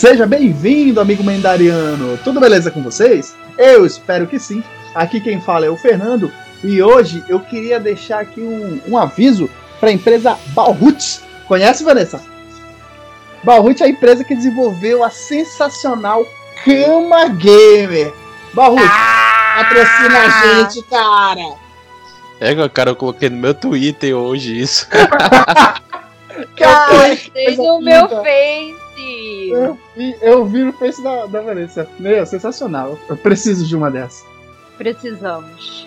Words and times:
Seja 0.00 0.26
bem-vindo, 0.26 0.98
amigo 0.98 1.22
Mendariano. 1.22 2.16
Tudo 2.24 2.40
beleza 2.40 2.70
com 2.70 2.82
vocês? 2.82 3.36
Eu 3.58 3.84
espero 3.84 4.26
que 4.26 4.38
sim. 4.38 4.64
Aqui 4.94 5.20
quem 5.20 5.42
fala 5.42 5.66
é 5.66 5.68
o 5.68 5.76
Fernando 5.76 6.32
e 6.64 6.82
hoje 6.82 7.22
eu 7.28 7.38
queria 7.38 7.78
deixar 7.78 8.20
aqui 8.20 8.40
um, 8.40 8.80
um 8.88 8.96
aviso 8.96 9.50
para 9.78 9.90
a 9.90 9.92
empresa 9.92 10.38
Balhut. 10.54 11.20
Conhece, 11.46 11.84
Vanessa? 11.84 12.18
Balhut 13.44 13.82
é 13.82 13.86
a 13.86 13.90
empresa 13.90 14.24
que 14.24 14.34
desenvolveu 14.34 15.04
a 15.04 15.10
sensacional 15.10 16.26
Cama 16.64 17.28
Gamer. 17.28 18.10
Balhut, 18.54 18.82
ah! 18.82 19.54
patrocina 19.58 20.18
a 20.18 20.62
gente, 20.62 20.82
cara. 20.84 21.56
É, 22.40 22.68
cara, 22.70 22.92
eu 22.92 22.96
coloquei 22.96 23.28
no 23.28 23.36
meu 23.36 23.52
Twitter 23.52 24.16
hoje 24.16 24.58
isso. 24.58 24.88
cara, 26.56 27.18
eu 27.34 27.56
no 27.58 27.82
meu 27.82 28.08
Face. 28.08 28.89
Eu, 29.50 29.78
eu 30.20 30.44
vi 30.46 30.64
no 30.64 30.72
Face 30.72 31.02
da, 31.02 31.26
da 31.26 31.40
Vanessa. 31.40 31.88
Meu, 31.98 32.24
sensacional. 32.24 32.98
Eu 33.08 33.16
preciso 33.16 33.66
de 33.66 33.76
uma 33.76 33.90
dessas. 33.90 34.24
Precisamos. 34.78 35.86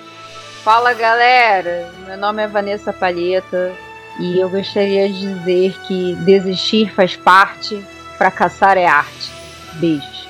Fala 0.63 0.93
galera, 0.93 1.91
meu 2.07 2.17
nome 2.17 2.41
é 2.41 2.47
Vanessa 2.47 2.93
Palheta 2.93 3.73
e 4.19 4.39
eu 4.39 4.49
gostaria 4.49 5.09
de 5.09 5.33
dizer 5.33 5.77
que 5.87 6.15
desistir 6.23 6.89
faz 6.93 7.15
parte, 7.17 7.83
fracassar 8.17 8.77
é 8.77 8.85
arte. 8.85 9.31
Beijos. 9.73 10.27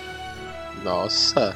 Nossa. 0.84 1.56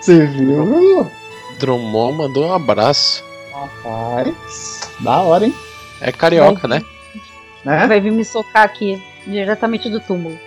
Você 0.00 0.26
viu? 0.26 1.10
Drummond 1.58 2.16
mandou 2.16 2.46
um 2.46 2.54
abraço. 2.54 3.22
Rapaz, 3.52 4.90
da 5.00 5.18
hora, 5.20 5.44
hein? 5.44 5.54
É 6.00 6.10
carioca, 6.10 6.66
Vai, 6.66 6.78
né? 7.64 7.86
Vai 7.86 8.00
vir 8.00 8.12
me 8.12 8.24
socar 8.24 8.64
aqui, 8.64 9.02
diretamente 9.30 9.88
do 9.88 10.00
túmulo. 10.00 10.38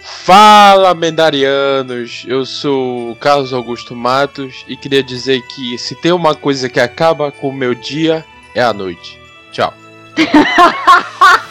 Fala, 0.00 0.94
Mendarianos! 0.94 2.24
Eu 2.26 2.44
sou 2.44 3.14
Carlos 3.16 3.52
Augusto 3.52 3.94
Matos 3.94 4.64
e 4.66 4.76
queria 4.76 5.02
dizer 5.02 5.40
que 5.42 5.78
se 5.78 5.94
tem 5.94 6.10
uma 6.12 6.34
coisa 6.34 6.68
que 6.68 6.80
acaba 6.80 7.30
com 7.30 7.48
o 7.48 7.52
meu 7.52 7.74
dia, 7.74 8.24
é 8.54 8.62
a 8.62 8.72
noite. 8.72 9.20
Tchau. 9.52 9.72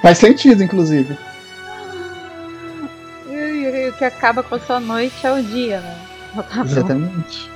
Faz 0.00 0.18
sentido, 0.18 0.62
inclusive. 0.62 1.16
E 3.28 3.88
o 3.88 3.92
que 3.94 4.04
acaba 4.04 4.44
com 4.44 4.54
a 4.54 4.60
sua 4.60 4.78
noite 4.78 5.26
é 5.26 5.32
o 5.32 5.42
dia, 5.42 5.80
né? 5.80 5.96
Tá 6.42 6.62
Exatamente. 6.62 7.50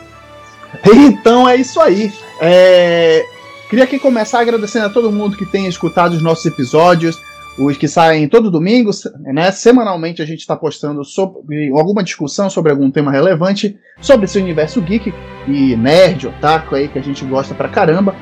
Então 0.92 1.48
é 1.48 1.56
isso 1.56 1.80
aí. 1.80 2.12
É... 2.40 3.24
Queria 3.70 3.84
aqui 3.84 4.00
começar 4.00 4.40
agradecendo 4.40 4.86
a 4.86 4.90
todo 4.90 5.12
mundo 5.12 5.36
que 5.36 5.46
tem 5.46 5.68
escutado 5.68 6.12
os 6.12 6.22
nossos 6.22 6.44
episódios 6.44 7.22
os 7.56 7.76
que 7.76 7.86
saem 7.86 8.28
todo 8.28 8.50
domingo, 8.50 8.90
né? 9.20 9.50
Semanalmente 9.52 10.22
a 10.22 10.24
gente 10.24 10.40
está 10.40 10.56
postando 10.56 11.04
sobre 11.04 11.70
alguma 11.70 12.02
discussão 12.02 12.48
sobre 12.48 12.72
algum 12.72 12.90
tema 12.90 13.12
relevante 13.12 13.78
sobre 14.00 14.24
esse 14.24 14.38
universo 14.38 14.80
geek 14.80 15.12
e 15.46 15.76
nerd, 15.76 16.26
otaku 16.26 16.74
aí 16.74 16.88
que 16.88 16.98
a 16.98 17.02
gente 17.02 17.24
gosta 17.24 17.54
pra 17.54 17.68
caramba. 17.68 18.14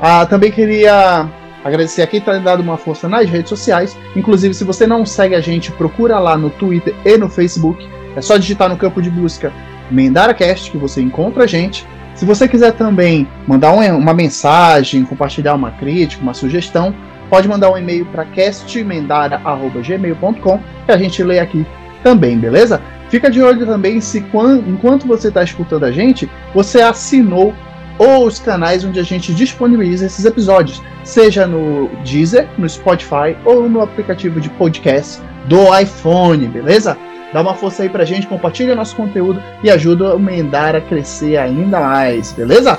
Ah, 0.00 0.26
também 0.26 0.52
queria 0.52 1.28
agradecer 1.64 2.02
a 2.02 2.06
quem 2.06 2.20
está 2.20 2.38
dando 2.38 2.60
uma 2.60 2.76
força 2.76 3.08
nas 3.08 3.28
redes 3.28 3.48
sociais. 3.48 3.96
Inclusive, 4.14 4.54
se 4.54 4.62
você 4.62 4.86
não 4.86 5.06
segue 5.06 5.34
a 5.34 5.40
gente, 5.40 5.72
procura 5.72 6.18
lá 6.18 6.36
no 6.36 6.50
Twitter 6.50 6.94
e 7.04 7.16
no 7.16 7.28
Facebook. 7.28 7.88
É 8.14 8.20
só 8.20 8.36
digitar 8.36 8.68
no 8.68 8.76
campo 8.76 9.00
de 9.00 9.10
busca 9.10 9.52
MendaraCast 9.90 10.70
que 10.70 10.78
você 10.78 11.00
encontra 11.00 11.44
a 11.44 11.46
gente. 11.46 11.84
Se 12.16 12.24
você 12.24 12.48
quiser 12.48 12.72
também 12.72 13.28
mandar 13.46 13.70
uma 13.72 14.14
mensagem, 14.14 15.04
compartilhar 15.04 15.54
uma 15.54 15.70
crítica, 15.70 16.20
uma 16.22 16.34
sugestão, 16.34 16.94
pode 17.28 17.46
mandar 17.46 17.70
um 17.70 17.76
e-mail 17.76 18.06
para 18.06 18.24
castmendara.gmail.com 18.24 20.60
que 20.86 20.92
a 20.92 20.96
gente 20.96 21.22
lê 21.22 21.38
aqui 21.38 21.66
também, 22.02 22.38
beleza? 22.38 22.80
Fica 23.10 23.30
de 23.30 23.42
olho 23.42 23.66
também 23.66 24.00
se 24.00 24.24
enquanto 24.66 25.06
você 25.06 25.28
está 25.28 25.42
escutando 25.42 25.84
a 25.84 25.92
gente, 25.92 26.26
você 26.54 26.80
assinou 26.80 27.54
os 27.98 28.38
canais 28.38 28.82
onde 28.84 28.98
a 28.98 29.02
gente 29.02 29.34
disponibiliza 29.34 30.06
esses 30.06 30.24
episódios, 30.24 30.82
seja 31.04 31.46
no 31.46 31.90
Deezer, 32.04 32.48
no 32.58 32.66
Spotify 32.68 33.36
ou 33.44 33.68
no 33.68 33.82
aplicativo 33.82 34.40
de 34.40 34.48
podcast 34.50 35.20
do 35.46 35.58
iPhone, 35.78 36.46
beleza? 36.46 36.96
Dá 37.36 37.42
uma 37.42 37.54
força 37.54 37.82
aí 37.82 37.90
pra 37.90 38.02
gente, 38.02 38.26
compartilha 38.26 38.74
nosso 38.74 38.96
conteúdo 38.96 39.42
e 39.62 39.70
ajuda 39.70 40.16
o 40.16 40.18
Mendara 40.18 40.78
a 40.78 40.80
crescer 40.80 41.36
ainda 41.36 41.78
mais, 41.78 42.32
beleza? 42.32 42.78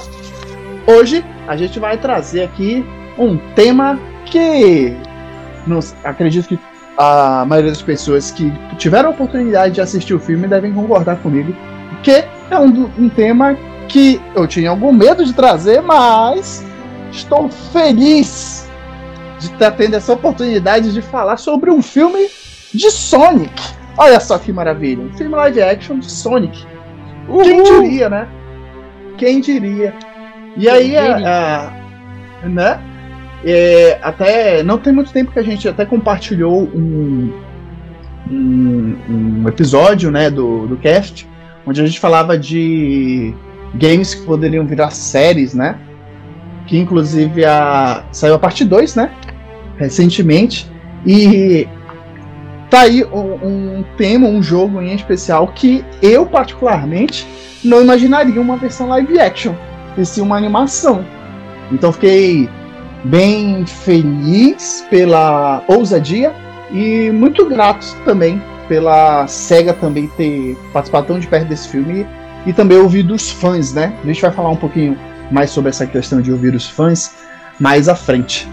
Hoje 0.88 1.24
a 1.48 1.56
gente 1.56 1.80
vai 1.80 1.96
trazer 1.96 2.42
aqui 2.42 2.84
um 3.20 3.38
tema 3.54 4.00
que 4.26 4.98
acredito 6.04 6.48
que 6.48 6.60
a 6.98 7.46
maioria 7.46 7.70
das 7.70 7.84
pessoas 7.84 8.32
que 8.32 8.52
tiveram 8.80 9.10
a 9.10 9.12
oportunidade 9.12 9.76
de 9.76 9.82
assistir 9.82 10.16
o 10.16 10.20
filme 10.20 10.48
devem 10.48 10.74
concordar 10.74 11.18
comigo, 11.18 11.56
que 12.02 12.26
é 12.50 12.58
um, 12.58 12.90
um 12.98 13.10
tema 13.10 13.56
que 13.88 14.20
eu 14.34 14.48
tinha 14.48 14.72
algum 14.72 14.92
medo 14.92 15.24
de 15.24 15.34
trazer, 15.34 15.84
mas 15.84 16.66
estou 17.12 17.48
feliz 17.48 18.68
de 19.38 19.54
estar 19.54 19.70
tendo 19.70 19.98
essa 19.98 20.14
oportunidade 20.14 20.92
de 20.92 21.02
falar 21.04 21.38
sobre 21.38 21.70
um 21.70 21.80
filme 21.80 22.28
de 22.74 22.90
Sonic. 22.90 23.77
Olha 23.98 24.20
só 24.20 24.38
que 24.38 24.54
maravilha, 24.54 25.04
um 25.04 25.14
filme 25.14 25.36
live 25.36 25.62
action 25.62 26.00
de 26.00 26.12
Sonic. 26.12 26.66
Uhul. 27.28 27.44
Quem 27.44 27.64
diria, 27.64 28.10
né? 28.10 28.28
Quem 29.18 29.42
diria? 29.42 29.94
E 30.56 30.70
aí, 30.70 30.96
a, 30.96 31.72
a, 32.44 32.48
né? 32.48 32.80
É, 33.44 34.00
até 34.02 34.64
não 34.64 34.78
tem 34.78 34.94
muito 34.94 35.12
tempo 35.12 35.32
que 35.32 35.40
a 35.40 35.44
gente 35.44 35.68
até 35.68 35.86
compartilhou 35.86 36.64
um, 36.64 37.32
um, 38.30 38.96
um, 39.10 39.48
episódio 39.48 40.10
né, 40.10 40.30
do, 40.30 40.68
do 40.68 40.76
cast, 40.78 41.28
onde 41.66 41.82
a 41.82 41.86
gente 41.86 42.00
falava 42.00 42.38
de 42.38 43.34
games 43.76 44.16
que 44.16 44.26
poderiam 44.26 44.66
virar 44.66 44.92
séries, 44.92 45.54
né? 45.54 45.78
Que 46.66 46.78
inclusive 46.78 47.46
a, 47.46 48.04
saiu 48.12 48.36
a 48.36 48.40
parte 48.40 48.66
2, 48.66 48.96
né? 48.96 49.12
Recentemente. 49.78 50.70
E 51.06 51.68
tá 52.70 52.82
aí 52.82 53.04
um, 53.04 53.80
um, 53.80 53.86
tema, 53.98 54.28
um 54.28 54.42
jogo 54.42 54.82
em 54.82 54.94
especial 54.94 55.48
que 55.48 55.84
eu, 56.02 56.26
particularmente, 56.26 57.28
não 57.64 57.82
imaginaria 57.82 58.40
uma 58.40 58.58
versão 58.58 58.88
live 58.90 59.20
action, 59.20 59.54
e 59.98 60.06
sim 60.06 60.22
uma 60.22 60.38
animação. 60.38 61.06
Então 61.72 61.92
fiquei 61.92 62.50
bem 63.04 63.66
feliz 63.66 64.86
pela 64.90 65.64
ousadia 65.68 66.34
e 66.72 67.10
muito 67.12 67.46
grato 67.46 67.86
também 68.04 68.42
pela 68.68 69.28
SEGA 69.28 69.74
também 69.74 70.08
ter 70.08 70.58
participado 70.74 71.08
tão 71.08 71.20
de 71.20 71.28
perto 71.28 71.48
desse 71.48 71.70
filme 71.70 72.06
e 72.46 72.54
também 72.54 72.78
ouvir 72.78 73.04
dos 73.04 73.30
fãs, 73.30 73.74
né? 73.74 73.94
A 74.04 74.08
gente 74.08 74.22
vai 74.22 74.32
falar 74.32 74.50
um 74.50 74.56
pouquinho 74.56 74.98
mais 75.32 75.50
sobre 75.50 75.70
essa 75.70 75.86
questão 75.86 76.22
de 76.22 76.32
ouvir 76.32 76.54
os 76.54 76.68
fãs 76.70 77.16
mais 77.60 77.90
à 77.90 77.96
frente. 77.96 78.48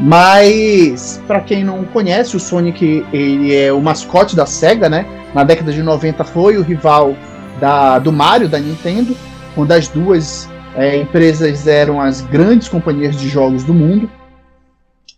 Mas 0.00 1.22
para 1.26 1.40
quem 1.40 1.64
não 1.64 1.84
conhece, 1.84 2.36
o 2.36 2.40
Sonic 2.40 3.04
ele 3.12 3.54
é 3.54 3.72
o 3.72 3.80
mascote 3.80 4.36
da 4.36 4.44
Sega, 4.44 4.88
né? 4.88 5.06
Na 5.34 5.42
década 5.42 5.72
de 5.72 5.82
90 5.82 6.22
foi 6.24 6.58
o 6.58 6.62
rival 6.62 7.16
da, 7.58 7.98
do 7.98 8.12
Mario 8.12 8.48
da 8.48 8.58
Nintendo, 8.58 9.16
uma 9.56 9.64
das 9.64 9.88
duas 9.88 10.48
é, 10.74 10.96
empresas 10.98 11.66
eram 11.66 12.00
as 12.00 12.20
grandes 12.20 12.68
companhias 12.68 13.16
de 13.16 13.28
jogos 13.28 13.64
do 13.64 13.72
mundo. 13.72 14.10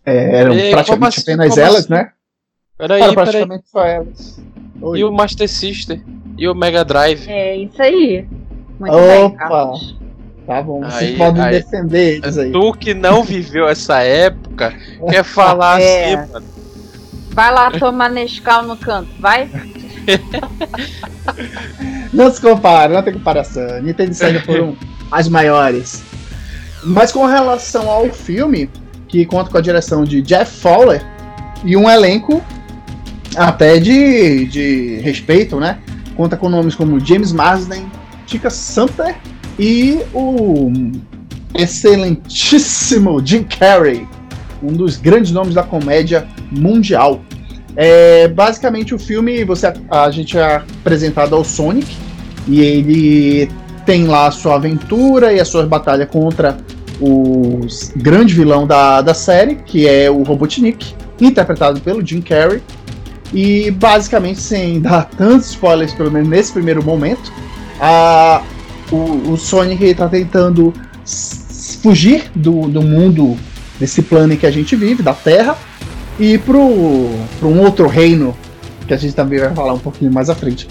É, 0.05 0.37
eram 0.37 0.53
e, 0.53 0.71
praticamente 0.71 1.19
assim, 1.19 1.33
apenas 1.33 1.57
elas, 1.57 1.75
assim? 1.79 1.93
né? 1.93 2.11
Peraí, 2.77 3.01
Era 3.01 3.13
praticamente 3.13 3.65
peraí. 3.71 3.85
só 3.85 3.85
elas. 3.85 4.41
Oi. 4.81 4.99
E 4.99 5.03
o 5.03 5.11
Master 5.11 5.49
System? 5.49 6.01
E 6.37 6.47
o 6.47 6.55
Mega 6.55 6.85
Drive? 6.85 7.27
É 7.29 7.57
isso 7.57 7.81
aí. 7.81 8.25
Muito 8.79 8.95
Opa! 8.95 9.73
Bem, 9.73 9.98
bom, 10.63 10.83
aí, 10.83 10.91
vocês 10.91 11.17
podem 11.17 11.43
aí, 11.43 11.51
defender 11.51 12.17
eles 12.17 12.37
aí. 12.37 12.51
Tu 12.51 12.73
que 12.73 12.93
não 12.93 13.23
viveu 13.23 13.67
essa 13.67 14.01
época, 14.01 14.73
quer 15.09 15.23
falar 15.23 15.79
é. 15.79 16.15
assim, 16.15 16.33
mano. 16.33 16.45
Vai 17.31 17.53
lá 17.53 17.71
tomar 17.71 18.09
Nescau 18.09 18.63
no 18.63 18.75
canto, 18.75 19.09
vai? 19.19 19.49
não 22.11 22.31
se 22.31 22.41
compara, 22.41 22.93
não 22.93 23.03
tem 23.03 23.13
comparação. 23.13 23.81
Nintendo 23.81 24.13
Sega 24.13 24.39
por 24.41 24.59
um 24.59 24.75
as 25.11 25.27
maiores. 25.27 26.03
Mas 26.83 27.11
com 27.11 27.25
relação 27.25 27.89
ao 27.89 28.09
filme, 28.09 28.69
que 29.07 29.25
conta 29.25 29.49
com 29.49 29.57
a 29.57 29.61
direção 29.61 30.03
de 30.03 30.21
Jeff 30.21 30.59
Fowler 30.59 31.05
e 31.63 31.75
um 31.75 31.89
elenco 31.89 32.41
até 33.35 33.79
de, 33.79 34.45
de 34.45 34.99
respeito, 35.01 35.59
né? 35.59 35.79
Conta 36.15 36.35
com 36.35 36.49
nomes 36.49 36.75
como 36.75 36.99
James 36.99 37.31
Marsden, 37.31 37.89
Tika 38.25 38.49
Sumpter 38.49 39.15
e 39.59 39.99
o 40.13 40.71
excelentíssimo 41.53 43.21
Jim 43.23 43.43
Carrey, 43.43 44.07
um 44.63 44.71
dos 44.71 44.95
grandes 44.95 45.31
nomes 45.31 45.53
da 45.53 45.63
comédia 45.63 46.25
mundial. 46.49 47.19
É, 47.75 48.27
basicamente 48.29 48.95
o 48.95 48.99
filme 48.99 49.43
você 49.43 49.71
a, 49.91 50.09
gente 50.09 50.37
é 50.37 50.55
apresentado 50.55 51.35
ao 51.35 51.43
Sonic 51.43 51.95
e 52.47 52.61
ele 52.61 53.51
tem 53.85 54.07
lá 54.07 54.27
a 54.27 54.31
sua 54.31 54.55
aventura 54.55 55.33
e 55.33 55.39
a 55.39 55.45
sua 55.45 55.65
batalha 55.65 56.05
contra 56.05 56.57
o 56.99 57.61
grande 57.95 58.33
vilão 58.33 58.65
da, 58.65 59.01
da 59.01 59.13
série, 59.13 59.55
que 59.55 59.87
é 59.87 60.09
o 60.09 60.23
Robotnik, 60.23 60.93
interpretado 61.19 61.79
pelo 61.81 62.05
Jim 62.05 62.21
Carrey. 62.21 62.61
E 63.33 63.71
basicamente, 63.71 64.39
sem 64.39 64.79
dar 64.81 65.05
tantos 65.05 65.49
spoilers, 65.51 65.93
pelo 65.93 66.11
menos 66.11 66.27
nesse 66.27 66.51
primeiro 66.51 66.83
momento, 66.83 67.31
a, 67.79 68.41
o, 68.91 69.31
o 69.31 69.37
Sonic 69.37 69.83
está 69.83 70.07
tentando 70.07 70.73
fugir 71.81 72.29
do, 72.35 72.67
do 72.67 72.81
mundo, 72.81 73.37
desse 73.79 74.01
plano 74.01 74.33
em 74.33 74.37
que 74.37 74.45
a 74.45 74.51
gente 74.51 74.75
vive, 74.75 75.01
da 75.01 75.13
Terra, 75.13 75.57
e 76.19 76.37
para 76.37 76.57
um 76.57 77.61
outro 77.61 77.87
reino, 77.87 78.35
que 78.87 78.93
a 78.93 78.97
gente 78.97 79.13
também 79.13 79.39
vai 79.39 79.53
falar 79.53 79.73
um 79.73 79.79
pouquinho 79.79 80.11
mais 80.11 80.29
à 80.29 80.35
frente. 80.35 80.67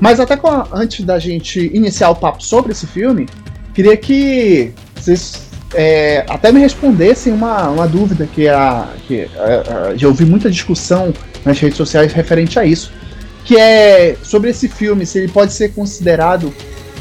Mas 0.00 0.20
até 0.20 0.34
a, 0.34 0.66
antes 0.72 1.04
da 1.04 1.18
gente 1.18 1.70
iniciar 1.72 2.10
o 2.10 2.16
papo 2.16 2.42
sobre 2.42 2.72
esse 2.72 2.86
filme, 2.86 3.26
queria 3.72 3.96
que 3.96 4.72
vocês 4.94 5.48
é, 5.74 6.24
até 6.28 6.52
me 6.52 6.60
respondessem 6.60 7.32
uma, 7.32 7.68
uma 7.68 7.88
dúvida 7.88 8.28
que, 8.32 8.48
a, 8.48 8.88
que 9.06 9.28
a, 9.36 9.90
a, 9.90 9.96
já 9.96 10.06
ouvi 10.08 10.24
muita 10.24 10.50
discussão 10.50 11.12
nas 11.44 11.58
redes 11.58 11.76
sociais 11.76 12.12
referente 12.12 12.58
a 12.58 12.64
isso, 12.64 12.92
que 13.44 13.56
é 13.56 14.16
sobre 14.22 14.50
esse 14.50 14.68
filme, 14.68 15.04
se 15.04 15.18
ele 15.18 15.28
pode 15.28 15.52
ser 15.52 15.72
considerado 15.72 16.52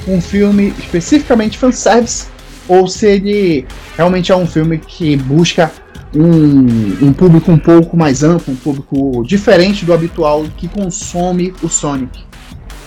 um 0.07 0.21
filme 0.21 0.73
especificamente 0.79 1.57
fanservice 1.57 2.27
ou 2.67 2.87
se 2.87 3.05
ele 3.05 3.65
realmente 3.95 4.31
é 4.31 4.35
um 4.35 4.47
filme 4.47 4.77
que 4.77 5.15
busca 5.17 5.71
um, 6.15 7.07
um 7.07 7.13
público 7.13 7.51
um 7.51 7.57
pouco 7.57 7.97
mais 7.97 8.23
amplo, 8.23 8.53
um 8.53 8.57
público 8.57 9.23
diferente 9.25 9.85
do 9.85 9.93
habitual 9.93 10.45
que 10.57 10.67
consome 10.67 11.53
o 11.61 11.67
Sonic. 11.67 12.23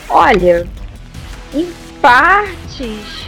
Olha, 0.09 0.67
em 1.53 1.67
partes 2.01 3.27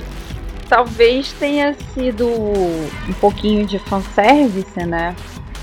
talvez 0.68 1.32
tenha 1.32 1.74
sido 1.94 2.28
um 2.28 3.12
pouquinho 3.20 3.66
de 3.66 3.78
fanservice, 3.78 4.84
né? 4.86 5.16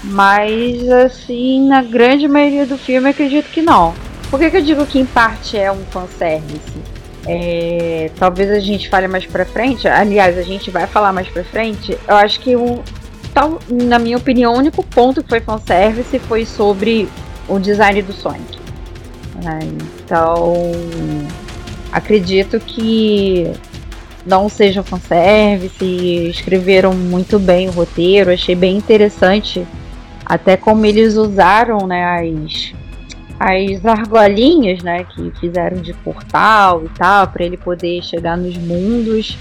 Mas 0.04 0.90
assim, 0.90 1.68
na 1.68 1.82
grande 1.82 2.28
maioria 2.28 2.66
do 2.66 2.78
filme 2.78 3.10
acredito 3.10 3.50
que 3.50 3.62
não. 3.62 3.94
Por 4.30 4.40
que, 4.40 4.50
que 4.50 4.58
eu 4.58 4.64
digo 4.64 4.86
que 4.86 5.00
em 5.00 5.06
parte 5.06 5.58
é 5.58 5.72
um 5.72 5.84
fanservice? 5.86 6.95
É, 7.28 8.12
talvez 8.18 8.52
a 8.52 8.60
gente 8.60 8.88
fale 8.90 9.08
mais 9.08 9.26
pra 9.26 9.46
frente. 9.46 9.88
Aliás, 9.88 10.38
a 10.38 10.42
gente 10.42 10.70
vai 10.70 10.86
falar 10.88 11.12
mais 11.12 11.28
pra 11.28 11.44
frente. 11.44 11.98
Eu 12.08 12.16
acho 12.16 12.40
que 12.40 12.56
o. 12.56 12.84
Tal, 13.34 13.60
na 13.70 14.00
minha 14.00 14.16
opinião, 14.16 14.54
o 14.54 14.58
único 14.58 14.82
ponto 14.82 15.22
que 15.22 15.28
foi 15.28 15.42
fanservice 15.42 16.20
foi 16.20 16.46
sobre 16.46 17.10
o 17.50 17.60
design 17.60 18.02
do 18.02 18.14
Sonic. 18.14 18.60
Né? 19.44 19.60
Então, 20.04 20.72
acredito 21.92 22.60
que 22.62 23.52
não 24.26 24.48
seja 24.48 24.82
fanservice, 24.82 25.86
escreveram 26.30 26.94
muito 26.94 27.38
bem 27.38 27.68
o 27.68 27.72
roteiro, 27.72 28.32
achei 28.32 28.56
bem 28.56 28.78
interessante 28.78 29.68
até 30.26 30.58
como 30.58 30.86
eles 30.86 31.16
usaram 31.16 31.86
né, 31.86 32.04
as, 32.04 32.74
as 33.40 33.86
argolinhas 33.86 34.82
né, 34.82 35.04
que 35.04 35.32
fizeram 35.40 35.78
de 35.78 35.94
portal 35.94 36.84
e 36.86 36.90
tal, 36.90 37.28
para 37.28 37.44
ele 37.44 37.58
poder 37.58 38.02
chegar 38.04 38.38
nos 38.38 38.58
mundos. 38.58 39.38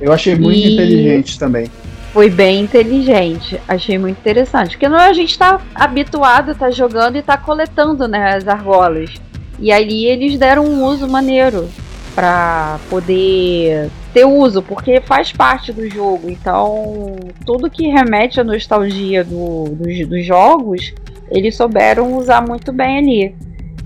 Eu 0.00 0.12
achei 0.12 0.34
muito 0.34 0.58
e... 0.58 0.74
inteligente 0.74 1.38
também. 1.38 1.70
Foi 2.12 2.30
bem 2.30 2.62
inteligente, 2.62 3.60
achei 3.68 3.98
muito 3.98 4.18
interessante. 4.18 4.70
Porque 4.70 4.88
não, 4.88 4.98
a 4.98 5.12
gente 5.12 5.30
está 5.30 5.60
habituado 5.74 6.48
a 6.48 6.52
estar 6.52 6.66
tá 6.66 6.70
jogando 6.70 7.16
e 7.16 7.22
tá 7.22 7.36
coletando 7.36 8.08
né, 8.08 8.34
as 8.34 8.48
argolas. 8.48 9.10
E 9.58 9.70
ali 9.70 10.06
eles 10.06 10.38
deram 10.38 10.64
um 10.64 10.84
uso 10.84 11.06
maneiro 11.06 11.68
para 12.14 12.78
poder 12.88 13.90
ter 14.14 14.24
uso, 14.24 14.62
porque 14.62 14.98
faz 15.02 15.30
parte 15.30 15.74
do 15.74 15.88
jogo. 15.90 16.30
Então, 16.30 17.16
tudo 17.44 17.70
que 17.70 17.86
remete 17.88 18.40
à 18.40 18.44
nostalgia 18.44 19.22
do, 19.22 19.66
dos, 19.72 20.08
dos 20.08 20.24
jogos, 20.24 20.94
eles 21.30 21.56
souberam 21.56 22.16
usar 22.16 22.40
muito 22.46 22.72
bem 22.72 22.98
ali. 22.98 23.36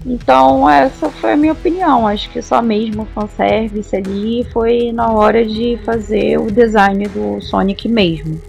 Então, 0.04 0.68
essa 0.68 1.10
foi 1.10 1.32
a 1.32 1.36
minha 1.36 1.52
opinião. 1.52 2.06
Acho 2.06 2.30
que 2.30 2.40
só 2.40 2.62
mesmo 2.62 3.06
fanservice 3.14 3.94
ali 3.94 4.46
foi 4.52 4.92
na 4.92 5.10
hora 5.12 5.44
de 5.44 5.78
fazer 5.84 6.38
o 6.38 6.50
design 6.50 7.06
do 7.08 7.40
Sonic 7.40 7.88
mesmo. 7.88 8.40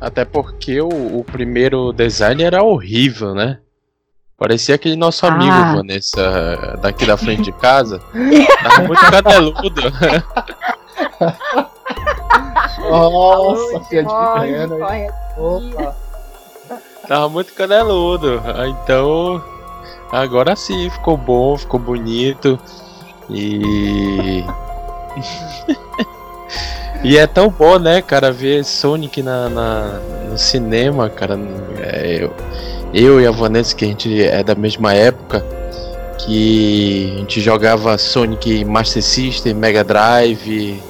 Até 0.00 0.24
porque 0.24 0.80
o, 0.80 0.88
o 0.88 1.24
primeiro 1.24 1.92
design 1.92 2.42
era 2.42 2.62
horrível, 2.62 3.34
né? 3.34 3.58
Parecia 4.38 4.74
aquele 4.74 4.96
nosso 4.96 5.26
amigo, 5.26 5.50
ah. 5.50 5.76
Vanessa, 5.76 6.78
daqui 6.82 7.06
da 7.06 7.16
frente 7.16 7.44
de 7.44 7.52
casa. 7.52 7.98
Tava 8.62 8.82
muito 8.86 9.10
cadeludo. 9.10 9.82
Nossa, 12.78 13.80
piadinha. 13.88 14.68
Opa. 15.38 16.05
Tava 17.08 17.28
muito 17.28 17.52
caneludo. 17.52 18.42
Então, 18.68 19.42
agora 20.10 20.56
sim, 20.56 20.90
ficou 20.90 21.16
bom, 21.16 21.56
ficou 21.56 21.78
bonito. 21.78 22.58
E. 23.30 24.44
e 27.02 27.16
é 27.16 27.26
tão 27.26 27.48
bom, 27.48 27.78
né, 27.78 28.02
cara, 28.02 28.32
ver 28.32 28.64
Sonic 28.64 29.22
na, 29.22 29.48
na 29.48 30.00
no 30.30 30.38
cinema, 30.38 31.08
cara. 31.08 31.38
É, 31.80 32.22
eu 32.22 32.32
eu 32.92 33.20
e 33.20 33.26
a 33.26 33.30
Vanessa, 33.30 33.74
que 33.74 33.84
a 33.84 33.88
gente 33.88 34.22
é 34.22 34.42
da 34.42 34.54
mesma 34.54 34.94
época, 34.94 35.44
que 36.18 37.12
a 37.14 37.18
gente 37.18 37.40
jogava 37.40 37.98
Sonic 37.98 38.64
Master 38.64 39.02
System, 39.02 39.54
Mega 39.54 39.84
Drive 39.84 40.80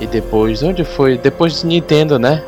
e 0.00 0.06
depois, 0.06 0.62
onde 0.62 0.84
foi? 0.84 1.18
Depois 1.18 1.60
de 1.60 1.66
Nintendo, 1.66 2.18
né? 2.18 2.44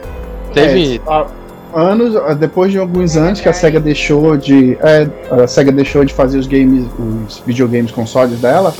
Teve 0.53 1.01
é, 1.05 1.27
anos 1.75 2.15
depois 2.38 2.73
de 2.73 2.79
alguns 2.79 3.17
anos 3.17 3.41
que 3.41 3.49
a 3.49 3.53
Sega 3.53 3.81
deixou 3.81 4.37
de 4.37 4.79
é, 4.81 5.09
a 5.31 5.47
Sega 5.47 5.73
deixou 5.73 6.05
de 6.05 6.12
fazer 6.12 6.38
os 6.38 6.47
games, 6.47 6.87
os 6.99 7.43
videogames 7.47 7.91
consoles 7.91 8.41
dela, 8.41 8.75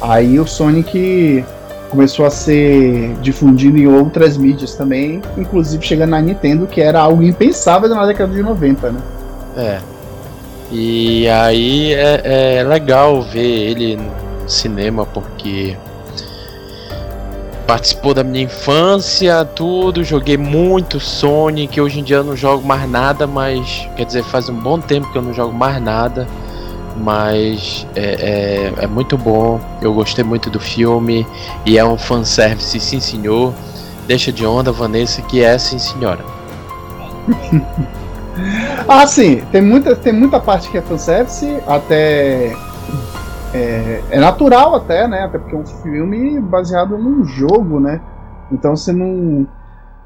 aí 0.00 0.38
o 0.38 0.46
Sonic 0.46 1.44
começou 1.90 2.26
a 2.26 2.30
ser 2.30 3.14
difundido 3.22 3.78
em 3.78 3.86
outras 3.86 4.36
mídias 4.36 4.74
também, 4.74 5.22
inclusive 5.36 5.84
chegando 5.84 6.10
na 6.10 6.20
Nintendo, 6.20 6.66
que 6.66 6.80
era 6.80 7.00
algo 7.00 7.22
impensável 7.22 7.88
na 7.88 8.04
década 8.06 8.32
de 8.32 8.42
90, 8.42 8.90
né? 8.90 9.00
É. 9.56 9.78
E 10.70 11.28
aí 11.28 11.94
é, 11.94 12.58
é 12.58 12.64
legal 12.64 13.22
ver 13.22 13.70
ele 13.70 13.96
no 13.96 14.48
cinema 14.48 15.06
porque 15.06 15.76
participou 17.66 18.14
da 18.14 18.22
minha 18.22 18.44
infância, 18.44 19.44
tudo, 19.44 20.04
joguei 20.04 20.36
muito 20.36 21.00
Sonic, 21.00 21.80
hoje 21.80 22.00
em 22.00 22.04
dia 22.04 22.16
eu 22.16 22.24
não 22.24 22.36
jogo 22.36 22.66
mais 22.66 22.88
nada, 22.88 23.26
mas 23.26 23.88
quer 23.96 24.04
dizer, 24.04 24.22
faz 24.24 24.48
um 24.48 24.54
bom 24.54 24.78
tempo 24.78 25.10
que 25.10 25.18
eu 25.18 25.22
não 25.22 25.34
jogo 25.34 25.52
mais 25.52 25.82
nada, 25.82 26.28
mas 26.96 27.86
é, 27.96 28.72
é, 28.78 28.84
é 28.84 28.86
muito 28.86 29.18
bom, 29.18 29.60
eu 29.82 29.92
gostei 29.92 30.24
muito 30.24 30.48
do 30.48 30.60
filme 30.60 31.26
e 31.64 31.76
é 31.76 31.84
um 31.84 31.98
fanservice, 31.98 32.78
sim 32.78 33.00
senhor. 33.00 33.52
Deixa 34.06 34.30
de 34.30 34.46
onda, 34.46 34.70
Vanessa, 34.70 35.20
que 35.22 35.42
é 35.42 35.58
sim 35.58 35.78
senhora. 35.78 36.24
Ah, 38.86 39.06
sim, 39.06 39.42
tem 39.50 39.62
muita, 39.62 39.96
tem 39.96 40.12
muita 40.12 40.38
parte 40.38 40.68
que 40.68 40.76
é 40.76 40.82
fanservice, 40.82 41.58
até. 41.66 42.54
É, 43.56 44.02
é, 44.10 44.20
natural 44.20 44.74
até, 44.74 45.08
né? 45.08 45.22
Até 45.22 45.38
porque 45.38 45.54
é 45.54 45.58
um 45.58 45.66
filme 45.66 46.38
baseado 46.40 46.98
num 46.98 47.24
jogo, 47.24 47.80
né? 47.80 48.02
Então 48.52 48.76
você 48.76 48.92
não. 48.92 49.48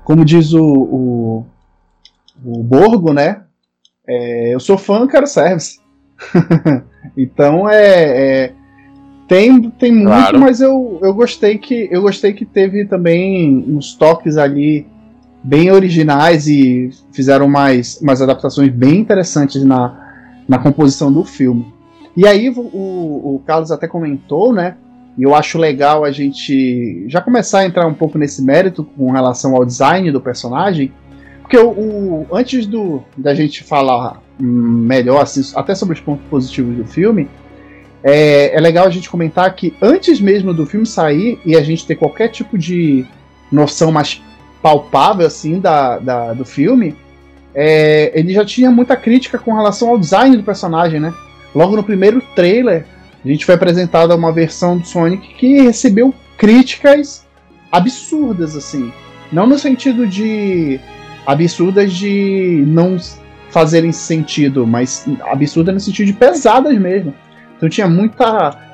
Como 0.05 0.25
diz 0.25 0.53
o, 0.53 0.65
o, 0.65 1.47
o 2.45 2.63
Borgo, 2.63 3.13
né? 3.13 3.43
É, 4.07 4.55
eu 4.55 4.61
sou 4.61 4.79
fã, 4.79 5.07
quero 5.09 5.27
service. 5.27 5.81
então 7.17 7.69
é, 7.69 8.45
é, 8.45 8.53
tem, 9.27 9.69
tem 9.71 9.93
muito, 9.93 10.07
claro. 10.09 10.39
mas 10.39 10.61
eu, 10.61 11.01
eu 11.03 11.13
gostei 11.13 11.59
que 11.59 11.89
eu 11.91 12.03
gostei 12.03 12.33
que 12.33 12.45
teve 12.45 12.85
também 12.85 13.65
uns 13.69 13.95
toques 13.95 14.37
ali 14.37 14.87
bem 15.43 15.73
originais 15.73 16.47
e 16.47 16.91
fizeram 17.13 17.49
mais, 17.49 18.01
mais 18.01 18.23
adaptações 18.23 18.71
bem 18.71 19.01
interessantes 19.01 19.65
na, 19.65 20.15
na 20.47 20.59
composição 20.59 21.13
do 21.13 21.25
filme. 21.25 21.80
E 22.17 22.27
aí 22.27 22.51
o, 22.51 22.61
o 22.61 23.43
Carlos 23.47 23.71
até 23.71 23.87
comentou, 23.87 24.53
né? 24.53 24.77
E 25.17 25.23
eu 25.23 25.35
acho 25.35 25.59
legal 25.59 26.05
a 26.05 26.11
gente 26.11 27.05
já 27.09 27.21
começar 27.21 27.61
a 27.61 27.67
entrar 27.67 27.87
um 27.87 27.95
pouco 27.95 28.19
nesse 28.19 28.43
mérito 28.43 28.85
com 28.85 29.11
relação 29.11 29.55
ao 29.55 29.65
design 29.65 30.11
do 30.11 30.21
personagem, 30.21 30.93
porque 31.43 31.59
o, 31.59 31.69
o 31.71 32.27
antes 32.33 32.67
do 32.67 33.03
da 33.17 33.35
gente 33.35 33.65
falar 33.65 34.23
melhor, 34.39 35.23
assim, 35.23 35.43
até 35.55 35.75
sobre 35.75 35.95
os 35.95 36.01
pontos 36.01 36.25
positivos 36.31 36.77
do 36.77 36.85
filme, 36.85 37.29
é, 38.03 38.57
é 38.57 38.61
legal 38.61 38.87
a 38.87 38.91
gente 38.91 39.11
comentar 39.11 39.55
que 39.55 39.75
antes 39.83 40.21
mesmo 40.21 40.55
do 40.55 40.65
filme 40.65 40.87
sair 40.87 41.39
e 41.45 41.57
a 41.57 41.63
gente 41.63 41.87
ter 41.87 41.97
qualquer 41.97 42.29
tipo 42.29 42.57
de 42.57 43.05
noção 43.53 43.93
mais 43.93 44.23
palpável 44.63 45.27
assim 45.27 45.61
da, 45.61 45.99
da 45.99 46.33
do 46.33 46.45
filme, 46.45 46.97
é, 47.55 48.13
ele 48.19 48.33
já 48.33 48.45
tinha 48.45 48.71
muita 48.71 48.97
crítica 48.97 49.39
com 49.39 49.55
relação 49.55 49.91
ao 49.91 49.99
design 49.99 50.37
do 50.37 50.43
personagem, 50.43 51.01
né? 51.01 51.13
Logo 51.55 51.77
no 51.77 51.83
primeiro 51.83 52.21
trailer, 52.35 52.85
a 53.25 53.29
gente 53.29 53.45
foi 53.45 53.55
apresentada 53.55 54.15
uma 54.15 54.33
versão 54.33 54.79
do 54.79 54.87
Sonic 54.87 55.35
que 55.35 55.61
recebeu 55.61 56.15
críticas 56.37 57.27
absurdas, 57.71 58.57
assim. 58.57 58.93
Não 59.33 59.47
no 59.47 59.59
sentido 59.59 60.07
de 60.07 60.81
absurdas 61.27 61.93
de 61.93 62.65
não 62.67 62.97
fazerem 63.51 63.93
sentido, 63.93 64.67
mas 64.67 65.07
absurda 65.23 65.73
no 65.73 65.81
sentido 65.81 66.07
de 66.07 66.13
pesadas 66.13 66.77
mesmo. 66.79 67.15
Então 67.57 67.69
tinha 67.69 67.89
muita 67.89 68.69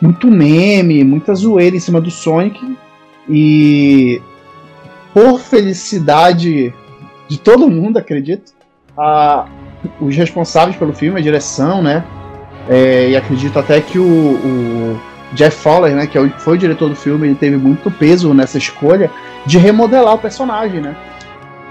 muito 0.00 0.30
meme, 0.30 1.02
muita 1.04 1.34
zoeira 1.34 1.74
em 1.74 1.80
cima 1.80 2.00
do 2.00 2.10
Sonic 2.10 2.76
e 3.28 4.20
por 5.14 5.40
felicidade 5.40 6.72
de 7.28 7.38
todo 7.38 7.70
mundo, 7.70 7.96
acredito, 7.96 8.52
a, 8.96 9.48
os 10.00 10.16
responsáveis 10.16 10.76
pelo 10.76 10.92
filme, 10.92 11.18
a 11.18 11.22
direção, 11.22 11.82
né? 11.82 12.04
É, 12.68 13.10
e 13.10 13.16
acredito 13.16 13.58
até 13.58 13.80
que 13.80 13.98
o, 13.98 14.04
o 14.04 15.00
Jeff 15.34 15.56
Fowler, 15.56 15.94
né, 15.94 16.06
que 16.06 16.18
é 16.18 16.28
foi 16.38 16.56
o 16.56 16.58
diretor 16.58 16.88
do 16.88 16.96
filme, 16.96 17.28
ele 17.28 17.34
teve 17.36 17.56
muito 17.56 17.90
peso 17.90 18.34
nessa 18.34 18.58
escolha 18.58 19.10
de 19.44 19.58
remodelar 19.58 20.14
o 20.14 20.18
personagem, 20.18 20.80
né? 20.80 20.96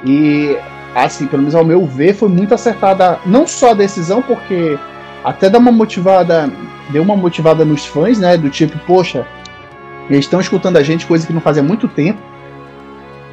E 0.05 0.57
assim, 0.93 1.27
pelo 1.27 1.41
menos 1.41 1.55
ao 1.55 1.65
meu 1.65 1.86
ver, 1.86 2.13
foi 2.13 2.29
muito 2.29 2.53
acertada 2.53 3.19
não 3.25 3.45
só 3.45 3.72
a 3.72 3.74
decisão, 3.74 4.22
porque 4.22 4.77
até 5.24 5.50
dá 5.50 5.57
uma 5.57 5.72
motivada, 5.72 6.50
deu 6.89 7.03
uma 7.03 7.17
motivada 7.17 7.65
nos 7.65 7.86
fãs, 7.86 8.17
né, 8.19 8.38
do 8.38 8.50
tipo, 8.50 8.77
poxa, 8.86 9.27
eles 10.10 10.25
estão 10.25 10.39
escutando 10.39 10.77
a 10.77 10.84
gente, 10.84 11.05
coisa 11.05 11.25
que 11.25 11.34
não 11.34 11.41
fazia 11.41 11.63
muito 11.63 11.88
tempo. 11.88 12.19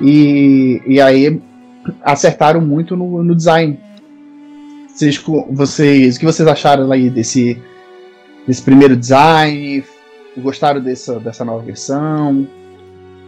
E, 0.00 0.82
e 0.86 1.00
aí 1.00 1.40
acertaram 2.02 2.60
muito 2.60 2.96
no, 2.96 3.22
no 3.22 3.34
design. 3.34 3.78
Vocês, 4.92 5.16
vocês, 5.50 6.16
o 6.16 6.20
que 6.20 6.26
vocês 6.26 6.46
acharam 6.46 6.92
aí 6.92 7.08
desse, 7.08 7.60
desse 8.46 8.62
primeiro 8.62 8.94
design? 8.94 9.82
Gostaram 10.36 10.82
dessa, 10.82 11.18
dessa 11.18 11.44
nova 11.44 11.64
versão? 11.64 12.46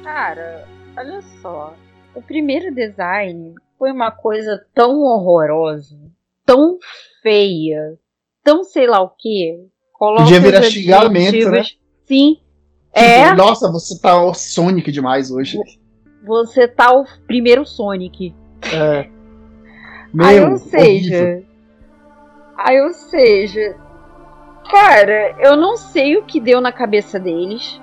Cara, 0.02 0.68
olha 0.96 1.22
só. 1.40 1.74
O 2.14 2.20
primeiro 2.20 2.72
design 2.72 3.54
foi 3.78 3.90
uma 3.92 4.10
coisa 4.10 4.62
tão 4.74 5.00
horrorosa, 5.00 5.96
tão 6.44 6.78
feia, 7.22 7.98
tão 8.42 8.62
sei 8.62 8.86
lá 8.86 9.00
o 9.00 9.08
que. 9.08 9.66
Podia 9.98 10.40
virar 10.40 10.62
xingamento, 10.62 11.50
né? 11.50 11.62
Sim. 12.06 12.34
Tipo, 12.34 12.44
é. 12.92 13.34
Nossa, 13.34 13.72
você 13.72 13.98
tá 13.98 14.22
o 14.22 14.34
Sonic 14.34 14.92
demais 14.92 15.30
hoje. 15.30 15.58
Você 16.26 16.68
tá 16.68 16.92
o 16.92 17.04
primeiro 17.26 17.64
Sonic. 17.64 18.34
É. 18.70 19.08
Meu, 20.12 20.26
aí, 20.26 20.40
ou 20.40 20.58
seja. 20.58 21.24
Horrível. 21.24 21.53
Aí, 22.56 22.80
ou 22.80 22.92
seja. 22.92 23.76
Cara, 24.70 25.34
eu 25.38 25.56
não 25.56 25.76
sei 25.76 26.16
o 26.16 26.22
que 26.22 26.40
deu 26.40 26.60
na 26.60 26.72
cabeça 26.72 27.18
deles 27.18 27.80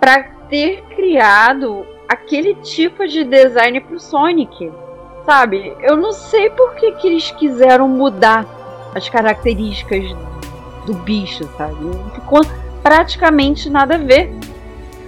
para 0.00 0.24
ter 0.48 0.82
criado 0.94 1.86
aquele 2.08 2.54
tipo 2.56 3.06
de 3.06 3.24
design 3.24 3.80
pro 3.80 4.00
Sonic. 4.00 4.72
Sabe? 5.24 5.76
Eu 5.80 5.96
não 5.96 6.12
sei 6.12 6.50
por 6.50 6.74
que, 6.74 6.92
que 6.92 7.08
eles 7.08 7.30
quiseram 7.32 7.88
mudar 7.88 8.46
as 8.94 9.08
características 9.08 10.04
do 10.86 10.94
bicho, 10.94 11.44
sabe? 11.56 11.74
Ficou 12.14 12.40
praticamente 12.82 13.68
nada 13.68 13.96
a 13.96 13.98
ver. 13.98 14.32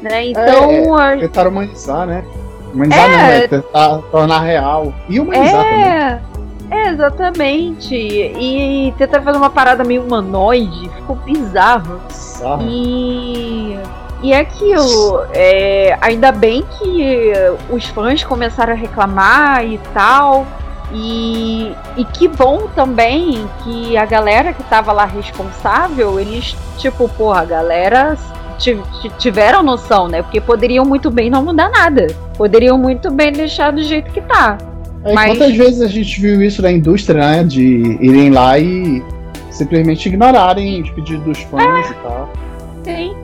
Né? 0.02 0.30
Então. 0.30 1.00
É, 1.00 1.14
é, 1.14 1.16
tentar 1.18 1.48
humanizar, 1.48 2.06
né? 2.06 2.24
Humanizar 2.72 3.04
é, 3.04 3.08
não, 3.08 3.24
é 3.24 3.48
tentar 3.48 3.98
tornar 4.10 4.40
real. 4.40 4.92
E 5.08 5.20
humanizar 5.20 5.64
é, 5.64 6.10
também. 6.10 6.27
É, 6.70 6.90
exatamente. 6.90 7.94
E, 7.94 8.92
tentar 8.96 9.22
fazer 9.22 9.38
uma 9.38 9.50
parada 9.50 9.84
meio 9.84 10.02
humanoide. 10.02 10.88
Ficou 10.90 11.16
bizarro. 11.16 12.00
bizarro. 12.08 12.62
E. 12.68 13.78
E 14.20 14.32
é 14.32 14.40
aquilo, 14.40 15.24
é, 15.32 15.96
ainda 16.00 16.32
bem 16.32 16.64
que 16.78 17.32
os 17.70 17.84
fãs 17.86 18.24
começaram 18.24 18.72
a 18.72 18.76
reclamar 18.76 19.64
e 19.64 19.78
tal. 19.94 20.44
E, 20.92 21.72
e 21.96 22.04
que 22.04 22.26
bom 22.26 22.66
também 22.74 23.48
que 23.62 23.96
a 23.96 24.04
galera 24.06 24.52
que 24.52 24.62
tava 24.64 24.90
lá 24.90 25.04
responsável, 25.04 26.18
eles, 26.18 26.56
tipo, 26.78 27.08
porra, 27.10 27.42
a 27.42 27.44
galera 27.44 28.16
tiveram 29.18 29.62
noção, 29.62 30.08
né? 30.08 30.22
Porque 30.22 30.40
poderiam 30.40 30.84
muito 30.84 31.10
bem 31.10 31.30
não 31.30 31.44
mudar 31.44 31.68
nada. 31.70 32.08
Poderiam 32.36 32.76
muito 32.76 33.10
bem 33.10 33.32
deixar 33.32 33.70
do 33.70 33.82
jeito 33.82 34.10
que 34.10 34.20
tá. 34.22 34.58
É, 35.04 35.12
Mas... 35.12 35.36
Quantas 35.36 35.56
vezes 35.56 35.80
a 35.80 35.86
gente 35.86 36.20
viu 36.20 36.42
isso 36.42 36.62
na 36.62 36.70
indústria, 36.70 37.20
né? 37.20 37.44
De 37.44 37.98
irem 38.00 38.30
lá 38.30 38.58
e 38.58 39.02
simplesmente 39.50 40.08
ignorarem 40.08 40.82
os 40.82 40.90
pedidos 40.90 41.24
dos 41.24 41.38
fãs 41.44 41.90
e 41.90 41.94
tal. 41.94 42.30
Sim. 42.84 43.14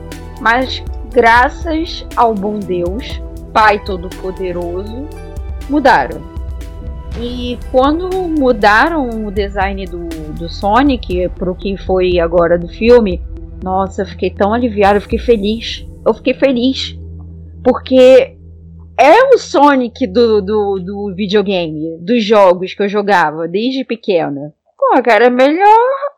Mas 0.41 0.83
graças 1.13 2.05
ao 2.15 2.33
bom 2.33 2.59
Deus, 2.59 3.21
Pai 3.53 3.81
Todo-Poderoso, 3.83 5.07
mudaram. 5.69 6.21
E 7.19 7.57
quando 7.71 8.09
mudaram 8.27 9.25
o 9.25 9.31
design 9.31 9.85
do, 9.85 10.09
do 10.33 10.49
Sonic 10.49 11.29
para 11.29 11.49
o 11.49 11.55
que 11.55 11.77
foi 11.77 12.19
agora 12.19 12.59
do 12.59 12.67
filme, 12.67 13.21
nossa, 13.63 14.01
eu 14.01 14.05
fiquei 14.05 14.29
tão 14.29 14.53
aliviada, 14.53 14.97
eu 14.97 15.01
fiquei 15.01 15.19
feliz. 15.19 15.87
Eu 16.05 16.13
fiquei 16.13 16.33
feliz. 16.33 16.99
Porque 17.63 18.34
é 18.97 19.23
o 19.33 19.37
Sonic 19.37 20.07
do, 20.07 20.41
do, 20.41 20.79
do 20.79 21.13
videogame, 21.15 21.97
dos 21.99 22.23
jogos 22.23 22.73
que 22.73 22.83
eu 22.83 22.89
jogava 22.89 23.47
desde 23.47 23.83
pequena. 23.83 24.53
Pô, 24.77 25.01
cara, 25.03 25.25
é 25.25 25.29
melhor 25.29 26.15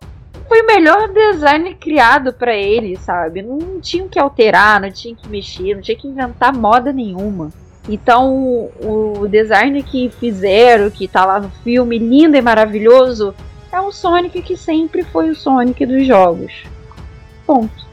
foi 0.48 0.62
o 0.62 0.66
melhor 0.66 1.10
design 1.10 1.76
criado 1.76 2.32
para 2.32 2.56
ele, 2.56 2.96
sabe? 2.96 3.42
Não 3.42 3.82
tinha 3.82 4.08
que 4.08 4.18
alterar, 4.18 4.80
não 4.80 4.90
tinha 4.90 5.14
que 5.14 5.28
mexer, 5.28 5.76
não 5.76 5.82
tinha 5.82 5.98
que 5.98 6.08
inventar 6.08 6.54
moda 6.54 6.94
nenhuma. 6.94 7.52
Então, 7.90 8.70
o 8.82 9.28
design 9.30 9.82
que 9.84 10.10
fizeram, 10.10 10.90
que 10.90 11.08
tá 11.08 11.26
lá 11.26 11.40
no 11.40 11.50
filme, 11.50 11.98
lindo 11.98 12.38
e 12.38 12.42
maravilhoso, 12.42 13.34
é 13.72 13.80
o 13.80 13.92
Sonic 13.92 14.42
que 14.42 14.58
sempre 14.58 15.04
foi 15.04 15.30
o 15.30 15.36
Sonic 15.36 15.86
dos 15.86 16.06
jogos. 16.06 16.64
Ponto. 17.46 17.88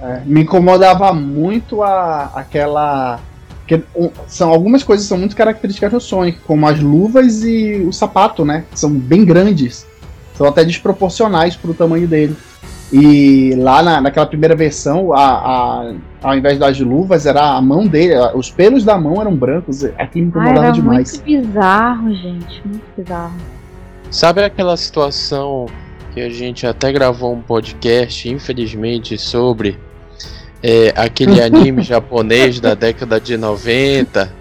É, 0.00 0.20
me 0.24 0.42
incomodava 0.42 1.12
muito 1.12 1.82
a, 1.82 2.30
aquela. 2.34 3.20
Que, 3.68 3.82
um, 3.94 4.10
são 4.26 4.48
algumas 4.48 4.82
coisas 4.82 5.06
são 5.06 5.18
muito 5.18 5.36
características 5.36 5.92
do 5.92 6.00
Sonic, 6.00 6.38
como 6.40 6.66
as 6.66 6.80
luvas 6.80 7.44
e 7.44 7.84
o 7.86 7.92
sapato, 7.92 8.42
né? 8.42 8.64
São 8.74 8.90
bem 8.90 9.26
grandes. 9.26 9.86
São 10.34 10.46
até 10.46 10.64
desproporcionais 10.64 11.54
pro 11.54 11.74
tamanho 11.74 12.08
dele. 12.08 12.34
E 12.90 13.54
lá 13.56 13.82
na, 13.82 14.00
naquela 14.00 14.24
primeira 14.24 14.56
versão, 14.56 15.12
a, 15.12 15.20
a, 15.20 15.94
ao 16.22 16.34
invés 16.34 16.58
das 16.58 16.80
luvas, 16.80 17.26
era 17.26 17.56
a 17.56 17.60
mão 17.60 17.86
dele, 17.86 18.14
os 18.34 18.50
pelos 18.50 18.84
da 18.84 18.96
mão 18.96 19.20
eram 19.20 19.36
brancos. 19.36 19.84
Aquilo 19.84 20.24
me 20.24 20.30
incomodava 20.30 20.60
Ai, 20.60 20.64
era 20.64 20.72
demais. 20.72 21.12
Muito 21.12 21.24
bizarro, 21.24 22.14
gente, 22.14 22.62
muito 22.66 22.84
bizarro. 22.96 23.36
Sabe 24.10 24.42
aquela 24.42 24.74
situação 24.78 25.66
que 26.14 26.22
a 26.22 26.30
gente 26.30 26.66
até 26.66 26.90
gravou 26.90 27.34
um 27.34 27.42
podcast, 27.42 28.26
infelizmente, 28.30 29.18
sobre 29.18 29.78
é, 30.62 30.92
aquele 30.96 31.40
anime 31.42 31.82
japonês 31.82 32.60
da 32.60 32.74
década 32.74 33.20
de 33.20 33.36
90 33.36 34.38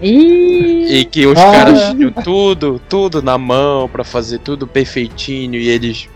e 0.00 1.08
que 1.10 1.26
os 1.26 1.38
ah. 1.38 1.52
caras 1.52 1.90
tinham 1.90 2.10
tudo, 2.10 2.80
tudo 2.88 3.22
na 3.22 3.38
mão 3.38 3.88
para 3.88 4.04
fazer 4.04 4.38
tudo 4.40 4.66
perfeitinho 4.66 5.58
e 5.58 5.68
eles 5.68 6.08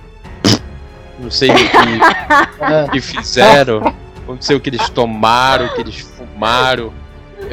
não 1.18 1.30
sei 1.30 1.50
o 1.50 1.54
que, 1.54 2.90
que 2.92 3.00
fizeram, 3.00 3.94
não 4.26 4.40
sei 4.40 4.56
o 4.56 4.60
que 4.60 4.70
eles 4.70 4.88
tomaram, 4.88 5.66
o 5.66 5.74
que 5.74 5.80
eles 5.82 5.98
fumaram. 6.00 6.92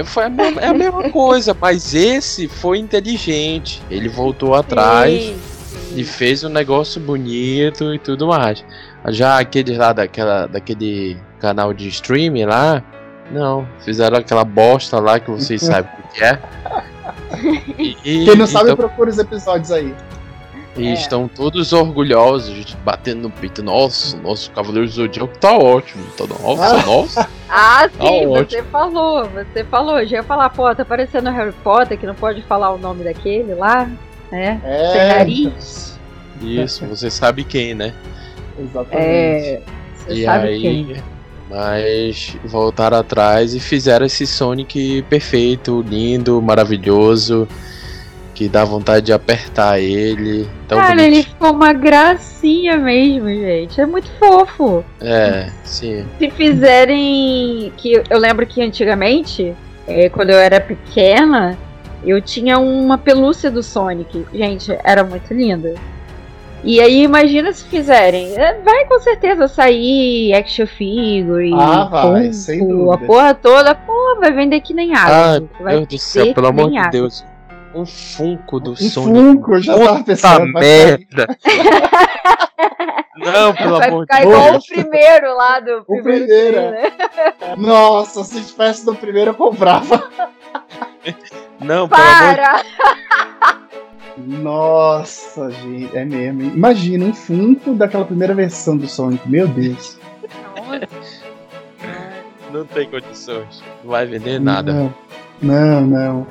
Foi 0.06 0.26
a 0.26 0.30
mesma, 0.30 0.62
é 0.62 0.68
a 0.68 0.74
mesma 0.74 1.10
coisa, 1.10 1.56
mas 1.60 1.94
esse 1.94 2.48
foi 2.48 2.78
inteligente. 2.78 3.82
Ele 3.90 4.08
voltou 4.08 4.54
atrás 4.54 5.24
sim, 5.24 5.38
sim. 5.66 6.00
e 6.00 6.04
fez 6.04 6.44
um 6.44 6.50
negócio 6.50 7.02
bonito 7.02 7.94
e 7.94 8.00
tudo 8.00 8.28
mais. 8.28 8.64
Já 9.08 9.40
aqueles 9.40 9.78
lá 9.78 9.94
daquela, 9.94 10.46
daquele 10.46 11.18
canal 11.40 11.74
de 11.74 11.88
streaming 11.88 12.46
lá, 12.46 12.84
não, 13.32 13.68
fizeram 13.80 14.18
aquela 14.18 14.44
bosta 14.44 15.00
lá 15.00 15.20
que 15.20 15.30
vocês 15.30 15.62
sabem 15.64 15.92
o 16.04 16.14
que 16.14 16.24
é. 16.24 16.40
E, 17.78 18.26
Quem 18.26 18.36
não 18.36 18.48
sabe, 18.48 18.72
então, 18.72 18.78
procura 18.78 19.10
os 19.10 19.18
episódios 19.18 19.72
aí. 19.72 19.94
E 20.78 20.88
é. 20.88 20.94
estão 20.94 21.28
todos 21.28 21.74
orgulhosos, 21.74 22.76
batendo 22.86 23.24
no 23.24 23.32
peito. 23.32 23.64
Nossa, 23.64 24.16
nosso 24.18 24.52
Cavaleiro 24.52 24.88
Zodíaco 24.88 25.36
tá 25.40 25.58
ótimo. 25.58 26.04
Tá, 26.16 26.26
nossa, 26.28 26.76
ah. 26.76 26.86
nossa. 26.86 27.30
Ah, 27.50 27.88
tá 27.88 28.06
sim, 28.06 28.24
tá 28.24 28.44
você 28.44 28.62
falou, 28.64 29.30
você 29.30 29.64
falou. 29.64 30.06
Já 30.06 30.18
ia 30.18 30.24
falar, 30.24 30.50
pô, 30.50 30.76
tá 30.76 30.84
parecendo 30.84 31.30
Harry 31.30 31.54
Potter, 31.64 31.98
que 31.98 32.06
não 32.06 32.14
pode 32.14 32.42
falar 32.42 32.74
o 32.74 32.78
nome 32.78 33.06
daquele 33.06 33.54
lá, 33.54 33.90
né? 34.30 34.60
É. 34.66 35.26
Isso, 36.42 36.86
você 36.86 37.10
sabe 37.10 37.46
quem, 37.46 37.74
né? 37.74 37.94
Exatamente. 38.60 39.02
É, 39.02 39.62
você 39.96 40.14
e 40.14 40.26
sabe 40.26 40.48
aí, 40.50 40.62
quem. 40.62 41.04
Mas 41.50 42.38
voltaram 42.44 42.98
atrás 42.98 43.54
e 43.54 43.60
fizeram 43.60 44.06
esse 44.06 44.28
Sonic 44.28 45.02
perfeito, 45.04 45.84
lindo, 45.88 46.42
maravilhoso, 46.42 47.48
que 48.36 48.50
dá 48.50 48.66
vontade 48.66 49.06
de 49.08 49.14
apertar 49.14 49.80
ele. 49.80 50.48
Tão 50.68 50.78
Cara, 50.78 51.02
ele 51.02 51.24
ficou 51.24 51.52
uma 51.52 51.72
gracinha 51.72 52.78
mesmo, 52.78 53.30
gente. 53.30 53.80
É 53.80 53.86
muito 53.86 54.10
fofo. 54.20 54.84
É, 55.00 55.50
sim. 55.64 56.06
Se 56.20 56.30
fizerem. 56.32 57.72
que 57.78 58.04
Eu 58.10 58.20
lembro 58.20 58.46
que 58.46 58.62
antigamente, 58.62 59.56
é, 59.88 60.10
quando 60.10 60.32
eu 60.32 60.38
era 60.38 60.60
pequena, 60.60 61.58
eu 62.04 62.22
tinha 62.22 62.60
uma 62.60 62.98
pelúcia 62.98 63.50
do 63.50 63.64
Sonic. 63.64 64.26
Gente, 64.34 64.78
era 64.84 65.04
muito 65.04 65.34
linda. 65.34 65.76
E 66.64 66.82
aí, 66.82 67.04
imagina 67.04 67.54
se 67.54 67.64
fizerem. 67.66 68.36
É, 68.36 68.60
vai 68.62 68.86
com 68.86 69.00
certeza 69.00 69.48
sair 69.48 70.34
action 70.34 70.66
figure, 70.68 71.52
ah, 71.54 71.86
vai, 71.86 72.32
Funko, 72.34 72.92
a 72.92 72.98
porra 72.98 73.34
toda. 73.34 73.76
Pô, 73.76 74.18
vai 74.20 74.32
vender 74.34 74.60
que 74.62 74.74
nem 74.74 74.94
água. 74.94 75.38
Ah, 75.38 75.64
meu 75.64 75.86
Deus 75.86 75.88
do 75.88 75.98
céu, 75.98 76.34
pelo 76.34 76.48
amor 76.48 76.70
de 76.72 76.90
Deus. 76.90 77.24
Um 77.76 77.86
Funko 77.86 78.60
do 78.60 78.72
um 78.72 78.76
Sonic. 78.76 79.20
Funko, 79.20 79.54
eu 79.56 79.62
já 79.62 79.78
tava 79.78 80.04
pensando. 80.04 80.54
merda. 80.54 81.28
Não, 83.18 83.54
pelo 83.56 83.78
vai 83.78 83.88
amor 83.90 84.02
ficar 84.04 84.18
de 84.22 84.28
igual 84.28 84.52
Deus. 84.52 84.64
o 84.64 84.68
primeiro 84.68 85.36
lá 85.36 85.60
do 85.60 85.78
O 85.80 85.86
primeiro 85.86 86.26
primeiro. 86.26 86.54
trailer. 86.54 86.94
Nossa, 87.58 88.24
se 88.24 88.42
tivesse 88.44 88.86
no 88.86 88.96
primeiro 88.96 89.32
eu 89.32 89.36
comprava. 89.36 90.10
Não, 91.60 91.88
pelo 91.90 92.02
amor 92.02 92.30
de 92.30 92.36
Para! 92.36 92.64
Nossa, 94.18 95.52
gente, 95.52 95.96
é 95.96 96.04
mesmo. 96.04 96.42
hein? 96.42 96.52
Imagina 96.56 97.06
um 97.06 97.14
Funko 97.14 97.74
daquela 97.74 98.06
primeira 98.06 98.34
versão 98.34 98.76
do 98.76 98.88
Sonic, 98.88 99.30
meu 99.30 99.48
Deus. 99.48 99.98
Não 102.52 102.66
tem 102.66 102.90
condições. 102.90 103.64
Não 103.84 103.92
vai 103.92 104.06
vender 104.06 104.40
nada. 104.40 104.74
Não, 105.42 105.82
não. 105.82 105.86
não. 105.86 106.28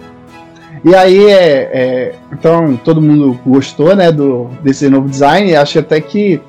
E 0.84 0.94
aí, 0.94 1.26
é, 1.26 1.70
é, 1.72 2.14
então, 2.32 2.76
todo 2.76 3.00
mundo 3.00 3.38
gostou, 3.46 3.94
né, 3.94 4.10
do, 4.12 4.44
desse 4.62 4.88
novo 4.88 5.08
design. 5.08 5.50
e 5.50 5.56
Acho 5.56 5.78
até 5.78 6.00
que 6.00 6.40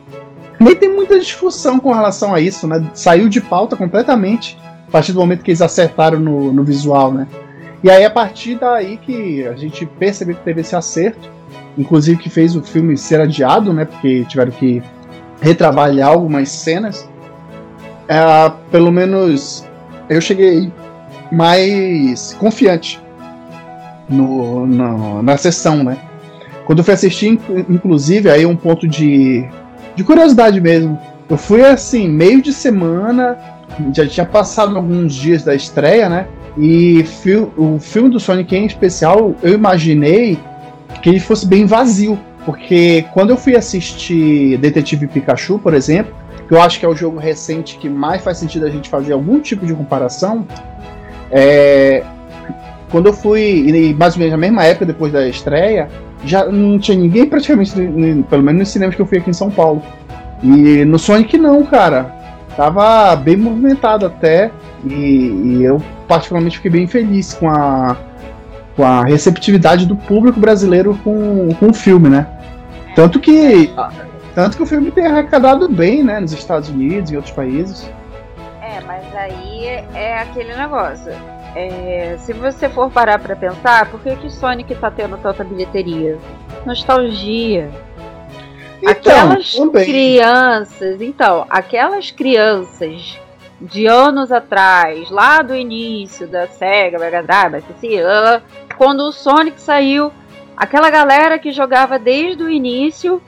nem 0.59 0.75
tem 0.75 0.89
muita 0.93 1.19
discussão 1.19 1.79
com 1.79 1.93
relação 1.93 2.33
a 2.33 2.39
isso, 2.39 2.67
né? 2.67 2.83
Saiu 2.93 3.29
de 3.29 3.39
pauta 3.39 3.75
completamente 3.75 4.57
a 4.87 4.91
partir 4.91 5.13
do 5.13 5.19
momento 5.19 5.43
que 5.43 5.51
eles 5.51 5.61
acertaram 5.61 6.19
no, 6.19 6.51
no 6.51 6.63
visual, 6.63 7.13
né? 7.13 7.27
E 7.83 7.89
aí, 7.89 8.03
a 8.03 8.09
partir 8.09 8.55
daí 8.55 8.97
que 8.97 9.45
a 9.47 9.55
gente 9.55 9.85
percebeu 9.85 10.35
que 10.35 10.43
teve 10.43 10.61
esse 10.61 10.75
acerto, 10.75 11.29
inclusive 11.77 12.17
que 12.21 12.29
fez 12.29 12.55
o 12.55 12.61
filme 12.63 12.97
ser 12.97 13.21
adiado, 13.21 13.71
né? 13.71 13.85
Porque 13.85 14.25
tiveram 14.25 14.51
que 14.51 14.81
retrabalhar 15.41 16.09
algumas 16.09 16.49
cenas. 16.49 17.07
É, 18.07 18.51
pelo 18.71 18.91
menos 18.91 19.65
eu 20.09 20.19
cheguei 20.21 20.71
mais 21.31 22.33
confiante 22.39 22.99
no, 24.09 24.65
no- 24.65 25.21
na 25.21 25.37
sessão, 25.37 25.83
né? 25.83 25.97
Quando 26.65 26.79
eu 26.79 26.83
fui 26.85 26.93
assistir, 26.93 27.27
inclu- 27.29 27.65
inclusive, 27.69 28.29
aí 28.29 28.45
um 28.45 28.55
ponto 28.55 28.87
de, 28.87 29.47
de 29.95 30.03
curiosidade 30.03 30.59
mesmo. 30.59 30.97
Eu 31.29 31.37
fui 31.37 31.63
assim, 31.63 32.07
meio 32.09 32.41
de 32.41 32.53
semana, 32.53 33.37
já 33.93 34.07
tinha 34.07 34.25
passado 34.25 34.75
alguns 34.77 35.13
dias 35.13 35.43
da 35.43 35.53
estreia, 35.53 36.09
né? 36.09 36.27
E 36.57 37.05
o 37.55 37.79
filme 37.79 38.09
do 38.09 38.19
Sonic 38.19 38.55
em 38.55 38.65
especial, 38.65 39.35
eu 39.43 39.53
imaginei 39.53 40.39
que 41.01 41.09
ele 41.09 41.19
fosse 41.19 41.45
bem 41.45 41.65
vazio. 41.65 42.17
Porque 42.45 43.05
quando 43.13 43.31
eu 43.31 43.37
fui 43.37 43.55
assistir 43.55 44.57
Detetive 44.57 45.07
Pikachu, 45.07 45.59
por 45.59 45.73
exemplo, 45.73 46.15
que 46.47 46.53
eu 46.53 46.61
acho 46.61 46.79
que 46.79 46.85
é 46.85 46.89
o 46.89 46.95
jogo 46.95 47.19
recente 47.19 47.77
que 47.77 47.89
mais 47.89 48.23
faz 48.23 48.37
sentido 48.37 48.65
a 48.65 48.69
gente 48.69 48.89
fazer 48.89 49.13
algum 49.13 49.39
tipo 49.39 49.65
de 49.65 49.73
comparação, 49.73 50.47
é, 51.29 52.03
quando 52.89 53.07
eu 53.07 53.13
fui, 53.13 53.93
mais 53.97 54.13
ou 54.13 54.19
menos 54.19 54.31
na 54.31 54.37
mesma 54.37 54.63
época 54.63 54.85
depois 54.85 55.11
da 55.11 55.27
estreia, 55.27 55.89
já 56.23 56.45
não 56.45 56.79
tinha 56.79 56.97
ninguém 56.97 57.25
praticamente, 57.25 57.73
pelo 58.29 58.43
menos 58.43 58.59
nos 58.59 58.69
cinemas 58.69 58.95
que 58.95 59.01
eu 59.01 59.05
fui 59.05 59.17
aqui 59.17 59.29
em 59.29 59.33
São 59.33 59.51
Paulo. 59.51 59.83
E 60.41 60.85
no 60.85 60.97
Sonic 60.97 61.37
não, 61.37 61.63
cara. 61.65 62.15
Tava 62.55 63.15
bem 63.17 63.35
movimentado 63.35 64.05
até, 64.05 64.51
e, 64.85 65.29
e 65.29 65.63
eu 65.63 65.81
particularmente 66.07 66.57
fiquei 66.57 66.71
bem 66.71 66.87
feliz 66.87 67.33
com 67.33 67.49
a, 67.49 67.95
com 68.75 68.83
a 68.83 69.03
receptividade 69.03 69.85
do 69.85 69.95
público 69.95 70.39
brasileiro 70.39 70.97
com, 71.03 71.53
com 71.55 71.69
o 71.69 71.73
filme, 71.73 72.09
né? 72.09 72.27
Tanto 72.95 73.19
que, 73.19 73.71
tanto 74.33 74.57
que 74.57 74.63
o 74.63 74.65
filme 74.65 74.91
tem 74.91 75.05
arrecadado 75.05 75.69
bem, 75.69 76.03
né, 76.03 76.19
nos 76.19 76.31
Estados 76.31 76.69
Unidos 76.69 77.11
e 77.11 77.15
outros 77.15 77.33
países. 77.33 77.89
É, 78.61 78.81
mas 78.81 79.03
aí 79.15 79.65
é 79.93 80.19
aquele 80.19 80.55
negócio. 80.55 81.11
É, 81.55 82.17
se 82.19 82.33
você 82.33 82.69
for 82.69 82.91
parar 82.91 83.19
pra 83.19 83.35
pensar, 83.35 83.89
por 83.89 83.99
que, 84.01 84.15
que 84.15 84.29
Sonic 84.29 84.75
tá 84.75 84.91
tendo 84.91 85.17
tanta 85.17 85.43
bilheteria? 85.43 86.17
Nostalgia. 86.65 87.69
Então, 88.81 88.91
aquelas 88.91 89.55
também. 89.55 89.85
crianças, 89.85 91.01
então, 91.01 91.45
aquelas 91.49 92.11
crianças 92.11 93.19
de 93.59 93.87
anos 93.87 94.31
atrás, 94.31 95.09
lá 95.09 95.41
do 95.41 95.55
início 95.55 96.27
da 96.27 96.47
Sega, 96.47 96.99
Mega 96.99 97.23
Drive, 97.23 97.63
lá, 98.01 98.41
quando 98.77 99.01
o 99.01 99.11
Sonic 99.11 99.59
saiu, 99.59 100.11
aquela 100.55 100.89
galera 100.89 101.39
que 101.39 101.51
jogava 101.51 101.97
desde 101.97 102.43
o 102.43 102.49
início 102.49 103.21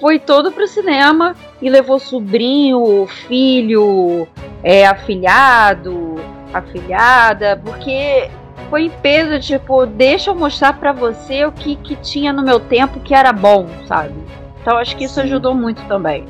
foi 0.00 0.18
todo 0.18 0.50
pro 0.50 0.66
cinema 0.66 1.34
e 1.60 1.68
levou 1.68 1.98
sobrinho, 1.98 3.06
filho, 3.06 4.26
é, 4.62 4.86
afilhado, 4.86 6.16
afilhada, 6.52 7.60
porque 7.62 8.30
foi 8.70 8.84
em 8.84 8.90
peso, 8.90 9.38
tipo, 9.40 9.86
deixa 9.86 10.30
eu 10.30 10.34
mostrar 10.34 10.78
pra 10.78 10.92
você 10.92 11.44
o 11.44 11.52
que, 11.52 11.76
que 11.76 11.96
tinha 11.96 12.32
no 12.32 12.42
meu 12.42 12.58
tempo 12.58 13.00
que 13.00 13.14
era 13.14 13.32
bom, 13.32 13.66
sabe? 13.86 14.14
Então 14.60 14.78
acho 14.78 14.96
que 14.96 15.04
isso 15.04 15.14
Sim. 15.14 15.22
ajudou 15.22 15.54
muito 15.54 15.82
também. 15.86 16.24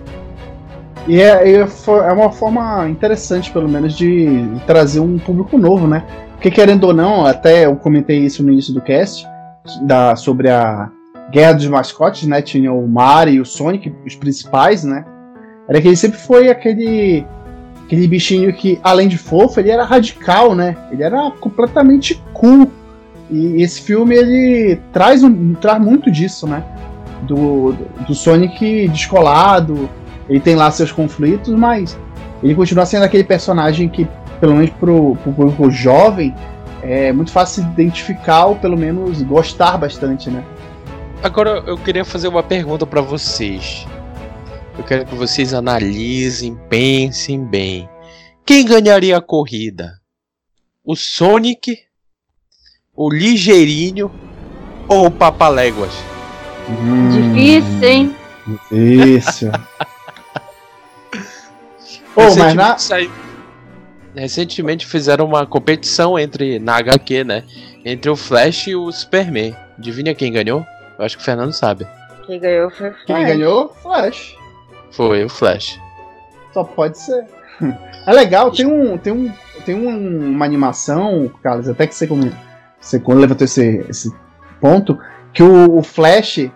E 1.06 1.20
é, 1.20 1.66
fo- 1.66 1.98
é 2.02 2.12
uma 2.12 2.30
forma 2.30 2.88
interessante, 2.88 3.50
pelo 3.50 3.68
menos, 3.68 3.94
de 3.94 4.46
trazer 4.66 5.00
um 5.00 5.18
público 5.18 5.58
novo, 5.58 5.86
né? 5.86 6.02
Porque 6.32 6.50
querendo 6.50 6.84
ou 6.84 6.94
não, 6.94 7.26
até 7.26 7.66
eu 7.66 7.76
comentei 7.76 8.20
isso 8.20 8.42
no 8.42 8.52
início 8.52 8.72
do 8.72 8.80
cast, 8.80 9.26
da, 9.82 10.16
sobre 10.16 10.50
a 10.50 10.90
Guerra 11.30 11.54
dos 11.54 11.66
Mascotes, 11.66 12.26
né? 12.26 12.40
Tinha 12.40 12.72
o 12.72 12.86
Mario 12.88 13.34
e 13.34 13.40
o 13.40 13.44
Sonic, 13.44 13.94
os 14.06 14.14
principais, 14.14 14.82
né? 14.84 15.04
Era 15.68 15.80
que 15.80 15.88
ele 15.88 15.96
sempre 15.96 16.18
foi 16.18 16.48
aquele 16.48 17.26
aquele 17.84 18.06
bichinho 18.08 18.50
que, 18.54 18.80
além 18.82 19.08
de 19.08 19.18
fofo, 19.18 19.60
ele 19.60 19.70
era 19.70 19.84
radical, 19.84 20.54
né? 20.54 20.74
Ele 20.90 21.02
era 21.02 21.30
completamente 21.32 22.22
cool. 22.32 22.70
E 23.30 23.62
esse 23.62 23.80
filme, 23.82 24.14
ele 24.14 24.80
traz, 24.92 25.22
um, 25.22 25.54
traz 25.54 25.82
muito 25.82 26.10
disso, 26.10 26.46
né? 26.46 26.64
Do, 27.22 27.72
do 28.06 28.14
Sonic 28.14 28.88
descolado, 28.88 29.88
ele 30.28 30.40
tem 30.40 30.54
lá 30.54 30.70
seus 30.70 30.92
conflitos, 30.92 31.52
mas 31.52 31.98
ele 32.42 32.54
continua 32.54 32.86
sendo 32.86 33.04
aquele 33.04 33.24
personagem 33.24 33.88
que, 33.88 34.06
pelo 34.40 34.54
menos 34.54 34.70
pro, 34.70 35.16
pro 35.16 35.32
público 35.32 35.70
jovem, 35.70 36.34
é 36.82 37.12
muito 37.12 37.32
fácil 37.32 37.62
se 37.62 37.68
identificar 37.70 38.46
ou 38.46 38.56
pelo 38.56 38.76
menos 38.76 39.22
gostar 39.22 39.78
bastante, 39.78 40.30
né? 40.30 40.44
Agora 41.22 41.62
eu 41.66 41.78
queria 41.78 42.04
fazer 42.04 42.28
uma 42.28 42.42
pergunta 42.42 42.86
pra 42.86 43.00
vocês. 43.00 43.86
Eu 44.76 44.84
quero 44.84 45.06
que 45.06 45.14
vocês 45.14 45.54
analisem, 45.54 46.54
pensem 46.68 47.42
bem. 47.42 47.88
Quem 48.44 48.66
ganharia 48.66 49.16
a 49.16 49.22
corrida? 49.22 49.98
O 50.84 50.94
Sonic, 50.94 51.78
o 52.94 53.08
Ligeirinho 53.08 54.10
ou 54.86 55.06
o 55.06 55.10
Papaléguas? 55.10 55.92
Difícil, 57.10 57.88
hein? 57.88 58.16
Isso. 58.70 59.46
Pô, 62.14 62.22
mas 62.22 62.34
Recentemente, 62.36 62.56
na, 62.56 62.78
saiu- 62.78 63.10
Recentemente 64.14 64.86
fizeram 64.86 65.24
uma 65.26 65.44
competição 65.46 66.18
entre 66.18 66.58
na 66.58 66.76
HQ, 66.76 67.24
né? 67.24 67.42
Entre 67.84 68.08
o 68.10 68.14
Flash 68.16 68.68
e 68.68 68.76
o 68.76 68.90
Superman. 68.92 69.54
Adivinha 69.76 70.14
quem 70.14 70.32
ganhou? 70.32 70.64
Eu 70.98 71.04
acho 71.04 71.16
que 71.16 71.22
o 71.22 71.24
Fernando 71.24 71.52
sabe. 71.52 71.86
Quem 72.26 72.38
ganhou 72.38 72.70
foi 72.70 72.90
o 72.90 72.94
quem 73.06 73.16
Flash. 73.16 73.26
ganhou? 73.28 73.74
Flash. 73.82 74.36
Foi 74.92 75.24
o 75.24 75.28
Flash. 75.28 75.80
Só 76.52 76.62
pode 76.64 76.98
ser. 76.98 77.24
É 78.06 78.12
legal, 78.12 78.50
tem 78.50 78.66
um. 78.66 78.98
Tem 78.98 79.10
um. 79.12 79.32
Tem 79.64 79.74
um- 79.74 80.30
uma 80.32 80.44
animação, 80.44 81.30
Carlos, 81.42 81.66
até 81.70 81.86
que 81.86 81.94
você, 81.94 82.06
come- 82.06 82.30
você 82.78 83.00
quando 83.00 83.20
levantou 83.20 83.46
esse, 83.46 83.82
esse 83.88 84.12
ponto, 84.60 84.98
que 85.32 85.42
o, 85.42 85.78
o 85.78 85.82
Flash 85.82 86.50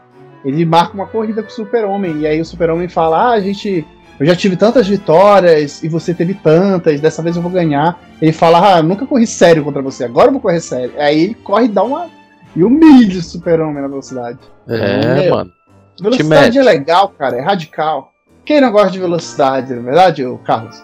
ele 0.44 0.64
marca 0.66 0.92
uma 0.92 1.06
corrida 1.06 1.42
com 1.42 1.48
o 1.48 1.52
Super-Homem. 1.52 2.18
E 2.20 2.26
aí 2.26 2.38
o 2.38 2.44
Super-Homem 2.44 2.86
fala: 2.88 3.28
Ah, 3.30 3.32
a 3.32 3.40
gente. 3.40 3.86
Eu 4.18 4.26
já 4.26 4.35
tive 4.35 4.57
tantas 4.57 4.87
vitórias 4.88 5.83
e 5.83 5.88
você 5.88 6.12
teve 6.12 6.35
tantas, 6.35 7.00
dessa 7.00 7.22
vez 7.22 7.37
eu 7.37 7.42
vou 7.42 7.50
ganhar. 7.50 7.98
Ele 8.20 8.33
fala: 8.33 8.76
Ah, 8.76 8.83
nunca 8.83 9.07
corri 9.07 9.26
sério 9.26 9.62
contra 9.62 9.81
você, 9.81 10.04
agora 10.04 10.28
eu 10.28 10.33
vou 10.33 10.40
correr 10.40 10.61
sério. 10.61 10.92
Aí 10.98 11.24
ele 11.24 11.35
corre 11.35 11.66
e 11.66 11.68
dá 11.68 11.83
uma. 11.83 12.09
E 12.57 12.64
humilha 12.64 13.18
o 13.18 13.22
Super-Homem 13.22 13.83
na 13.83 13.88
velocidade. 13.88 14.38
É, 14.66 15.22
Meu. 15.22 15.35
mano. 15.35 15.52
Velocidade 16.00 16.59
é 16.59 16.62
legal, 16.62 17.09
cara, 17.11 17.37
é 17.37 17.40
radical. 17.40 18.12
Quem 18.44 18.61
não 18.61 18.72
gosta 18.72 18.90
de 18.90 18.98
velocidade, 18.98 19.72
não 19.72 19.81
é 19.81 19.85
verdade, 19.85 20.24
ô 20.24 20.38
Carlos? 20.38 20.83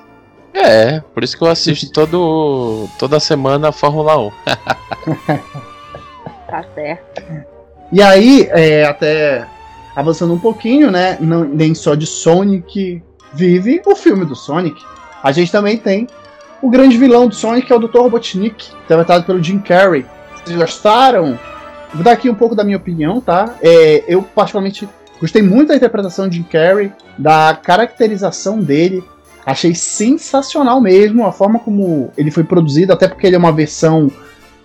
É, 0.53 1.01
por 1.01 1.25
isso 1.25 1.37
que 1.37 1.43
eu 1.43 1.49
assisto 1.49 1.91
todo, 1.91 2.89
toda 2.99 3.19
semana 3.19 3.69
a 3.69 3.73
Fórmula 3.73 4.19
1. 4.19 4.31
Tá 6.47 6.65
certo. 6.73 7.23
E 7.91 8.01
aí, 8.01 8.49
é, 8.53 8.85
até 8.85 9.45
avançando 9.97 10.35
um 10.35 10.39
pouquinho, 10.39 10.89
né? 10.89 11.19
Não, 11.21 11.43
nem 11.43 11.75
só 11.75 11.97
de 11.97 12.07
Sonic 12.07 13.03
vive 13.35 13.83
o 13.85 13.95
filme 13.95 14.25
do 14.25 14.35
Sonic. 14.35 14.83
A 15.23 15.33
gente 15.33 15.51
também 15.51 15.77
tem 15.77 16.07
o 16.63 16.71
grande 16.71 16.97
vilão 16.97 17.29
do 17.29 17.35
Sonic, 17.35 17.67
que 17.67 17.73
é 17.73 17.77
o 17.77 17.79
Dr. 17.79 17.99
Robotnik, 17.99 18.73
interpretado 18.85 19.25
pelo 19.25 19.43
Jim 19.43 19.59
Carrey. 19.59 20.07
Vocês 20.45 20.57
gostaram 20.57 21.39
vou 21.95 22.03
dar 22.03 22.13
aqui 22.13 22.29
um 22.29 22.35
pouco 22.35 22.55
da 22.55 22.65
minha 22.65 22.77
opinião, 22.77 23.21
tá? 23.21 23.55
É, 23.63 24.05
eu 24.09 24.23
particularmente 24.23 24.89
gostei 25.21 25.41
muito 25.41 25.69
da 25.69 25.77
interpretação 25.77 26.29
de 26.29 26.39
Jim 26.39 26.43
Carrey, 26.43 26.93
da 27.17 27.55
caracterização 27.55 28.59
dele. 28.59 29.03
Achei 29.47 29.75
sensacional 29.75 30.81
mesmo 30.81 31.27
a 31.27 31.33
forma 31.33 31.59
como 31.59 32.11
ele 32.17 32.31
foi 32.31 32.45
produzido, 32.45 32.93
até 32.93 33.07
porque 33.07 33.27
ele 33.27 33.37
é 33.37 33.39
uma 33.39 33.53
versão 33.53 34.11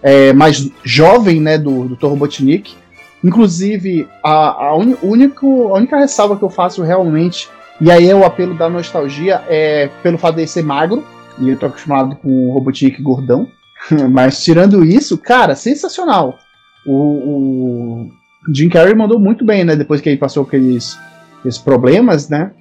é, 0.01 0.33
mais 0.33 0.69
jovem 0.83 1.39
né, 1.39 1.57
do, 1.57 1.87
do 1.87 1.95
Dr. 1.95 2.07
Robotnik. 2.07 2.75
Inclusive, 3.23 4.07
a, 4.23 4.67
a, 4.67 4.75
un, 4.75 4.95
único, 5.03 5.67
a 5.67 5.77
única 5.77 5.97
ressalva 5.97 6.37
que 6.37 6.43
eu 6.43 6.49
faço 6.49 6.81
realmente, 6.81 7.49
e 7.81 7.89
aí 7.89 8.09
é 8.09 8.15
o 8.15 8.25
apelo 8.25 8.57
da 8.57 8.69
nostalgia, 8.69 9.43
é 9.47 9.89
pelo 10.03 10.17
fato 10.17 10.35
de 10.35 10.47
ser 10.47 10.63
magro, 10.63 11.05
e 11.39 11.49
eu 11.49 11.57
tô 11.57 11.67
acostumado 11.67 12.15
com 12.17 12.49
o 12.49 12.53
Robotnik 12.53 13.01
gordão. 13.01 13.47
Mas 14.11 14.43
tirando 14.43 14.83
isso, 14.83 15.17
cara, 15.17 15.55
sensacional. 15.55 16.37
O, 16.85 16.93
o, 16.93 18.09
Jim 18.53 18.69
Carrey 18.69 18.93
mandou 18.93 19.19
muito 19.19 19.45
bem, 19.45 19.63
né? 19.63 19.75
Depois 19.75 20.01
que 20.01 20.09
ele 20.09 20.17
passou 20.17 20.43
aqueles, 20.43 20.99
aqueles 21.39 21.57
problemas, 21.57 22.29
né? 22.29 22.51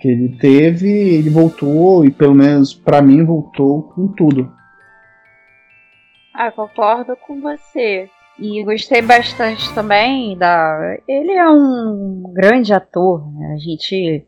Que 0.00 0.08
ele 0.08 0.36
teve, 0.38 0.88
ele 0.88 1.28
voltou, 1.28 2.04
e 2.04 2.10
pelo 2.10 2.34
menos 2.34 2.74
para 2.74 3.02
mim 3.02 3.24
voltou 3.24 3.82
com 3.94 4.08
tudo. 4.08 4.50
Ah, 6.32 6.50
concordo 6.50 7.16
com 7.16 7.40
você. 7.40 8.08
E 8.38 8.64
gostei 8.64 9.00
bastante 9.00 9.72
também 9.74 10.36
da. 10.36 10.98
Ele 11.06 11.32
é 11.32 11.48
um 11.48 12.32
grande 12.34 12.72
ator, 12.72 13.24
né? 13.32 13.54
A 13.54 13.58
gente 13.58 14.26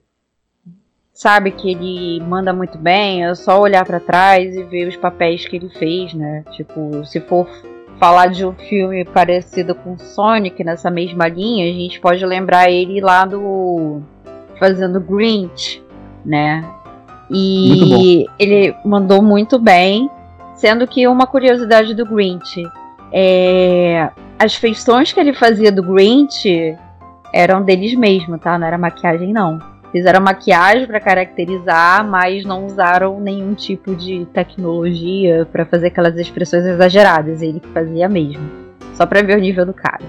sabe 1.16 1.50
que 1.50 1.70
ele 1.70 2.22
manda 2.24 2.52
muito 2.52 2.76
bem, 2.76 3.24
é 3.24 3.34
só 3.34 3.58
olhar 3.58 3.86
para 3.86 3.98
trás 3.98 4.54
e 4.54 4.62
ver 4.62 4.86
os 4.86 4.96
papéis 4.96 5.48
que 5.48 5.56
ele 5.56 5.70
fez, 5.70 6.12
né? 6.12 6.44
Tipo, 6.52 7.02
se 7.06 7.20
for 7.22 7.48
falar 7.98 8.26
de 8.26 8.44
um 8.44 8.52
filme 8.52 9.02
parecido 9.02 9.74
com 9.74 9.96
Sonic 9.96 10.62
nessa 10.62 10.90
mesma 10.90 11.26
linha, 11.26 11.64
a 11.64 11.72
gente 11.72 11.98
pode 11.98 12.24
lembrar 12.24 12.70
ele 12.70 13.00
lá 13.00 13.24
do 13.24 14.02
fazendo 14.58 15.00
Grinch, 15.00 15.82
né? 16.22 16.62
E 17.30 18.26
ele 18.38 18.76
mandou 18.84 19.22
muito 19.22 19.58
bem, 19.58 20.10
sendo 20.54 20.86
que 20.86 21.08
uma 21.08 21.26
curiosidade 21.26 21.94
do 21.94 22.04
Grinch 22.04 22.62
é 23.10 24.10
as 24.38 24.54
feições 24.54 25.14
que 25.14 25.18
ele 25.18 25.32
fazia 25.32 25.72
do 25.72 25.82
Grinch 25.82 26.76
eram 27.32 27.62
deles 27.62 27.94
mesmo, 27.94 28.38
tá? 28.38 28.58
Não 28.58 28.66
era 28.66 28.76
maquiagem 28.76 29.32
não. 29.32 29.75
Fizeram 29.92 30.20
maquiagem 30.20 30.86
para 30.86 31.00
caracterizar, 31.00 32.06
mas 32.06 32.44
não 32.44 32.66
usaram 32.66 33.20
nenhum 33.20 33.54
tipo 33.54 33.94
de 33.94 34.26
tecnologia 34.26 35.46
para 35.50 35.64
fazer 35.64 35.88
aquelas 35.88 36.16
expressões 36.16 36.64
exageradas. 36.66 37.40
Ele 37.40 37.60
que 37.60 37.68
fazia 37.68 38.08
mesmo. 38.08 38.48
Só 38.94 39.06
para 39.06 39.22
ver 39.22 39.36
o 39.36 39.40
nível 39.40 39.64
do 39.64 39.72
cara. 39.72 40.04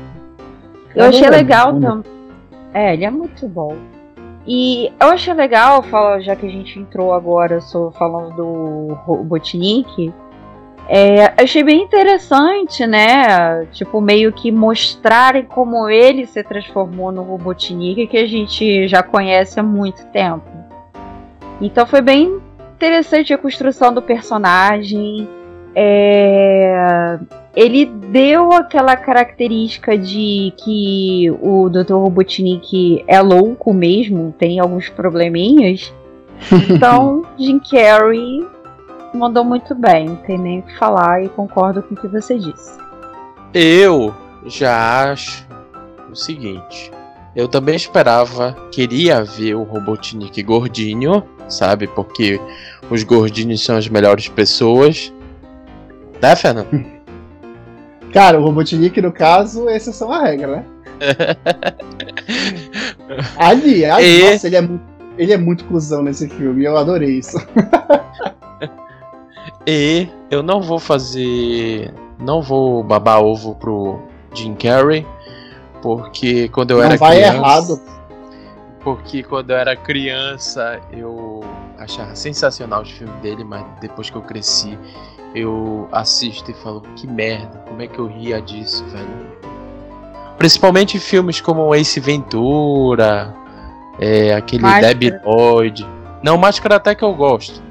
Eu 0.96 1.06
é 1.06 1.08
achei 1.10 1.30
legal 1.30 1.80
também. 1.80 2.12
É, 2.74 2.94
ele 2.94 3.06
é 3.06 3.12
muito 3.12 3.48
bom. 3.48 3.76
E 4.46 4.92
eu 5.00 5.10
achei 5.10 5.34
legal, 5.34 5.84
já 6.22 6.36
que 6.36 6.46
a 6.46 6.50
gente 6.50 6.80
entrou 6.80 7.14
agora, 7.14 7.60
sou 7.60 7.92
falando 7.92 8.36
do 8.36 8.94
Robotnik, 9.04 10.14
é, 10.90 11.34
achei 11.42 11.64
bem 11.64 11.82
interessante, 11.82 12.86
né? 12.88 13.66
Tipo, 13.74 14.00
meio 14.00 14.32
que 14.32 14.52
mostrarem 14.52 15.44
como 15.44 15.90
ele 15.90 16.26
se 16.26 16.42
transformou 16.44 17.12
no 17.12 17.24
Robotnik, 17.24 18.08
que 18.08 18.18
a 18.18 18.28
gente 18.28 18.88
já 18.88 19.04
conhece 19.04 19.60
há 19.60 19.64
muito 19.64 20.06
tempo. 20.08 20.46
Então 21.60 21.86
foi 21.86 22.02
bem 22.02 22.40
interessante 22.76 23.34
a 23.34 23.38
construção 23.38 23.94
do 23.94 24.02
personagem. 24.02 25.28
É... 25.76 27.20
Ele 27.56 27.86
deu 27.86 28.54
aquela 28.54 28.96
característica 28.96 29.98
de 29.98 30.54
que 30.64 31.32
o 31.42 31.70
Dr. 31.70 31.94
Robotnik 31.94 33.04
é 33.08 33.20
louco 33.20 33.74
mesmo, 33.74 34.34
tem 34.38 34.60
alguns 34.60 34.90
probleminhas. 34.90 35.94
Então, 36.70 37.24
Jim 37.36 37.60
Carrey 37.60 38.46
mandou 39.18 39.44
muito 39.44 39.76
bem, 39.76 40.10
não 40.10 40.16
tem 40.18 40.38
nem 40.38 40.60
o 40.60 40.64
que 40.64 40.78
falar 40.78 41.24
e 41.24 41.30
concordo 41.30 41.82
com 41.84 41.96
o 41.96 41.98
que 41.98 42.08
você 42.08 42.38
disse. 42.38 42.78
Eu 43.54 44.14
já 44.46 45.12
acho 45.12 45.48
o 46.10 46.16
seguinte. 46.16 46.92
Eu 47.36 47.48
também 47.48 47.76
esperava, 47.76 48.56
queria 48.72 49.24
ver 49.24 49.56
o 49.56 49.64
Robotnik 49.64 50.42
gordinho, 50.42 51.24
sabe? 51.48 51.88
Porque 51.88 52.40
os 52.90 53.04
gordinhos 53.04 53.64
são 53.64 53.78
as 53.78 53.88
melhores 53.88 54.28
pessoas. 54.28 55.14
Né, 56.22 56.36
Fernando? 56.36 56.68
Cara, 58.12 58.40
o 58.40 58.44
Robotnik, 58.44 59.00
no 59.02 59.12
caso, 59.12 59.70
exceção 59.70 60.12
à 60.12 60.24
regra, 60.24 60.48
né? 60.48 60.66
ali, 63.38 63.86
ali 63.86 64.20
e... 64.20 64.32
nossa, 64.32 64.48
ele 64.48 64.56
é, 64.56 64.62
muito, 64.62 64.84
ele 65.18 65.34
é 65.34 65.38
muito 65.38 65.66
cuzão 65.66 66.02
nesse 66.02 66.28
filme, 66.28 66.64
eu 66.64 66.76
adorei 66.76 67.20
isso. 67.20 67.38
E 69.68 70.08
eu 70.32 70.42
não 70.42 70.62
vou 70.62 70.80
fazer. 70.80 71.94
Não 72.18 72.42
vou 72.42 72.82
babar 72.82 73.22
ovo 73.22 73.54
pro 73.56 74.00
Jim 74.34 74.56
Carrey. 74.56 75.06
Porque 75.82 76.48
quando 76.50 76.72
eu 76.72 76.78
não 76.78 76.86
era 76.86 76.98
vai 76.98 77.18
criança. 77.18 77.36
Errado. 77.36 77.82
Porque 78.82 79.22
quando 79.22 79.50
eu 79.50 79.58
era 79.58 79.76
criança 79.76 80.80
eu 80.94 81.44
achava 81.78 82.16
sensacional 82.16 82.84
os 82.84 82.92
filmes 82.92 83.20
dele, 83.22 83.44
mas 83.44 83.66
depois 83.82 84.10
que 84.10 84.16
eu 84.16 84.22
cresci 84.22 84.78
eu 85.36 85.88
assisto 85.92 86.50
e 86.50 86.54
falo 86.54 86.82
que 86.96 87.06
merda, 87.06 87.60
como 87.68 87.82
é 87.82 87.88
que 87.88 88.00
eu 88.00 88.08
ria 88.08 88.42
disso, 88.42 88.84
velho? 88.86 89.28
Principalmente 90.38 91.00
filmes 91.00 91.42
como 91.42 91.74
Ace 91.76 92.00
Ventura, 92.00 93.34
é, 94.00 94.34
aquele 94.34 94.64
Máscara. 94.64 94.88
Debbie 94.94 95.20
Lloyd. 95.24 95.88
Não, 96.24 96.38
Máscara 96.38 96.76
até 96.76 96.96
que 96.96 97.04
eu 97.04 97.14
gosto. 97.14 97.62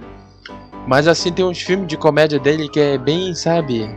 Mas 0.87 1.09
assim, 1.09 1.33
tem 1.33 1.45
uns 1.45 1.61
filmes 1.61 1.89
de 1.89 1.97
comédia 1.97 2.39
dele 2.39 2.69
que 2.69 2.79
é 2.79 2.97
bem, 2.97 3.35
sabe? 3.35 3.91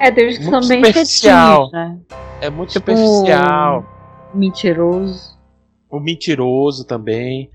É, 0.00 0.10
deles 0.10 0.38
que 0.38 0.44
são 0.44 0.60
bem 0.66 0.84
superficial. 0.84 1.70
Né? 1.72 1.96
É 2.40 2.50
muito 2.50 2.72
tipo, 2.72 2.90
superficial. 2.90 3.84
Mentiroso. 4.34 5.38
O 5.88 6.00
mentiroso 6.00 6.84
também. 6.84 7.48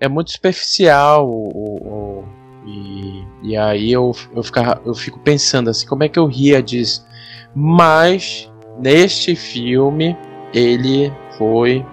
É 0.00 0.08
muito 0.08 0.32
superficial. 0.32 1.28
O, 1.28 1.48
o, 1.54 2.24
e, 2.66 3.24
e 3.42 3.56
aí 3.56 3.92
eu, 3.92 4.12
eu, 4.34 4.42
ficar, 4.42 4.80
eu 4.84 4.94
fico 4.94 5.20
pensando 5.20 5.70
assim, 5.70 5.86
como 5.86 6.02
é 6.02 6.08
que 6.08 6.18
eu 6.18 6.26
ria 6.26 6.60
disso? 6.60 7.06
Mas 7.54 8.50
neste 8.78 9.36
filme 9.36 10.16
ele 10.52 11.12
foi 11.38 11.86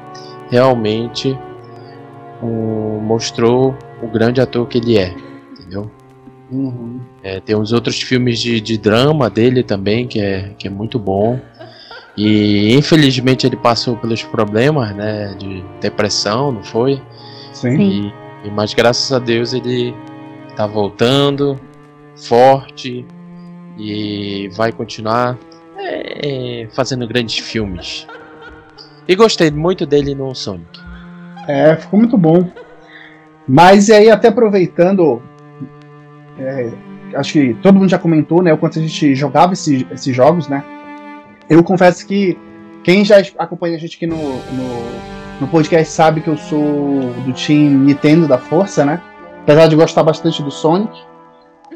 realmente 0.50 1.38
um, 2.42 3.00
mostrou 3.00 3.76
o 4.02 4.08
grande 4.08 4.42
ator 4.42 4.68
que 4.68 4.80
ele 4.80 4.98
é? 4.98 5.31
Uhum. 6.52 7.00
É, 7.24 7.40
tem 7.40 7.56
uns 7.56 7.72
outros 7.72 8.02
filmes 8.02 8.40
de, 8.40 8.60
de 8.60 8.78
drama 8.78 9.30
dele 9.30 9.64
também, 9.64 10.08
que 10.08 10.20
é, 10.20 10.52
que 10.58 10.68
é 10.68 10.70
muito 10.70 11.00
bom. 11.00 11.40
E 12.18 12.74
infelizmente 12.76 13.48
ele 13.48 13.56
passou 13.56 13.96
pelos 13.96 14.22
problemas, 14.22 14.94
né? 14.96 15.34
De 15.40 15.64
depressão, 15.80 16.52
não 16.52 16.64
foi? 16.64 17.02
Sim. 17.54 17.80
E, 17.80 18.48
e, 18.48 18.52
mas 18.52 18.74
graças 18.74 19.12
a 19.14 19.20
Deus 19.20 19.54
ele 19.54 19.96
tá 20.56 20.68
voltando 20.68 21.60
forte 22.16 23.06
e 23.78 24.50
vai 24.54 24.72
continuar 24.72 25.38
é, 25.80 26.68
fazendo 26.74 27.08
grandes 27.08 27.38
filmes. 27.38 28.06
E 29.08 29.16
gostei 29.16 29.50
muito 29.50 29.86
dele 29.86 30.14
no 30.14 30.36
Sonic. 30.36 30.80
É, 31.48 31.76
ficou 31.76 32.00
muito 32.00 32.18
bom. 32.18 32.50
Mas 33.48 33.90
e 33.90 33.94
aí, 33.94 34.10
até 34.10 34.28
aproveitando 34.28 35.22
é, 36.40 36.72
acho 37.16 37.34
que 37.34 37.54
todo 37.56 37.78
mundo 37.78 37.90
já 37.90 38.00
comentou, 38.00 38.42
né, 38.42 38.54
o 38.54 38.58
quanto 38.58 38.80
a 38.80 38.82
gente 38.82 39.16
jogava 39.16 39.54
esses, 39.54 39.86
esses 39.92 40.16
jogos, 40.16 40.48
né? 40.48 40.64
Eu 41.50 41.64
confesso 41.64 42.06
que 42.08 42.38
quem 42.84 43.04
já 43.04 43.18
acompanha 43.38 43.76
a 43.76 43.80
gente 43.80 43.96
aqui 43.96 44.08
no, 44.08 44.16
no, 44.16 45.42
no 45.42 45.48
podcast 45.48 45.92
sabe 45.92 46.22
que 46.22 46.28
eu 46.28 46.38
sou 46.38 47.12
do 47.26 47.34
time 47.34 47.70
Nintendo 47.70 48.28
da 48.28 48.38
Força, 48.38 48.86
né? 48.86 49.02
Apesar 49.44 49.68
de 49.68 49.76
gostar 49.76 50.04
bastante 50.04 50.42
do 50.42 50.52
Sonic. 50.52 50.92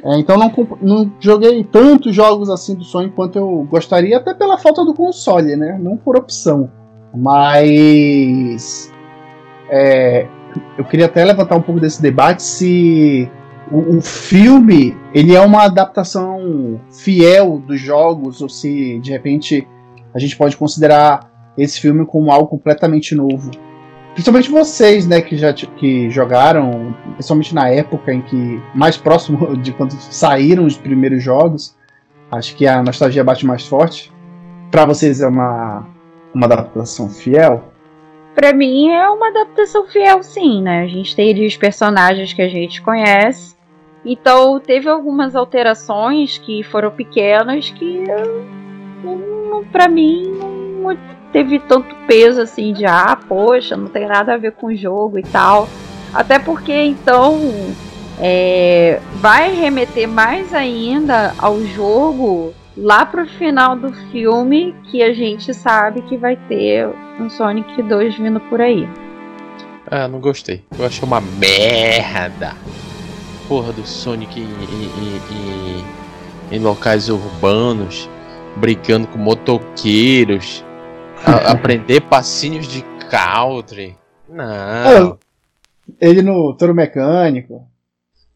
É, 0.03 0.19
então 0.19 0.37
não, 0.37 0.51
não 0.81 1.11
joguei 1.19 1.63
tantos 1.63 2.13
jogos 2.13 2.49
assim 2.49 2.75
do 2.75 2.83
Sonic 2.83 3.15
quanto 3.15 3.37
eu 3.37 3.67
gostaria, 3.69 4.17
até 4.17 4.33
pela 4.33 4.57
falta 4.57 4.85
do 4.85 4.93
console, 4.93 5.55
né? 5.55 5.77
Não 5.81 5.97
por 5.97 6.15
opção. 6.15 6.71
Mas. 7.13 8.91
É, 9.69 10.27
eu 10.77 10.85
queria 10.85 11.07
até 11.07 11.23
levantar 11.23 11.55
um 11.55 11.61
pouco 11.61 11.81
desse 11.81 12.01
debate 12.01 12.43
se 12.43 13.29
o, 13.71 13.97
o, 13.97 14.01
filme 14.01 14.95
ele 15.13 15.33
é 15.33 15.41
uma 15.41 15.63
adaptação 15.63 16.79
fiel 16.91 17.59
dos 17.59 17.79
jogos 17.79 18.41
ou 18.41 18.49
se 18.49 18.99
de 18.99 19.11
repente 19.11 19.67
a 20.13 20.19
gente 20.19 20.37
pode 20.37 20.55
considerar 20.55 21.31
esse 21.57 21.79
filme 21.79 22.05
como 22.05 22.31
algo 22.31 22.47
completamente 22.47 23.15
novo. 23.15 23.51
Principalmente 24.13 24.49
vocês, 24.49 25.05
né, 25.05 25.21
que 25.21 25.35
já 25.35 25.51
que 25.51 26.09
jogaram, 26.09 26.95
principalmente 27.13 27.53
na 27.53 27.69
época 27.69 28.13
em 28.13 28.21
que 28.21 28.61
mais 28.73 28.95
próximo 28.95 29.55
de 29.57 29.73
quando 29.73 29.91
saíram 29.91 30.65
os 30.65 30.77
primeiros 30.77 31.21
jogos, 31.21 31.75
acho 32.31 32.55
que 32.55 32.65
a 32.65 32.81
nostalgia 32.81 33.23
bate 33.23 33.45
mais 33.45 33.65
forte. 33.65 34.11
para 34.71 34.85
vocês 34.85 35.21
é 35.21 35.27
uma, 35.27 35.85
uma 36.33 36.45
adaptação 36.45 37.09
fiel? 37.09 37.71
Para 38.33 38.53
mim 38.53 38.89
é 38.89 39.09
uma 39.09 39.29
adaptação 39.29 39.85
fiel, 39.87 40.21
sim, 40.21 40.61
né? 40.61 40.83
A 40.83 40.87
gente 40.87 41.15
tem 41.15 41.31
ali 41.31 41.47
os 41.47 41.55
personagens 41.55 42.33
que 42.33 42.41
a 42.41 42.49
gente 42.49 42.81
conhece. 42.81 43.54
Então 44.05 44.59
teve 44.59 44.87
algumas 44.87 45.35
alterações 45.35 46.37
que 46.37 46.61
foram 46.63 46.91
pequenas 46.91 47.71
que 47.71 48.03
para 49.71 49.87
mim 49.87 50.23
não 50.81 50.95
teve 51.31 51.59
tanto 51.59 51.95
peso 52.07 52.41
assim 52.41 52.71
de 52.71 52.85
ah, 52.85 53.17
poxa, 53.27 53.75
não 53.75 53.87
tem 53.87 54.07
nada 54.07 54.35
a 54.35 54.37
ver 54.37 54.51
com 54.51 54.67
o 54.67 54.75
jogo 54.75 55.17
e 55.17 55.23
tal. 55.23 55.67
Até 56.13 56.37
porque 56.37 56.71
então 56.71 57.39
é, 58.19 59.01
vai 59.15 59.53
remeter 59.53 60.07
mais 60.07 60.53
ainda 60.53 61.33
ao 61.37 61.59
jogo 61.61 62.53
lá 62.77 63.05
pro 63.05 63.25
final 63.25 63.75
do 63.75 63.91
filme 64.11 64.75
que 64.91 65.01
a 65.01 65.13
gente 65.13 65.53
sabe 65.53 66.01
que 66.03 66.15
vai 66.15 66.35
ter 66.47 66.87
um 67.19 67.29
Sonic 67.29 67.81
2 67.81 68.17
vindo 68.17 68.39
por 68.41 68.61
aí. 68.61 68.87
Ah, 69.89 70.07
não 70.07 70.19
gostei. 70.19 70.63
Eu 70.77 70.85
achei 70.85 71.03
uma 71.03 71.21
merda. 71.21 72.53
Porra 73.47 73.71
do 73.71 73.85
Sonic 73.85 74.39
em, 74.39 74.43
em, 74.43 75.81
em, 76.51 76.55
em 76.55 76.59
locais 76.59 77.09
urbanos, 77.09 78.09
brigando 78.57 79.07
com 79.07 79.17
motoqueiros, 79.17 80.63
a, 81.25 81.35
aprender 81.51 82.01
passinhos 82.01 82.67
de 82.67 82.83
country. 83.09 83.95
Não. 84.27 85.17
Ele 86.01 86.21
no 86.21 86.55
touro 86.57 86.73
mecânico. 86.73 87.67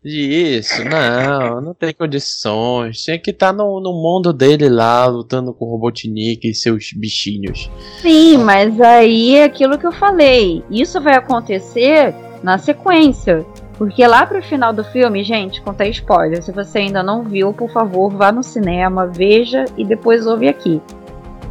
Isso, 0.04 0.82
não, 0.86 1.60
não 1.60 1.74
tem 1.74 1.94
condições. 1.94 3.02
Tinha 3.02 3.20
que 3.20 3.32
estar 3.32 3.48
tá 3.48 3.54
no, 3.54 3.82
no 3.82 3.92
mundo 3.92 4.32
dele 4.32 4.70
lá, 4.70 5.06
lutando 5.08 5.54
com 5.54 5.66
o 5.66 5.72
Robotnik 5.72 6.48
e 6.48 6.56
seus 6.56 6.94
bichinhos. 6.94 7.70
Sim, 8.02 8.38
mas 8.38 8.80
aí 8.80 9.36
é 9.36 9.44
aquilo 9.44 9.78
que 9.78 9.86
eu 9.86 9.92
falei. 9.92 10.64
Isso 10.72 11.02
vai 11.02 11.16
acontecer 11.16 12.16
na 12.42 12.58
sequência. 12.58 13.46
Porque 13.80 14.06
lá 14.06 14.26
pro 14.26 14.44
final 14.44 14.74
do 14.74 14.84
filme, 14.84 15.24
gente, 15.24 15.62
contei 15.62 15.90
spoiler. 15.90 16.44
Se 16.44 16.52
você 16.52 16.80
ainda 16.80 17.02
não 17.02 17.24
viu, 17.24 17.54
por 17.54 17.72
favor, 17.72 18.12
vá 18.12 18.32
no 18.32 18.44
cinema, 18.44 19.08
veja 19.08 19.66
e 19.78 19.86
depois 19.86 20.28
ouve 20.28 20.48
aqui. 20.48 20.82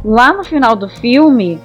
Lá 0.05 0.31
no 0.31 0.43
final 0.43 0.75
do 0.75 0.87
filme, 0.87 1.59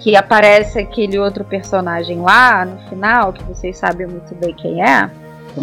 que 0.00 0.16
aparece 0.16 0.78
aquele 0.78 1.18
outro 1.18 1.44
personagem 1.44 2.20
lá 2.20 2.66
no 2.66 2.78
final, 2.88 3.32
que 3.32 3.44
vocês 3.44 3.78
sabem 3.78 4.08
muito 4.08 4.34
bem 4.34 4.52
quem 4.52 4.82
é 4.82 5.08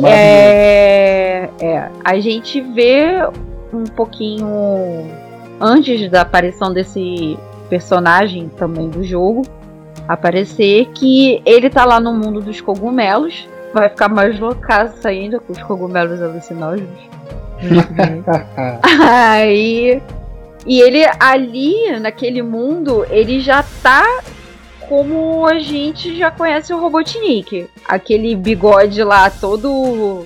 é, 0.04 1.50
é, 1.62 1.90
a 2.04 2.20
gente 2.20 2.60
vê 2.60 3.28
um 3.72 3.84
pouquinho 3.84 4.48
antes 5.60 6.10
da 6.10 6.22
aparição 6.22 6.74
desse 6.74 7.38
personagem 7.70 8.50
também 8.58 8.90
do 8.90 9.04
jogo 9.04 9.44
aparecer 10.08 10.88
que 10.94 11.42
ele 11.46 11.70
tá 11.70 11.86
lá 11.86 12.00
no 12.00 12.14
mundo 12.14 12.42
dos 12.42 12.62
cogumelos, 12.62 13.48
vai 13.80 13.90
ficar 13.90 14.10
mais 14.10 14.40
loucaço 14.40 15.08
ainda 15.08 15.40
com 15.40 15.54
os 15.54 15.62
cogumelos 15.62 16.22
alucinógenos. 16.22 17.00
Aí 19.08 20.02
e 20.66 20.82
ele 20.82 21.06
ali 21.20 22.00
naquele 22.00 22.42
mundo, 22.42 23.06
ele 23.10 23.40
já 23.40 23.64
tá 23.84 24.04
como 24.90 25.46
a 25.46 25.60
gente 25.60 26.18
já 26.18 26.32
conhece 26.32 26.74
o 26.74 26.80
Robotnik. 26.80 27.68
Aquele 27.88 28.36
bigode 28.36 29.04
lá 29.04 29.30
todo 29.30 30.26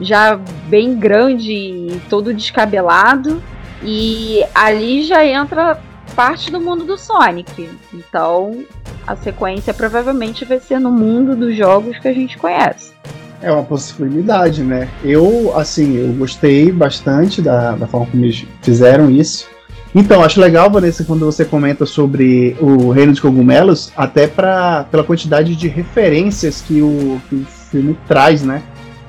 já 0.00 0.36
bem 0.68 0.96
grande 0.96 1.52
e 1.52 2.02
todo 2.08 2.34
descabelado. 2.34 3.42
E 3.82 4.44
ali 4.54 5.02
já 5.04 5.24
entra 5.24 5.80
parte 6.20 6.50
do 6.50 6.60
mundo 6.60 6.84
do 6.84 6.98
Sonic. 6.98 7.70
Então 7.94 8.62
a 9.06 9.16
sequência 9.16 9.72
provavelmente 9.72 10.44
vai 10.44 10.60
ser 10.60 10.78
no 10.78 10.90
mundo 10.90 11.34
dos 11.34 11.56
jogos 11.56 11.98
que 11.98 12.06
a 12.06 12.12
gente 12.12 12.36
conhece. 12.36 12.92
É 13.40 13.50
uma 13.50 13.62
possibilidade, 13.62 14.62
né? 14.62 14.86
Eu, 15.02 15.56
assim, 15.56 15.96
eu 15.96 16.12
gostei 16.12 16.70
bastante 16.70 17.40
da, 17.40 17.72
da 17.72 17.86
forma 17.86 18.06
como 18.06 18.22
eles 18.22 18.44
fizeram 18.60 19.10
isso. 19.10 19.48
Então, 19.94 20.22
acho 20.22 20.38
legal, 20.38 20.70
Vanessa, 20.70 21.04
quando 21.04 21.24
você 21.24 21.42
comenta 21.42 21.86
sobre 21.86 22.54
o 22.60 22.90
Reino 22.90 23.12
dos 23.12 23.20
Cogumelos, 23.20 23.90
até 23.96 24.26
pra, 24.26 24.84
pela 24.90 25.02
quantidade 25.02 25.56
de 25.56 25.68
referências 25.68 26.60
que 26.60 26.82
o, 26.82 27.18
que 27.30 27.36
o 27.36 27.46
filme 27.46 27.98
traz, 28.06 28.42
né? 28.42 28.62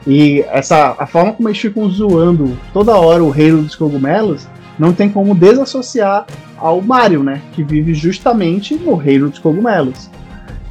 E 0.07 0.45
essa, 0.47 0.95
a 0.97 1.05
forma 1.05 1.33
como 1.33 1.49
eles 1.49 1.59
ficam 1.59 1.89
zoando 1.89 2.57
toda 2.71 2.95
hora 2.95 3.21
o 3.21 3.29
Reino 3.29 3.61
dos 3.61 3.75
Cogumelos 3.75 4.47
não 4.79 4.93
tem 4.93 5.09
como 5.09 5.35
desassociar 5.35 6.25
ao 6.61 6.81
Mario, 6.81 7.23
né? 7.23 7.41
Que 7.53 7.63
vive 7.63 7.93
justamente 7.93 8.75
no 8.75 8.95
Reino 8.95 9.29
dos 9.29 9.39
Cogumelos. 9.39 9.99
Sim, 9.99 10.09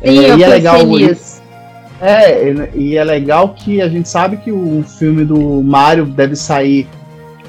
e, 0.04 0.20
e 0.20 0.42
é 0.42 0.48
legal 0.48 0.98
isso. 0.98 1.40
É, 2.00 2.70
e 2.74 2.96
é 2.96 3.04
legal 3.04 3.50
que 3.50 3.82
a 3.82 3.88
gente 3.88 4.08
sabe 4.08 4.38
que 4.38 4.50
o 4.50 4.82
filme 4.82 5.22
do 5.24 5.62
Mario 5.62 6.06
deve 6.06 6.34
sair 6.34 6.88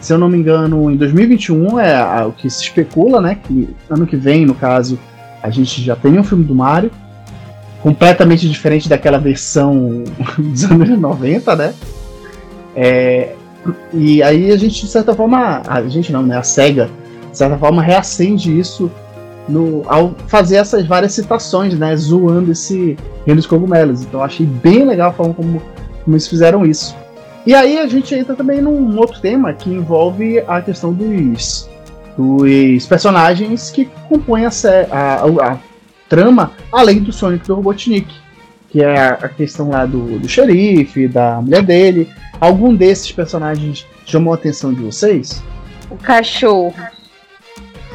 se 0.02 0.12
eu 0.12 0.18
não 0.18 0.28
me 0.28 0.38
engano, 0.38 0.90
em 0.90 0.98
2021 0.98 1.80
é 1.80 2.26
o 2.26 2.32
que 2.32 2.50
se 2.50 2.64
especula, 2.64 3.22
né? 3.22 3.38
Que 3.44 3.70
ano 3.88 4.08
que 4.08 4.18
vem, 4.18 4.48
no 4.48 4.56
caso, 4.56 4.98
a 5.44 5.50
gente 5.52 5.80
já 5.82 5.96
tem 5.96 6.18
um 6.18 6.24
filme 6.24 6.44
do 6.44 6.56
Mario, 6.56 6.92
completamente 7.84 8.50
diferente 8.50 8.90
daquela 8.90 9.20
versão 9.20 10.04
dos 10.38 10.64
anos 10.66 10.90
90, 10.90 11.56
né? 11.56 11.74
É, 12.76 13.36
e 13.94 14.24
aí 14.24 14.52
a 14.52 14.58
gente, 14.58 14.82
de 14.82 14.92
certa 14.92 15.14
forma, 15.14 15.62
a 15.68 15.84
gente 15.84 16.12
não, 16.12 16.24
né? 16.24 16.36
A 16.36 16.44
SEGA, 16.44 16.90
de 17.32 17.38
certa 17.38 17.58
forma, 17.58 17.82
reacende 17.82 18.58
isso 18.58 18.92
no, 19.48 19.84
ao 19.88 20.14
fazer 20.28 20.58
essas 20.58 20.86
várias 20.86 21.14
citações, 21.14 21.78
né? 21.78 21.96
Zoando 21.96 22.52
esse 22.52 22.98
Reino 23.26 23.38
dos 23.38 23.48
Cogumelos. 23.48 24.04
Então 24.04 24.24
achei 24.24 24.46
bem 24.46 24.86
legal 24.86 25.10
a 25.10 25.14
forma 25.14 25.34
como, 25.34 25.62
como 26.04 26.16
eles 26.16 26.28
fizeram 26.28 26.66
isso. 26.66 26.96
E 27.46 27.56
aí 27.56 27.80
a 27.80 27.88
gente 27.88 28.14
entra 28.14 28.36
também 28.36 28.62
num 28.62 28.98
outro 28.98 29.20
tema 29.20 29.52
que 29.54 29.70
envolve 29.70 30.40
a 30.48 30.62
questão 30.62 30.94
dos, 30.94 31.68
dos 32.16 32.86
personagens 32.86 33.72
que 33.72 33.90
compõem 34.08 34.46
a, 34.46 34.52
a, 34.92 35.52
a 35.54 35.58
trama, 36.08 36.52
além 36.72 37.00
do 37.00 37.12
Sonic 37.12 37.48
do 37.48 37.56
Robotnik, 37.56 38.14
que 38.70 38.84
é 38.84 39.00
a 39.00 39.28
questão 39.28 39.70
lá 39.70 39.86
do, 39.86 40.20
do 40.20 40.30
xerife, 40.30 41.08
da 41.08 41.42
mulher 41.42 41.64
dele. 41.64 42.08
Algum 42.40 42.76
desses 42.76 43.12
personagens 43.12 43.88
chamou 44.06 44.34
a 44.34 44.36
atenção 44.36 44.74
de 44.74 44.82
vocês? 44.82 45.44
O 45.90 45.96
cachorro. 45.96 46.74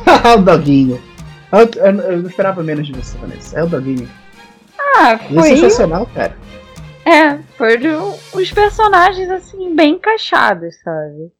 o 0.38 0.42
doguinho. 0.42 1.00
Eu, 1.52 1.58
eu, 1.60 2.00
eu, 2.00 2.18
não 2.18 2.28
esperava 2.28 2.62
menos 2.62 2.86
de 2.86 2.92
você, 2.92 3.16
Vanessa. 3.18 3.58
É 3.58 3.64
o 3.64 3.68
doguinho. 3.68 4.08
Ah, 4.96 5.18
foi. 5.18 5.52
é 5.52 5.56
sensacional, 5.56 6.06
cara. 6.06 6.36
É, 7.04 7.38
foram 7.56 8.16
os 8.34 8.52
personagens 8.52 9.30
assim 9.30 9.74
bem 9.74 9.94
encaixados, 9.94 10.74
sabe? 10.82 11.32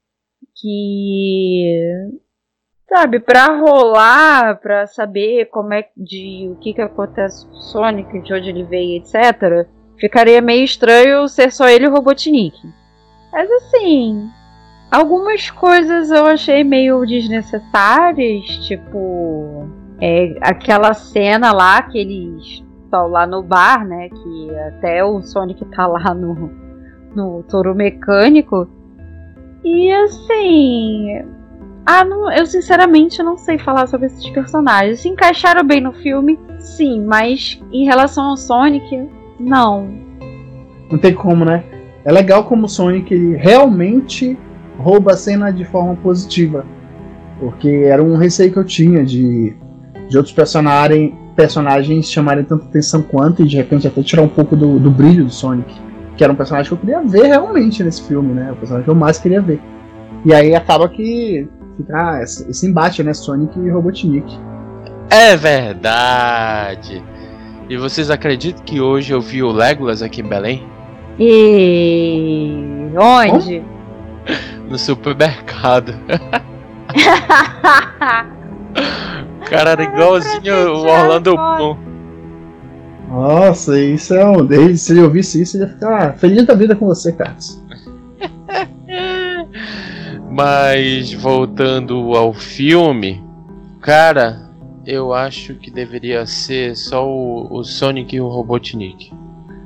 Que 0.55 2.09
sabe, 2.89 3.19
para 3.19 3.59
rolar, 3.59 4.61
para 4.61 4.87
saber 4.87 5.47
como 5.47 5.75
é 5.75 5.89
de 5.97 6.49
o 6.53 6.57
que 6.57 6.73
que 6.73 6.81
acontece 6.81 7.45
com 7.47 7.53
o 7.53 7.61
Sonic, 7.61 8.21
de 8.23 8.33
onde 8.33 8.49
ele 8.49 8.65
veio, 8.65 9.03
etc. 9.03 9.69
Ficaria 9.99 10.41
meio 10.41 10.65
estranho 10.65 11.27
ser 11.27 11.51
só 11.51 11.69
ele 11.69 11.87
e 11.87 11.89
o 11.89 11.93
Robotnik. 11.93 12.57
Mas 13.33 13.51
assim, 13.51 14.29
algumas 14.91 15.51
coisas 15.51 16.11
eu 16.11 16.27
achei 16.27 16.65
meio 16.65 17.05
desnecessárias, 17.07 18.45
tipo 18.67 19.67
é, 20.01 20.37
aquela 20.41 20.95
cena 20.95 21.53
lá 21.53 21.83
que 21.83 21.99
eles 21.99 22.67
pessoal 22.97 23.09
lá 23.09 23.27
no 23.27 23.43
bar, 23.43 23.87
né? 23.87 24.09
Que 24.09 24.51
até 24.69 25.05
o 25.05 25.21
Sonic 25.23 25.65
tá 25.67 25.87
lá 25.87 26.15
no, 26.15 26.51
no 27.15 27.43
touro 27.45 27.75
mecânico. 27.75 28.69
E 29.65 29.93
assim. 29.93 31.23
Ah, 31.85 32.05
não, 32.05 32.33
eu 32.33 32.47
sinceramente 32.47 33.23
não 33.23 33.37
sei 33.37 33.59
falar 33.59 33.87
sobre 33.87 34.07
esses 34.07 34.29
personagens. 34.31 35.01
Se 35.01 35.09
encaixaram 35.09 35.65
bem 35.65 35.81
no 35.81 35.93
filme, 35.93 36.39
sim, 36.59 37.05
mas 37.05 37.61
em 37.71 37.85
relação 37.85 38.25
ao 38.25 38.37
Sonic, 38.37 39.09
não. 39.39 39.89
Não 40.91 40.99
tem 40.99 41.15
como, 41.15 41.45
né? 41.45 41.63
É 42.05 42.11
legal 42.11 42.45
como 42.45 42.67
o 42.67 42.69
Sonic 42.69 43.35
realmente 43.35 44.37
rouba 44.79 45.13
a 45.13 45.17
cena 45.17 45.51
de 45.51 45.65
forma 45.65 45.95
positiva. 45.97 46.65
Porque 47.39 47.69
era 47.69 48.03
um 48.03 48.17
receio 48.17 48.53
que 48.53 48.59
eu 48.59 48.65
tinha 48.65 49.05
de, 49.05 49.55
de 50.09 50.17
outros 50.17 50.35
personagens, 50.35 51.13
personagens 51.35 52.11
chamarem 52.11 52.45
tanta 52.45 52.65
atenção 52.65 53.03
quanto 53.03 53.43
e 53.43 53.47
de 53.47 53.57
repente 53.57 53.87
até 53.87 54.03
tirar 54.03 54.23
um 54.23 54.29
pouco 54.29 54.57
do, 54.57 54.79
do 54.79 54.91
brilho 54.91 55.25
do 55.25 55.31
Sonic. 55.31 55.75
Que 56.17 56.25
era 56.25 56.33
um 56.33 56.37
personagem 56.37 56.69
que 56.69 56.75
eu 56.75 56.79
queria 56.79 57.03
ver 57.03 57.27
realmente 57.27 57.83
nesse 57.83 58.03
filme, 58.03 58.33
né? 58.33 58.53
O 58.53 58.57
personagem 58.57 58.85
que 58.85 58.91
eu 58.91 58.95
mais 58.95 59.19
queria 59.19 59.41
ver. 59.41 59.61
E 60.25 60.33
aí 60.33 60.55
acaba 60.55 60.89
que 60.89 61.47
fica 61.77 61.95
ah, 61.95 62.23
esse 62.23 62.67
embate, 62.67 63.03
né? 63.03 63.13
Sonic 63.13 63.59
e 63.59 63.69
Robotnik. 63.69 64.35
É 65.11 65.37
verdade. 65.37 67.03
E 67.69 67.77
vocês 67.77 68.11
acreditam 68.11 68.65
que 68.65 68.81
hoje 68.81 69.13
eu 69.13 69.21
vi 69.21 69.43
o 69.43 69.53
Legolas 69.53 70.01
aqui 70.01 70.21
em 70.21 70.29
Belém? 70.29 70.65
E 71.19 72.91
onde? 72.97 73.63
No 74.69 74.79
supermercado. 74.79 75.95
cara 79.49 79.71
era 79.71 79.85
igualzinho 79.85 80.75
o 80.75 80.87
Orlando 80.87 81.35
Bloom. 81.35 81.77
Nossa, 83.09 83.81
isso 83.81 84.15
é 84.15 84.25
um. 84.25 84.45
Desde 84.45 84.79
se 84.79 84.93
ele 84.93 85.03
ouvisse 85.03 85.41
isso, 85.41 85.57
ele 85.57 85.65
ia 85.65 85.71
ficar 85.71 86.19
feliz 86.19 86.45
da 86.45 86.55
vida 86.55 86.75
com 86.75 86.87
você, 86.87 87.13
Carlos. 87.13 87.63
Mas 90.31 91.13
voltando 91.13 92.15
ao 92.15 92.35
filme, 92.35 93.25
cara, 93.81 94.51
eu 94.85 95.15
acho 95.15 95.55
que 95.55 95.71
deveria 95.71 96.27
ser 96.27 96.77
só 96.77 97.09
o, 97.09 97.59
o 97.59 97.65
Sonic 97.65 98.17
e 98.17 98.21
o 98.21 98.29
Robotnik. 98.29 99.13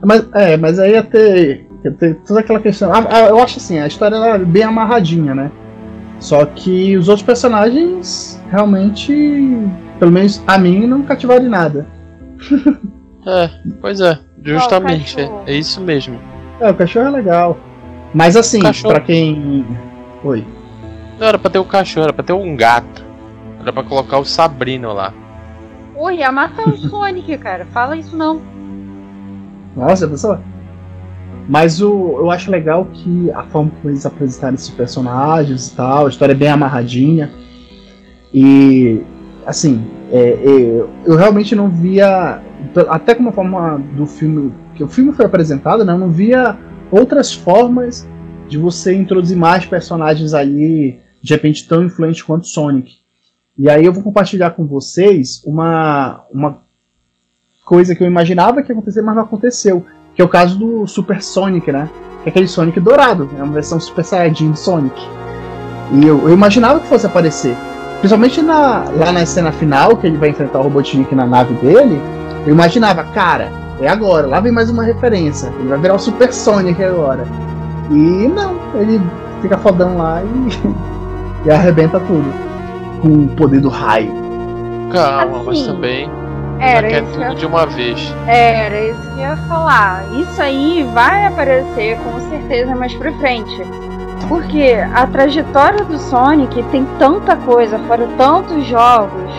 Mas, 0.03 0.27
é, 0.35 0.57
mas 0.57 0.79
aí 0.79 0.93
ia 0.93 1.03
ter, 1.03 1.69
ter 1.81 2.15
toda 2.27 2.41
aquela 2.41 2.61
questão. 2.61 2.93
Ah, 2.93 3.07
ah, 3.11 3.21
eu 3.29 3.39
acho 3.43 3.59
assim, 3.59 3.79
a 3.79 3.87
história 3.87 4.17
era 4.17 4.39
bem 4.39 4.63
amarradinha, 4.63 5.35
né? 5.35 5.51
Só 6.19 6.45
que 6.45 6.97
os 6.97 7.09
outros 7.09 7.25
personagens 7.25 8.41
realmente, 8.51 9.13
pelo 9.99 10.13
menos 10.13 10.43
a 10.47 10.59
mim, 10.59 10.87
não 10.87 11.03
cativaram 11.03 11.47
em 11.47 11.49
nada. 11.49 11.87
É, 13.27 13.51
pois 13.81 14.01
é, 14.01 14.19
justamente, 14.43 15.21
é, 15.21 15.31
é, 15.47 15.55
isso 15.55 15.81
mesmo. 15.81 16.19
É, 16.59 16.71
o 16.71 16.75
cachorro 16.75 17.09
é 17.09 17.11
legal. 17.11 17.59
Mas 18.15 18.37
assim, 18.37 18.61
cachorro... 18.61 18.95
pra 18.95 19.03
quem. 19.03 19.67
Oi. 20.25 20.45
Não 21.19 21.27
era 21.27 21.39
pra 21.39 21.51
ter 21.51 21.59
o 21.59 21.63
um 21.63 21.67
cachorro, 21.67 22.05
era 22.05 22.13
pra 22.13 22.25
ter 22.25 22.33
um 22.33 22.57
gato. 22.57 23.05
Era 23.61 23.73
pra 23.73 23.83
colocar 23.83 24.19
o 24.19 24.25
Sabrino 24.25 24.93
lá. 24.93 25.13
Oi, 25.95 26.17
ia 26.17 26.33
matar 26.33 26.67
o 26.67 26.77
Sonic, 26.77 27.37
cara. 27.39 27.67
Fala 27.67 27.97
isso 27.97 28.17
não. 28.17 28.41
Nossa, 29.77 30.09
pessoa. 30.09 30.41
Mas 31.51 31.83
o, 31.83 31.91
eu 32.21 32.31
acho 32.31 32.49
legal 32.49 32.85
que 32.85 33.29
a 33.33 33.43
forma 33.43 33.73
como 33.73 33.93
eles 33.93 34.07
apresentaram 34.07 34.55
esses 34.55 34.71
personagens 34.71 35.67
e 35.67 35.75
tal, 35.75 36.07
a 36.07 36.09
história 36.09 36.33
é 36.33 36.37
bem 36.37 36.49
amarradinha. 36.49 37.29
E, 38.33 39.03
assim, 39.45 39.85
é, 40.13 40.29
é, 40.29 40.87
eu 41.05 41.17
realmente 41.17 41.57
não 41.57 41.69
via, 41.69 42.41
até 42.89 43.17
como 43.17 43.31
a 43.31 43.33
forma 43.33 43.83
do 43.97 44.07
filme, 44.07 44.55
que 44.77 44.85
o 44.85 44.87
filme 44.87 45.13
foi 45.13 45.27
apresentado, 45.27 45.85
né, 45.85 45.93
eu 45.93 45.99
não 45.99 46.09
via 46.09 46.57
outras 46.89 47.33
formas 47.33 48.09
de 48.49 48.57
você 48.57 48.95
introduzir 48.95 49.37
mais 49.37 49.67
personagens 49.67 50.35
ali, 50.35 51.01
de 51.21 51.35
repente 51.35 51.67
tão 51.67 51.83
influentes 51.83 52.23
quanto 52.23 52.47
Sonic. 52.47 52.93
E 53.59 53.69
aí 53.69 53.85
eu 53.85 53.93
vou 53.93 54.05
compartilhar 54.05 54.51
com 54.51 54.65
vocês 54.69 55.43
uma, 55.45 56.25
uma 56.31 56.59
coisa 57.65 57.93
que 57.97 58.05
eu 58.05 58.07
imaginava 58.07 58.63
que 58.63 58.71
ia 58.71 58.77
acontecer, 58.77 59.03
mas 59.03 59.17
não 59.17 59.25
aconteceu. 59.25 59.85
Que 60.15 60.23
é 60.23 60.25
o 60.25 60.29
caso 60.29 60.59
do 60.59 60.87
Super 60.87 61.23
Sonic, 61.23 61.71
né? 61.71 61.89
Que 62.23 62.29
é 62.29 62.31
aquele 62.31 62.49
Sonic 62.49 62.79
dourado, 62.81 63.31
é 63.39 63.43
uma 63.43 63.53
versão 63.53 63.81
Super 63.81 64.05
Saiyajin 64.05 64.51
do 64.51 64.57
Sonic. 64.57 65.01
E 65.93 66.07
eu, 66.07 66.29
eu 66.29 66.35
imaginava 66.35 66.81
que 66.81 66.87
fosse 66.87 67.07
aparecer. 67.07 67.57
Principalmente 67.99 68.41
na, 68.41 68.85
lá 68.97 69.13
na 69.13 69.27
cena 69.27 69.53
final, 69.53 69.97
que 69.97 70.07
ele 70.07 70.17
vai 70.17 70.31
enfrentar 70.31 70.59
o 70.59 70.63
Robotnik 70.63 71.15
na 71.15 71.27
nave 71.27 71.55
dele, 71.55 72.01
eu 72.47 72.53
imaginava, 72.53 73.05
cara, 73.05 73.51
é 73.81 73.89
agora, 73.89 74.27
lá 74.27 74.41
vem 74.41 74.53
mais 74.53 74.71
uma 74.71 74.85
referência. 74.85 75.53
Ele 75.59 75.69
vai 75.69 75.79
virar 75.79 75.95
o 75.95 75.99
Super 75.99 76.33
Sonic 76.33 76.83
agora. 76.83 77.27
E 77.91 78.29
não, 78.29 78.57
ele 78.75 79.01
fica 79.43 79.59
fodão 79.59 79.99
lá 79.99 80.23
e, 80.23 81.47
e 81.49 81.51
arrebenta 81.51 82.01
tudo. 82.01 82.33
Com 83.03 83.25
o 83.25 83.29
poder 83.29 83.61
do 83.61 83.69
raio. 83.69 84.13
Calma, 84.93 85.39
assim, 85.39 85.47
mas 85.47 85.67
também 85.67 86.11
era 86.61 86.89
quer 86.89 87.03
isso 87.03 87.13
tudo 87.13 87.35
de 87.35 87.47
uma 87.47 87.67
vez. 87.67 88.15
Era 88.27 88.79
isso 88.85 89.01
que 89.01 89.09
eu 89.09 89.19
ia 89.19 89.37
falar. 89.49 90.05
Isso 90.13 90.43
aí 90.43 90.89
vai 90.93 91.27
aparecer 91.27 91.99
com 91.99 92.21
certeza 92.29 92.75
mais 92.77 92.95
pra 92.95 93.13
frente. 93.15 93.63
Porque 94.29 94.77
a 94.95 95.07
trajetória 95.07 95.85
do 95.85 95.99
Sonic 95.99 96.63
tem 96.65 96.87
tanta 96.99 97.35
coisa, 97.37 97.79
foram 97.81 98.09
tantos 98.17 98.65
jogos, 98.67 99.31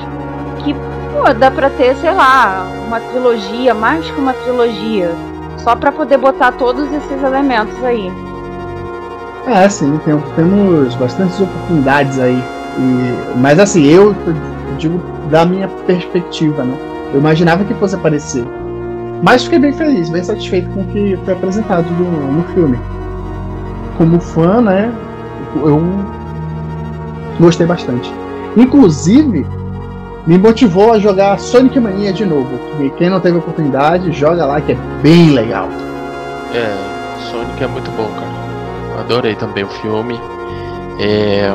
que 0.59 0.73
pô, 0.73 1.33
dá 1.33 1.49
pra 1.49 1.69
ter, 1.69 1.95
sei 1.97 2.11
lá, 2.11 2.67
uma 2.87 2.99
trilogia, 2.99 3.73
mais 3.73 4.09
que 4.09 4.19
uma 4.19 4.33
trilogia. 4.33 5.11
Só 5.57 5.75
pra 5.75 5.91
poder 5.91 6.17
botar 6.17 6.51
todos 6.53 6.91
esses 6.91 7.23
elementos 7.23 7.81
aí. 7.83 8.11
É, 9.47 9.69
sim, 9.69 9.99
tem, 10.03 10.19
temos 10.35 10.95
bastantes 10.95 11.39
oportunidades 11.39 12.19
aí. 12.19 12.43
E, 12.77 13.37
mas 13.37 13.59
assim, 13.59 13.85
eu 13.85 14.15
digo 14.77 14.99
da 15.29 15.45
minha 15.45 15.67
perspectiva, 15.85 16.63
né? 16.63 16.90
Eu 17.13 17.19
imaginava 17.19 17.63
que 17.63 17.73
fosse 17.75 17.95
aparecer. 17.95 18.45
Mas 19.21 19.43
fiquei 19.43 19.59
bem 19.59 19.73
feliz, 19.73 20.09
bem 20.09 20.23
satisfeito 20.23 20.69
com 20.69 20.81
o 20.81 20.85
que 20.85 21.17
foi 21.23 21.33
apresentado 21.33 21.89
no, 21.91 22.33
no 22.33 22.43
filme. 22.53 22.79
Como 23.97 24.19
fã, 24.19 24.61
né? 24.61 24.91
Eu 25.55 25.81
gostei 27.39 27.67
bastante. 27.67 28.11
Inclusive, 28.57 29.45
me 30.25 30.37
motivou 30.37 30.93
a 30.93 30.99
jogar 30.99 31.39
Sonic 31.39 31.79
Mania 31.79 32.13
de 32.13 32.25
novo. 32.25 32.49
E 32.79 32.89
quem 32.91 33.09
não 33.09 33.19
teve 33.19 33.37
oportunidade, 33.37 34.11
joga 34.11 34.45
lá 34.45 34.61
que 34.61 34.71
é 34.71 34.77
bem 35.01 35.31
legal. 35.31 35.67
É, 36.53 37.19
Sonic 37.29 37.63
é 37.63 37.67
muito 37.67 37.91
bom, 37.91 38.07
cara. 38.15 39.01
Adorei 39.01 39.35
também 39.35 39.63
o 39.63 39.69
filme. 39.69 40.19
É, 40.99 41.53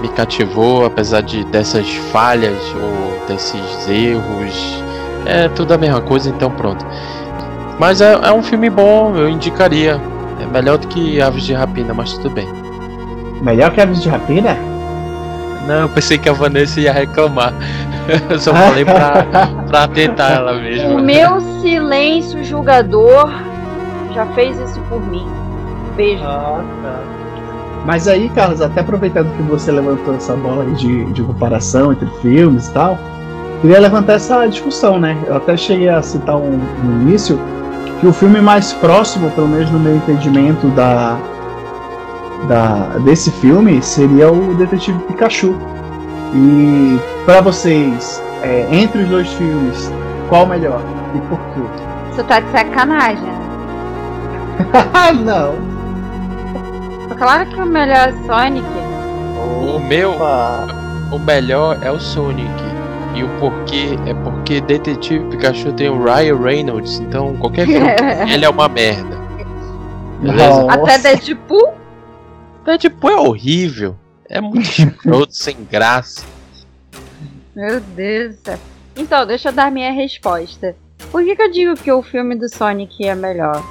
me 0.00 0.08
cativou, 0.08 0.84
apesar 0.84 1.22
de 1.22 1.44
dessas 1.46 1.88
falhas 2.12 2.58
ou 2.74 3.26
desses 3.26 3.88
erros. 3.88 4.82
É 5.26 5.48
tudo 5.48 5.74
a 5.74 5.78
mesma 5.78 6.00
coisa, 6.00 6.30
então 6.30 6.50
pronto. 6.50 6.84
Mas 7.78 8.00
é, 8.00 8.12
é 8.12 8.32
um 8.32 8.42
filme 8.42 8.70
bom, 8.70 9.14
eu 9.16 9.28
indicaria. 9.28 10.00
É 10.40 10.46
melhor 10.46 10.78
do 10.78 10.88
que 10.88 11.20
Aves 11.20 11.44
de 11.44 11.52
Rapina, 11.52 11.92
mas 11.92 12.12
tudo 12.14 12.30
bem. 12.30 12.48
Melhor 13.42 13.72
que 13.72 13.80
Aves 13.80 14.02
de 14.02 14.08
Rapina? 14.08 14.56
Não, 15.66 15.82
eu 15.82 15.88
pensei 15.88 16.16
que 16.16 16.28
a 16.28 16.32
Vanessa 16.32 16.80
ia 16.80 16.92
reclamar. 16.92 17.52
Eu 18.30 18.38
só 18.38 18.54
falei 18.54 18.86
pra, 18.86 19.26
pra 19.68 19.86
tentar 19.86 20.30
ela 20.30 20.54
mesmo. 20.54 20.96
O 20.96 20.98
meu 20.98 21.42
silêncio 21.60 22.42
julgador 22.42 23.30
já 24.14 24.24
fez 24.28 24.58
isso 24.58 24.80
por 24.88 25.06
mim. 25.06 25.28
Beijo. 25.94 26.24
Ah, 26.24 26.64
tá. 26.82 27.17
Mas 27.84 28.06
aí, 28.06 28.28
Carlos, 28.30 28.60
até 28.60 28.80
aproveitando 28.80 29.34
que 29.36 29.42
você 29.42 29.72
levantou 29.72 30.14
essa 30.14 30.34
bola 30.34 30.64
de, 30.72 31.04
de 31.12 31.22
comparação 31.22 31.92
entre 31.92 32.06
filmes 32.20 32.68
e 32.68 32.72
tal, 32.72 32.98
queria 33.60 33.80
levantar 33.80 34.14
essa 34.14 34.46
discussão, 34.46 34.98
né? 34.98 35.16
Eu 35.26 35.36
até 35.36 35.56
cheguei 35.56 35.88
a 35.88 36.02
citar 36.02 36.36
um, 36.36 36.58
no 36.84 37.02
início 37.02 37.38
que 38.00 38.06
o 38.06 38.12
filme 38.12 38.40
mais 38.40 38.72
próximo, 38.74 39.30
pelo 39.30 39.48
menos 39.48 39.70
no 39.70 39.78
meu 39.78 39.96
entendimento, 39.96 40.68
da, 40.68 41.18
da 42.46 42.98
desse 42.98 43.30
filme 43.30 43.82
seria 43.82 44.30
o 44.30 44.54
Detetive 44.54 44.98
Pikachu. 45.04 45.56
E 46.34 46.98
para 47.24 47.40
vocês, 47.40 48.22
é, 48.42 48.68
entre 48.70 49.02
os 49.02 49.08
dois 49.08 49.32
filmes, 49.32 49.90
qual 50.28 50.44
o 50.44 50.48
melhor 50.48 50.80
e 51.14 51.20
por 51.22 51.38
quê? 51.54 51.60
Você 52.12 52.22
tá 52.24 52.40
de 52.40 52.50
sacanagem. 52.50 53.32
Não. 55.24 55.77
Claro 57.18 57.46
que 57.50 57.60
o 57.60 57.66
melhor 57.66 58.08
é 58.08 58.12
Sonic. 58.26 58.66
O 59.74 59.78
meu, 59.80 60.14
o 61.10 61.18
melhor 61.18 61.82
é 61.82 61.90
o 61.90 61.98
Sonic. 61.98 62.48
E 63.14 63.24
o 63.24 63.28
porquê 63.40 63.98
é 64.06 64.14
porque 64.14 64.60
Detetive 64.60 65.28
Pikachu 65.30 65.72
tem 65.72 65.88
o 65.88 66.00
Ryan 66.02 66.36
Reynolds, 66.36 67.00
então 67.00 67.36
qualquer 67.36 67.66
filme 67.68 67.88
ele 68.32 68.44
é 68.44 68.48
uma 68.48 68.68
merda. 68.68 69.18
Beleza? 70.20 70.66
Até 70.70 70.98
Deadpool? 70.98 71.74
Deadpool 72.64 73.10
é 73.10 73.16
horrível. 73.16 73.96
É 74.28 74.40
muito 74.40 74.60
escroto, 74.60 75.34
sem 75.34 75.56
graça. 75.70 76.24
Meu 77.56 77.80
Deus 77.80 78.36
do 78.36 78.44
céu. 78.44 78.58
Então, 78.96 79.26
deixa 79.26 79.48
eu 79.48 79.52
dar 79.52 79.70
minha 79.70 79.90
resposta. 79.90 80.76
Por 81.10 81.24
que, 81.24 81.34
que 81.34 81.42
eu 81.42 81.50
digo 81.50 81.74
que 81.74 81.90
o 81.90 82.02
filme 82.02 82.36
do 82.36 82.48
Sonic 82.48 83.04
é 83.06 83.14
melhor? 83.14 83.64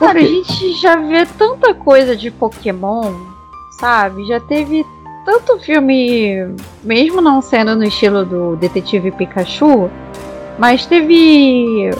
Cara, 0.00 0.18
a 0.18 0.22
gente 0.22 0.72
já 0.80 0.96
vê 0.96 1.26
tanta 1.26 1.74
coisa 1.74 2.16
de 2.16 2.30
Pokémon, 2.30 3.12
sabe? 3.78 4.26
Já 4.26 4.40
teve 4.40 4.84
tanto 5.26 5.58
filme, 5.60 6.54
mesmo 6.82 7.20
não 7.20 7.42
sendo 7.42 7.76
no 7.76 7.84
estilo 7.84 8.24
do 8.24 8.56
Detetive 8.56 9.10
Pikachu, 9.10 9.90
mas 10.58 10.86
teve 10.86 11.90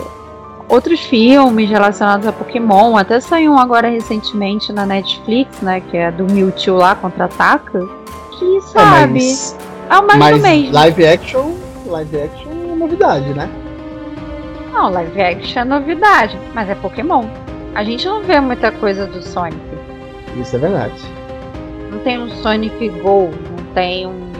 outros 0.67 0.99
filmes 1.01 1.69
relacionados 1.69 2.25
a 2.25 2.31
Pokémon. 2.31 2.97
Até 2.97 3.19
saiu 3.19 3.51
um 3.51 3.59
agora 3.59 3.87
recentemente 3.87 4.73
na 4.73 4.85
Netflix, 4.85 5.61
né? 5.61 5.79
Que 5.79 5.97
é 5.97 6.11
do 6.11 6.25
Mewtwo 6.25 6.77
lá 6.77 6.95
contra-ataca. 6.95 7.87
Que 8.39 8.57
é, 8.57 8.61
sabe. 8.61 9.19
É, 9.19 9.23
mas, 9.29 9.57
é 9.89 10.01
mais 10.01 10.19
mas 10.19 10.37
do 10.37 10.41
mesmo. 10.41 10.73
Live 10.73 11.05
action, 11.05 11.51
live 11.85 12.21
action 12.21 12.51
é 12.51 12.75
novidade, 12.75 13.33
né? 13.35 13.47
Não, 14.73 14.89
live 14.89 15.21
action 15.21 15.61
é 15.61 15.65
novidade, 15.65 16.39
mas 16.55 16.67
é 16.67 16.75
Pokémon. 16.75 17.25
A 17.73 17.83
gente 17.83 18.05
não 18.05 18.21
vê 18.21 18.39
muita 18.39 18.71
coisa 18.71 19.07
do 19.07 19.21
Sonic. 19.21 19.57
Isso 20.35 20.55
é 20.55 20.59
verdade. 20.59 21.01
Não 21.89 21.99
tem 21.99 22.21
um 22.21 22.29
Sonic 22.29 22.89
Go, 22.89 23.29
não 23.29 23.73
tem 23.73 24.07
um 24.07 24.31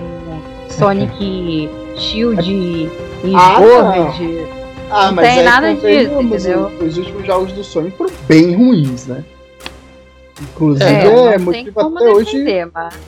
Sonic 0.69 1.69
Shield 1.97 2.51
e 2.51 2.89
ah, 3.35 3.55
Sword. 3.57 4.47
Ah, 4.89 5.07
não 5.07 5.13
mas 5.13 5.33
tem 5.33 5.43
nada 5.43 5.73
disso, 5.73 6.21
entendeu? 6.21 6.71
Os 6.81 6.97
últimos 6.97 7.25
jogos 7.25 7.51
do 7.53 7.63
Sonic 7.63 7.97
foram 7.97 8.11
bem 8.27 8.55
ruins, 8.55 9.07
né? 9.07 9.23
Inclusive, 10.41 10.85
é, 10.85 11.33
é 11.33 11.37
motivo 11.37 11.79
até 11.79 12.09
hoje. 12.09 12.45
mas... 12.73 12.99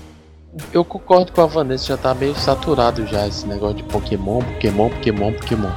eu 0.72 0.86
concordo 0.86 1.32
com 1.32 1.42
a 1.42 1.46
Vanessa, 1.46 1.88
já 1.88 1.98
tá 1.98 2.14
meio 2.14 2.36
saturado 2.36 3.06
já 3.08 3.28
esse 3.28 3.46
negócio 3.48 3.78
de 3.78 3.84
Pokémon, 3.84 4.42
Pokémon, 4.42 4.90
Pokémon, 4.90 5.34
Pokémon. 5.34 5.72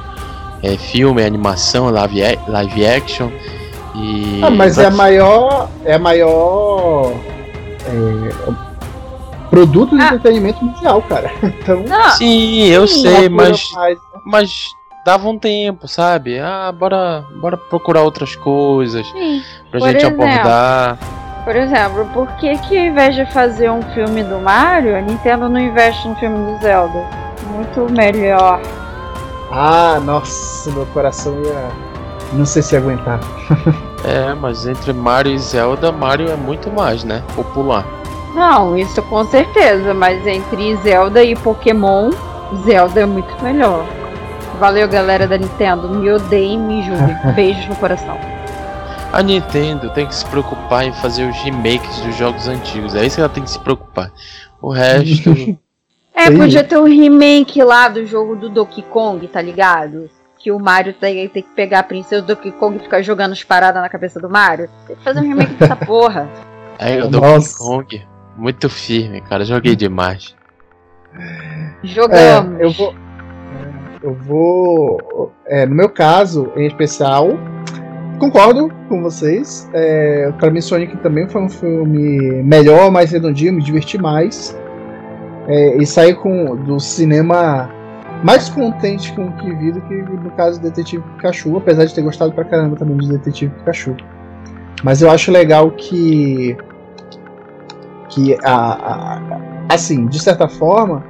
É 0.63 0.77
filme, 0.77 1.21
é 1.21 1.25
animação, 1.25 1.89
live, 1.89 2.21
live 2.47 2.85
action. 2.85 3.29
E. 3.97 4.41
Ah, 4.43 4.49
mas 4.49 4.77
é 4.77 4.85
a 4.85 4.91
maior. 4.91 5.69
É 5.83 5.95
a 5.95 5.99
maior. 5.99 7.13
É, 7.85 8.67
produto 9.49 9.95
de 9.95 10.01
ah. 10.01 10.07
entretenimento 10.07 10.63
mundial, 10.63 11.01
cara. 11.03 11.31
Então, 11.41 11.83
Não, 11.83 12.09
sim, 12.11 12.65
eu 12.65 12.87
sim, 12.87 13.01
sei, 13.01 13.29
mas. 13.29 13.71
Mais, 13.71 13.97
né? 13.97 14.19
Mas 14.25 14.67
dava 15.05 15.27
um 15.27 15.37
tempo, 15.37 15.87
sabe? 15.87 16.39
Ah, 16.39 16.71
bora, 16.71 17.25
bora 17.39 17.57
procurar 17.57 18.03
outras 18.03 18.35
coisas 18.35 19.07
sim. 19.07 19.41
pra 19.71 19.79
Por 19.79 19.89
gente 19.89 20.01
exemplo, 20.01 20.23
abordar. 20.23 20.97
Por 21.43 21.55
exemplo, 21.55 22.05
por 22.13 22.27
que 22.35 22.57
que 22.57 22.77
ao 22.77 22.85
invés 22.87 23.15
de 23.15 23.25
fazer 23.31 23.71
um 23.71 23.81
filme 23.93 24.21
do 24.21 24.37
Mario, 24.39 24.97
a 24.97 25.01
Nintendo 25.01 25.47
não 25.47 25.59
investe 25.59 26.05
no 26.07 26.15
filme 26.15 26.51
do 26.51 26.61
Zelda? 26.61 27.05
Muito 27.55 27.91
melhor. 27.93 28.61
Ah, 29.49 29.97
nossa, 30.03 30.69
meu 30.71 30.85
coração 30.87 31.33
ia. 31.41 31.69
Não 32.33 32.45
sei 32.45 32.61
se 32.61 32.75
ia 32.75 32.81
aguentar. 32.81 33.21
é, 34.03 34.33
mas 34.33 34.67
entre 34.67 34.93
Mario 34.93 35.33
e 35.33 35.39
Zelda, 35.39 35.91
Mario 35.91 36.29
é 36.29 36.35
muito 36.35 36.71
mais, 36.71 37.03
né? 37.03 37.23
Popular. 37.35 37.85
Não, 38.35 38.77
isso 38.77 39.01
com 39.03 39.23
certeza, 39.25 39.93
mas 39.93 40.25
entre 40.27 40.75
Zelda 40.77 41.23
e 41.23 41.35
Pokémon, 41.35 42.11
Zelda 42.63 43.01
é 43.01 43.05
muito 43.05 43.43
melhor. 43.43 43.85
Valeu, 44.59 44.87
galera 44.87 45.27
da 45.27 45.37
Nintendo. 45.37 45.89
Me 45.89 46.11
odeiem, 46.11 46.59
me 46.59 46.83
julguem. 46.83 47.15
Beijos 47.35 47.67
no 47.67 47.75
coração. 47.75 48.17
A 49.11 49.21
Nintendo 49.21 49.89
tem 49.91 50.05
que 50.05 50.15
se 50.15 50.25
preocupar 50.25 50.85
em 50.85 50.93
fazer 50.93 51.29
os 51.29 51.37
remakes 51.37 52.01
dos 52.01 52.15
jogos 52.15 52.47
antigos. 52.47 52.93
É 52.95 53.05
isso 53.05 53.15
que 53.15 53.21
ela 53.21 53.29
tem 53.29 53.43
que 53.43 53.51
se 53.51 53.59
preocupar. 53.59 54.11
O 54.61 54.69
resto. 54.71 55.31
é, 56.13 56.29
podia 56.31 56.63
ter 56.63 56.77
um 56.77 56.85
remake 56.85 57.63
lá 57.63 57.87
do 57.87 58.05
jogo 58.05 58.35
do 58.35 58.49
Donkey 58.49 58.81
Kong, 58.83 59.27
tá 59.27 59.41
ligado? 59.41 60.09
Que 60.47 60.51
o 60.53 60.57
Mario 60.57 60.93
tem, 60.93 61.27
tem 61.27 61.43
que 61.43 61.49
pegar 61.49 61.79
a 61.79 61.83
princesa 61.83 62.21
do 62.21 62.33
Donkey 62.33 62.53
Kong 62.53 62.77
e 62.77 62.79
ficar 62.79 63.01
jogando 63.01 63.33
as 63.33 63.43
paradas 63.43 63.81
na 63.81 63.89
cabeça 63.89 64.17
do 64.17 64.29
Mario. 64.29 64.69
Tem 64.87 64.95
que 64.95 65.03
fazer 65.03 65.19
um 65.19 65.23
remake 65.23 65.55
dessa 65.55 65.75
porra. 65.85 66.29
É, 66.79 67.03
o 67.03 67.09
Donkey 67.09 67.53
Kong. 67.57 68.07
Muito 68.37 68.69
firme, 68.69 69.19
cara. 69.19 69.43
Joguei 69.43 69.75
demais. 69.75 70.33
Jogamos. 71.83 72.61
É, 72.61 72.63
eu 72.63 72.71
vou. 72.71 72.95
Eu 74.01 74.13
vou. 74.13 75.33
É, 75.47 75.65
no 75.65 75.75
meu 75.75 75.89
caso, 75.89 76.49
em 76.55 76.65
especial, 76.65 77.31
concordo 78.17 78.71
com 78.87 79.03
vocês. 79.03 79.69
É, 79.73 80.31
para 80.39 80.49
mim, 80.49 80.61
Sonic 80.61 80.95
também 80.99 81.27
foi 81.27 81.41
um 81.41 81.49
filme 81.49 82.41
melhor, 82.41 82.89
mais 82.89 83.11
redondinho, 83.11 83.51
me 83.51 83.61
diverti 83.61 83.97
mais. 83.97 84.57
É, 85.45 85.75
e 85.75 85.85
saí 85.85 86.13
com, 86.13 86.55
do 86.55 86.79
cinema 86.79 87.69
mais 88.23 88.49
contente 88.49 89.13
com 89.13 89.27
o 89.27 89.31
que 89.33 89.53
vi 89.53 89.71
do 89.71 89.81
que 89.81 89.93
no 89.93 90.31
caso 90.31 90.59
do 90.59 90.63
Detetive 90.63 91.03
Pikachu, 91.15 91.57
apesar 91.57 91.85
de 91.85 91.93
ter 91.93 92.01
gostado 92.01 92.31
pra 92.31 92.43
caramba 92.43 92.75
também 92.75 92.97
de 92.97 93.09
Detetive 93.09 93.53
Pikachu. 93.59 93.95
Mas 94.83 95.01
eu 95.01 95.09
acho 95.09 95.31
legal 95.31 95.71
que. 95.71 96.57
que 98.09 98.37
a, 98.43 98.53
a, 98.53 99.21
assim, 99.69 100.07
de 100.07 100.19
certa 100.19 100.47
forma, 100.47 101.03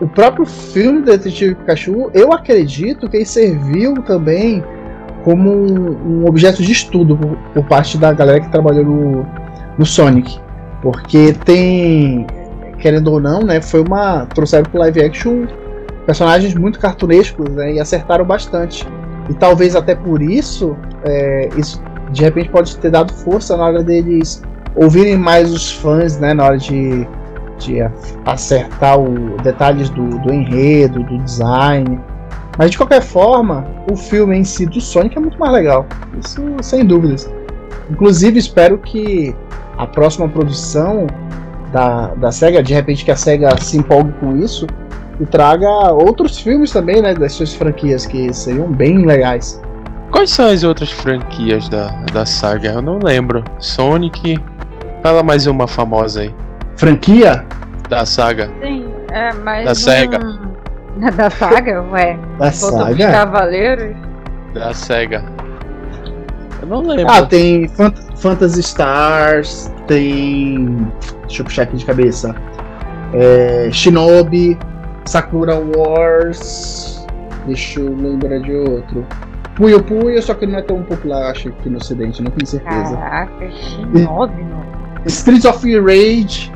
o 0.00 0.08
próprio 0.08 0.44
filme 0.46 1.00
do 1.00 1.06
Detetive 1.06 1.54
Pikachu, 1.54 2.10
eu 2.12 2.32
acredito 2.32 3.08
que 3.08 3.18
ele 3.18 3.26
serviu 3.26 3.94
também 4.02 4.62
como 5.24 5.50
um, 5.50 6.22
um 6.22 6.26
objeto 6.26 6.62
de 6.62 6.70
estudo 6.70 7.16
por, 7.16 7.36
por, 7.54 7.64
parte 7.64 7.96
da 7.96 8.12
galera 8.12 8.40
que 8.40 8.48
trabalhou 8.50 8.84
no, 8.84 9.26
no 9.78 9.86
Sonic. 9.86 10.38
Porque 10.82 11.32
tem, 11.44 12.26
querendo 12.78 13.10
ou 13.10 13.18
não, 13.18 13.40
né, 13.40 13.60
foi 13.60 13.80
uma. 13.80 14.26
trouxeram 14.26 14.64
pro 14.64 14.80
live 14.80 15.02
action 15.02 15.46
personagens 16.06 16.54
muito 16.54 16.78
cartunescos 16.78 17.48
né, 17.50 17.74
e 17.74 17.80
acertaram 17.80 18.24
bastante. 18.24 18.86
E 19.28 19.34
talvez 19.34 19.74
até 19.74 19.94
por 19.94 20.22
isso, 20.22 20.76
é, 21.04 21.48
isso 21.56 21.82
de 22.12 22.22
repente 22.22 22.48
pode 22.50 22.76
ter 22.76 22.90
dado 22.90 23.12
força 23.12 23.56
na 23.56 23.64
hora 23.64 23.82
deles 23.82 24.42
ouvirem 24.76 25.16
mais 25.16 25.52
os 25.52 25.72
fãs, 25.72 26.18
né, 26.18 26.34
na 26.34 26.44
hora 26.44 26.58
de, 26.58 27.06
de 27.58 27.78
acertar 28.26 28.98
os 28.98 29.42
detalhes 29.42 29.88
do, 29.90 30.18
do 30.18 30.32
enredo, 30.32 31.02
do 31.04 31.18
design. 31.18 32.00
Mas 32.58 32.70
de 32.70 32.76
qualquer 32.76 33.02
forma, 33.02 33.66
o 33.90 33.96
filme 33.96 34.36
em 34.36 34.44
si 34.44 34.66
do 34.66 34.80
Sonic 34.80 35.16
é 35.16 35.20
muito 35.20 35.38
mais 35.38 35.52
legal. 35.52 35.86
Isso 36.24 36.40
sem 36.62 36.84
dúvidas. 36.84 37.30
Inclusive 37.90 38.38
espero 38.38 38.78
que 38.78 39.34
a 39.76 39.86
próxima 39.86 40.28
produção 40.28 41.06
da, 41.72 42.14
da 42.14 42.30
SEGA, 42.30 42.62
de 42.62 42.72
repente 42.72 43.04
que 43.04 43.10
a 43.10 43.16
SEGA 43.16 43.56
se 43.60 43.76
empolgue 43.76 44.12
com 44.20 44.36
isso 44.36 44.66
e 45.20 45.26
traga 45.26 45.68
outros 45.92 46.38
filmes 46.38 46.72
também, 46.72 47.00
né, 47.00 47.14
das 47.14 47.32
suas 47.32 47.54
franquias 47.54 48.06
que 48.06 48.32
seriam 48.32 48.70
bem 48.70 49.06
legais. 49.06 49.60
Quais 50.10 50.30
são 50.30 50.46
as 50.46 50.62
outras 50.62 50.90
franquias 50.90 51.68
da, 51.68 51.88
da 52.12 52.24
saga? 52.24 52.72
Eu 52.72 52.82
não 52.82 52.98
lembro. 52.98 53.42
Sonic. 53.58 54.40
Fala 55.02 55.22
mais 55.22 55.46
uma 55.46 55.66
famosa 55.66 56.20
aí. 56.20 56.34
Franquia? 56.76 57.44
Da 57.88 58.06
saga. 58.06 58.50
Sim, 58.62 58.86
é, 59.10 59.32
mas. 59.32 59.64
Da 59.64 59.74
SEGA. 59.74 60.18
Da 61.16 61.28
saga? 61.28 61.82
Ué. 61.90 62.16
Da 62.38 62.52
saga? 62.52 63.10
Cavaleiros? 63.10 63.96
Da 64.54 64.72
SEGA. 64.72 65.24
Eu 66.62 66.68
não 66.68 66.86
lembro. 66.86 67.12
Ah, 67.12 67.26
tem 67.26 67.66
Fant 67.68 67.96
Phantasy 68.16 68.60
Stars, 68.60 69.72
tem. 69.88 70.88
Deixa 71.22 71.42
eu 71.42 71.44
puxar 71.44 71.62
aqui 71.62 71.76
de 71.76 71.84
cabeça. 71.84 72.34
É, 73.12 73.68
Shinobi, 73.72 74.56
Sakura 75.04 75.56
Wars. 75.56 77.06
Deixa 77.46 77.80
eu 77.80 77.94
lembrar 77.94 78.40
de 78.40 78.52
outro. 78.52 79.06
Puyo 79.56 79.82
Puyo, 79.82 80.20
só 80.20 80.34
que 80.34 80.46
não 80.46 80.58
é 80.58 80.62
tão 80.62 80.82
popular, 80.82 81.30
acho 81.30 81.52
que 81.52 81.68
no 81.68 81.76
ocidente, 81.76 82.22
não 82.22 82.30
tenho 82.30 82.46
certeza. 82.46 82.96
Caraca, 82.96 83.50
Shinobi, 83.50 84.42
não. 84.42 84.64
Streets 85.06 85.44
of 85.44 85.80
Rage. 85.80 86.52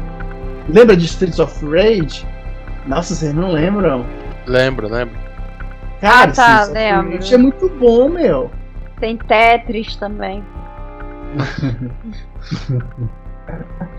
Lembra 0.69 0.97
de 0.97 1.05
Streets 1.05 1.39
of 1.39 1.65
Rage? 1.65 2.27
Nossa, 2.87 3.15
vocês 3.15 3.33
não 3.33 3.53
lembram? 3.53 4.05
Lembro, 4.47 4.89
lembro. 4.89 5.17
Cara, 6.01 6.31
ah, 6.31 6.35
tá, 6.35 6.65
lembro. 6.65 7.19
é 7.23 7.37
muito 7.37 7.69
bom, 7.79 8.09
meu. 8.09 8.51
Tem 8.99 9.17
Tetris 9.17 9.97
também. 9.97 10.43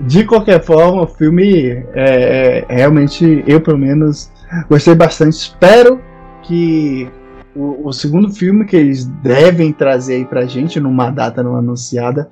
De 0.00 0.24
qualquer 0.24 0.62
forma, 0.62 1.02
o 1.02 1.06
filme 1.06 1.84
é, 1.94 2.64
é, 2.68 2.74
realmente, 2.74 3.44
eu 3.46 3.60
pelo 3.60 3.78
menos, 3.78 4.30
gostei 4.68 4.94
bastante. 4.94 5.34
Espero 5.34 6.00
que 6.42 7.08
o, 7.54 7.88
o, 7.88 7.92
segundo 7.92 8.30
filme 8.30 8.66
que 8.66 8.76
eles 8.76 9.04
devem 9.04 9.72
trazer 9.72 10.16
aí 10.16 10.24
pra 10.24 10.46
gente, 10.46 10.80
numa 10.80 11.10
data 11.10 11.42
não 11.42 11.56
anunciada, 11.56 12.28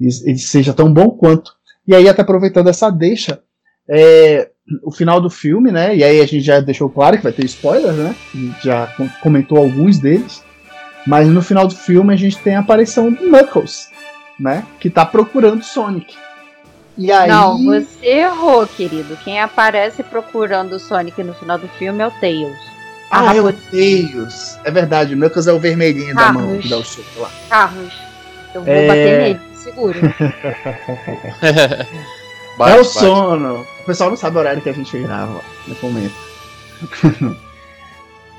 ele 0.00 0.38
seja 0.38 0.74
tão 0.74 0.92
bom 0.92 1.10
quanto. 1.10 1.52
E 1.86 1.94
aí, 1.94 2.08
até 2.08 2.22
aproveitando 2.22 2.68
essa 2.68 2.90
deixa, 2.90 3.40
é, 3.88 4.50
o 4.82 4.90
final 4.90 5.20
do 5.20 5.30
filme, 5.30 5.70
né? 5.70 5.94
E 5.94 6.02
aí 6.02 6.20
a 6.20 6.26
gente 6.26 6.40
já 6.40 6.60
deixou 6.60 6.88
claro 6.88 7.16
que 7.16 7.22
vai 7.22 7.32
ter 7.32 7.44
spoilers, 7.44 7.96
né? 7.96 8.14
A 8.34 8.36
gente 8.36 8.64
já 8.64 8.94
comentou 9.22 9.58
alguns 9.58 9.98
deles. 9.98 10.42
Mas 11.06 11.28
no 11.28 11.42
final 11.42 11.66
do 11.66 11.74
filme 11.74 12.14
a 12.14 12.16
gente 12.16 12.38
tem 12.38 12.56
a 12.56 12.60
aparição 12.60 13.12
do 13.12 13.28
Knuckles, 13.28 13.90
né? 14.40 14.64
Que 14.80 14.88
tá 14.88 15.04
procurando 15.04 15.62
Sonic. 15.62 16.16
E 16.96 17.10
aí... 17.10 17.28
Não, 17.28 17.62
você 17.64 18.06
errou, 18.06 18.66
querido. 18.66 19.16
Quem 19.24 19.40
aparece 19.40 20.02
procurando 20.02 20.74
o 20.74 20.78
Sonic 20.78 21.22
no 21.22 21.34
final 21.34 21.58
do 21.58 21.68
filme 21.68 22.02
é 22.02 22.06
o 22.06 22.10
Tails. 22.12 22.58
Ah, 23.10 23.34
é 23.34 23.40
o 23.40 23.52
Tails. 23.52 24.58
É 24.64 24.70
verdade, 24.70 25.14
o 25.14 25.16
Knuckles 25.16 25.46
é 25.46 25.52
o 25.52 25.58
vermelhinho 25.58 26.14
Carlos. 26.14 26.42
da 26.42 26.48
mão 26.48 26.58
que 26.58 26.68
dá 26.68 26.76
o 26.76 26.84
soco 26.84 27.20
lá. 27.20 27.30
Carlos, 27.48 27.92
eu 28.54 28.62
vou 28.62 28.74
é... 28.74 28.86
bater 28.86 29.20
nele, 29.20 29.40
seguro. 29.54 29.98
Bate, 32.56 32.70
é 32.70 32.74
o 32.74 32.84
bate. 32.84 32.88
sono. 32.88 33.66
O 33.80 33.84
pessoal 33.84 34.10
não 34.10 34.16
sabe 34.16 34.36
o 34.36 34.38
horário 34.40 34.62
que 34.62 34.68
a 34.68 34.72
gente 34.72 34.96
grava 34.98 35.40
no 35.66 35.76
momento. 35.82 36.14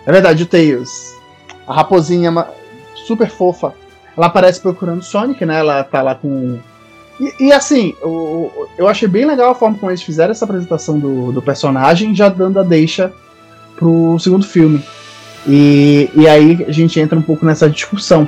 é 0.06 0.12
verdade, 0.12 0.44
o 0.44 0.46
Tails. 0.46 1.14
A 1.68 1.74
raposinha 1.74 2.32
super 3.06 3.30
fofa. 3.30 3.74
Ela 4.16 4.28
aparece 4.28 4.62
procurando 4.62 5.04
Sonic, 5.04 5.46
né? 5.46 5.60
Ela 5.60 5.84
tá 5.84 6.02
lá 6.02 6.16
com. 6.16 6.60
E, 7.20 7.46
e 7.46 7.54
assim, 7.54 7.96
o, 8.02 8.68
eu 8.78 8.88
achei 8.88 9.08
bem 9.08 9.26
legal 9.26 9.52
a 9.52 9.56
forma 9.56 9.78
como 9.78 9.92
eles 9.92 10.04
fizeram 10.04 10.32
essa 10.32 10.46
apresentação 10.46 11.00
do, 11.00 11.32
do 11.32 11.42
personagem, 11.42 12.14
já 12.16 12.30
dando 12.30 12.60
a 12.60 12.64
deixa 12.64 13.14
pro 13.76 14.18
segundo 14.20 14.46
filme. 14.46 14.84
E, 15.48 16.10
e 16.16 16.28
aí 16.28 16.66
a 16.68 16.72
gente 16.72 17.00
entra 17.00 17.18
um 17.18 17.22
pouco 17.22 17.46
nessa 17.46 17.70
discussão. 17.70 18.28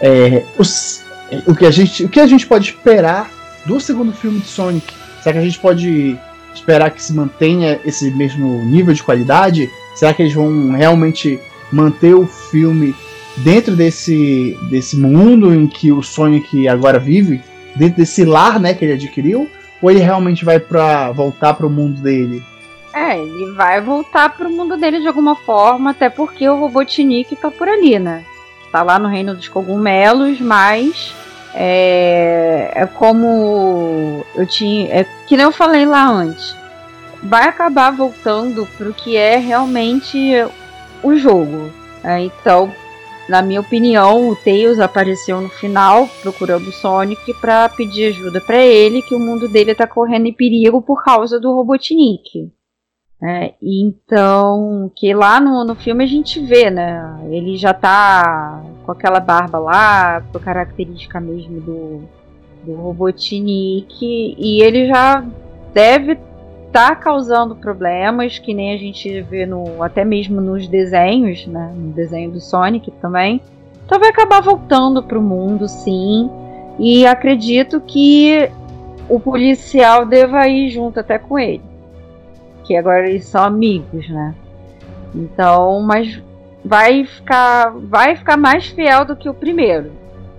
É, 0.00 0.44
os, 0.58 1.02
o, 1.46 1.54
que 1.54 1.64
a 1.64 1.70
gente, 1.70 2.04
o 2.04 2.08
que 2.08 2.20
a 2.20 2.26
gente 2.26 2.46
pode 2.46 2.70
esperar 2.70 3.30
do 3.64 3.80
segundo 3.80 4.12
filme 4.12 4.40
de 4.40 4.46
Sonic? 4.46 4.92
Será 5.22 5.34
que 5.34 5.38
a 5.38 5.44
gente 5.44 5.58
pode 5.58 6.18
esperar 6.54 6.90
que 6.90 7.02
se 7.02 7.12
mantenha 7.12 7.80
esse 7.84 8.10
mesmo 8.10 8.64
nível 8.64 8.92
de 8.92 9.02
qualidade? 9.02 9.70
Será 9.94 10.12
que 10.12 10.22
eles 10.22 10.34
vão 10.34 10.72
realmente 10.72 11.40
manter 11.72 12.14
o 12.14 12.26
filme 12.26 12.94
dentro 13.38 13.74
desse, 13.74 14.58
desse 14.70 14.96
mundo 14.96 15.54
em 15.54 15.66
que 15.66 15.90
o 15.92 16.02
Sonic 16.02 16.68
agora 16.68 16.98
vive? 16.98 17.42
Dentro 17.76 17.98
desse 17.98 18.24
lar 18.24 18.58
né, 18.58 18.74
que 18.74 18.84
ele 18.84 18.94
adquiriu? 18.94 19.48
Ou 19.80 19.90
ele 19.90 20.00
realmente 20.00 20.44
vai 20.44 20.58
para 20.58 21.12
voltar 21.12 21.54
para 21.54 21.66
o 21.66 21.70
mundo 21.70 22.00
dele? 22.00 22.42
É, 22.94 23.18
ele 23.18 23.52
vai 23.52 23.80
voltar 23.80 24.30
pro 24.30 24.50
mundo 24.50 24.76
dele 24.76 25.00
de 25.00 25.06
alguma 25.06 25.36
forma, 25.36 25.90
até 25.90 26.08
porque 26.08 26.48
o 26.48 26.58
Robotnik 26.58 27.36
tá 27.36 27.50
por 27.50 27.68
ali, 27.68 27.98
né? 27.98 28.24
Tá 28.72 28.82
lá 28.82 28.98
no 28.98 29.06
reino 29.06 29.34
dos 29.34 29.48
cogumelos, 29.48 30.40
mas 30.40 31.14
é, 31.54 32.72
é 32.74 32.86
como 32.86 34.24
eu 34.34 34.46
tinha. 34.46 35.00
É 35.00 35.06
que 35.26 35.36
nem 35.36 35.44
eu 35.44 35.52
falei 35.52 35.84
lá 35.84 36.06
antes. 36.06 36.56
Vai 37.22 37.48
acabar 37.48 37.90
voltando 37.90 38.66
pro 38.78 38.94
que 38.94 39.16
é 39.16 39.36
realmente 39.36 40.18
o 41.02 41.16
jogo. 41.16 41.70
É, 42.02 42.20
então, 42.20 42.72
na 43.28 43.42
minha 43.42 43.60
opinião, 43.60 44.30
o 44.30 44.36
Tails 44.36 44.78
apareceu 44.78 45.40
no 45.40 45.48
final 45.48 46.08
procurando 46.22 46.68
o 46.68 46.72
Sonic 46.72 47.34
para 47.34 47.68
pedir 47.68 48.08
ajuda 48.08 48.40
para 48.40 48.64
ele, 48.64 49.02
que 49.02 49.14
o 49.14 49.20
mundo 49.20 49.48
dele 49.48 49.74
tá 49.74 49.86
correndo 49.86 50.26
em 50.26 50.32
perigo 50.32 50.80
por 50.80 51.02
causa 51.02 51.40
do 51.40 51.52
Robotnik. 51.54 52.52
É, 53.22 53.54
então, 53.62 54.92
que 54.94 55.12
lá 55.14 55.40
no, 55.40 55.64
no 55.64 55.74
filme 55.74 56.04
a 56.04 56.06
gente 56.06 56.38
vê, 56.38 56.70
né? 56.70 57.18
Ele 57.30 57.56
já 57.56 57.72
tá 57.72 58.62
com 58.84 58.92
aquela 58.92 59.20
barba 59.20 59.58
lá, 59.58 60.20
com 60.20 60.38
característica 60.38 61.18
mesmo 61.18 61.60
do, 61.60 62.02
do 62.62 62.74
Robotnik, 62.74 63.96
e 64.02 64.62
ele 64.62 64.86
já 64.86 65.24
deve 65.72 66.16
estar 66.76 66.90
tá 66.90 66.96
causando 66.96 67.56
problemas, 67.56 68.38
que 68.38 68.52
nem 68.52 68.74
a 68.74 68.78
gente 68.78 69.22
vê 69.22 69.46
no, 69.46 69.82
até 69.82 70.04
mesmo 70.04 70.40
nos 70.40 70.68
desenhos, 70.68 71.46
né? 71.46 71.72
No 71.74 71.92
desenho 71.92 72.30
do 72.30 72.40
Sonic 72.40 72.90
também. 73.00 73.40
Então 73.84 73.98
vai 73.98 74.10
acabar 74.10 74.40
voltando 74.40 75.02
pro 75.02 75.22
mundo, 75.22 75.68
sim. 75.68 76.30
E 76.78 77.06
acredito 77.06 77.80
que 77.80 78.50
o 79.08 79.18
policial 79.18 80.04
deva 80.04 80.46
ir 80.48 80.70
junto 80.70 81.00
até 81.00 81.18
com 81.18 81.38
ele 81.38 81.62
que 82.66 82.76
agora 82.76 83.08
eles 83.08 83.24
são 83.24 83.44
amigos, 83.44 84.08
né? 84.08 84.34
Então, 85.14 85.80
mas 85.80 86.20
vai 86.64 87.04
ficar, 87.04 87.70
vai 87.70 88.16
ficar 88.16 88.36
mais 88.36 88.66
fiel 88.66 89.04
do 89.04 89.16
que 89.16 89.28
o 89.28 89.34
primeiro, 89.34 89.92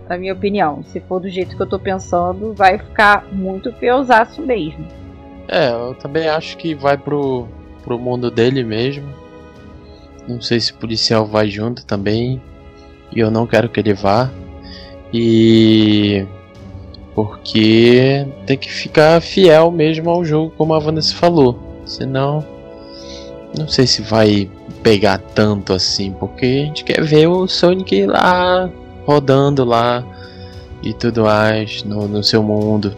na 0.09 0.17
minha 0.17 0.33
opinião. 0.33 0.83
Se 0.83 0.99
for 0.99 1.21
do 1.21 1.29
jeito 1.29 1.55
que 1.55 1.61
eu 1.61 1.69
tô 1.69 1.79
pensando, 1.79 2.53
vai 2.53 2.77
ficar 2.77 3.25
muito 3.31 3.71
fielzaço 3.73 4.41
mesmo. 4.41 4.85
É, 5.47 5.69
eu 5.69 5.95
também 5.95 6.27
acho 6.27 6.57
que 6.57 6.75
vai 6.75 6.97
pro, 6.97 7.47
pro 7.83 7.97
mundo 7.97 8.29
dele 8.29 8.63
mesmo. 8.63 9.07
Não 10.27 10.41
sei 10.41 10.59
se 10.59 10.73
o 10.73 10.75
policial 10.75 11.25
vai 11.25 11.49
junto 11.49 11.85
também. 11.85 12.41
E 13.15 13.19
eu 13.19 13.31
não 13.31 13.47
quero 13.47 13.69
que 13.69 13.79
ele 13.79 13.93
vá. 13.93 14.29
E. 15.13 16.25
Porque 17.15 18.27
tem 18.45 18.57
que 18.57 18.71
ficar 18.71 19.21
fiel 19.21 19.71
mesmo 19.71 20.09
ao 20.09 20.23
jogo, 20.23 20.53
como 20.55 20.73
a 20.73 20.79
Vanessa 20.79 21.15
falou. 21.15 21.57
Senão, 21.85 22.45
não 23.57 23.67
sei 23.67 23.87
se 23.87 24.01
vai 24.01 24.49
pegar 24.83 25.17
tanto 25.17 25.73
assim, 25.73 26.11
porque 26.11 26.45
a 26.45 26.65
gente 26.65 26.83
quer 26.83 27.01
ver 27.01 27.27
o 27.27 27.47
Sonic 27.47 28.05
lá 28.05 28.69
rodando 29.05 29.63
lá 29.63 30.05
e 30.83 30.93
tudo 30.93 31.23
mais 31.23 31.83
no, 31.83 32.07
no 32.07 32.23
seu 32.23 32.43
mundo, 32.43 32.95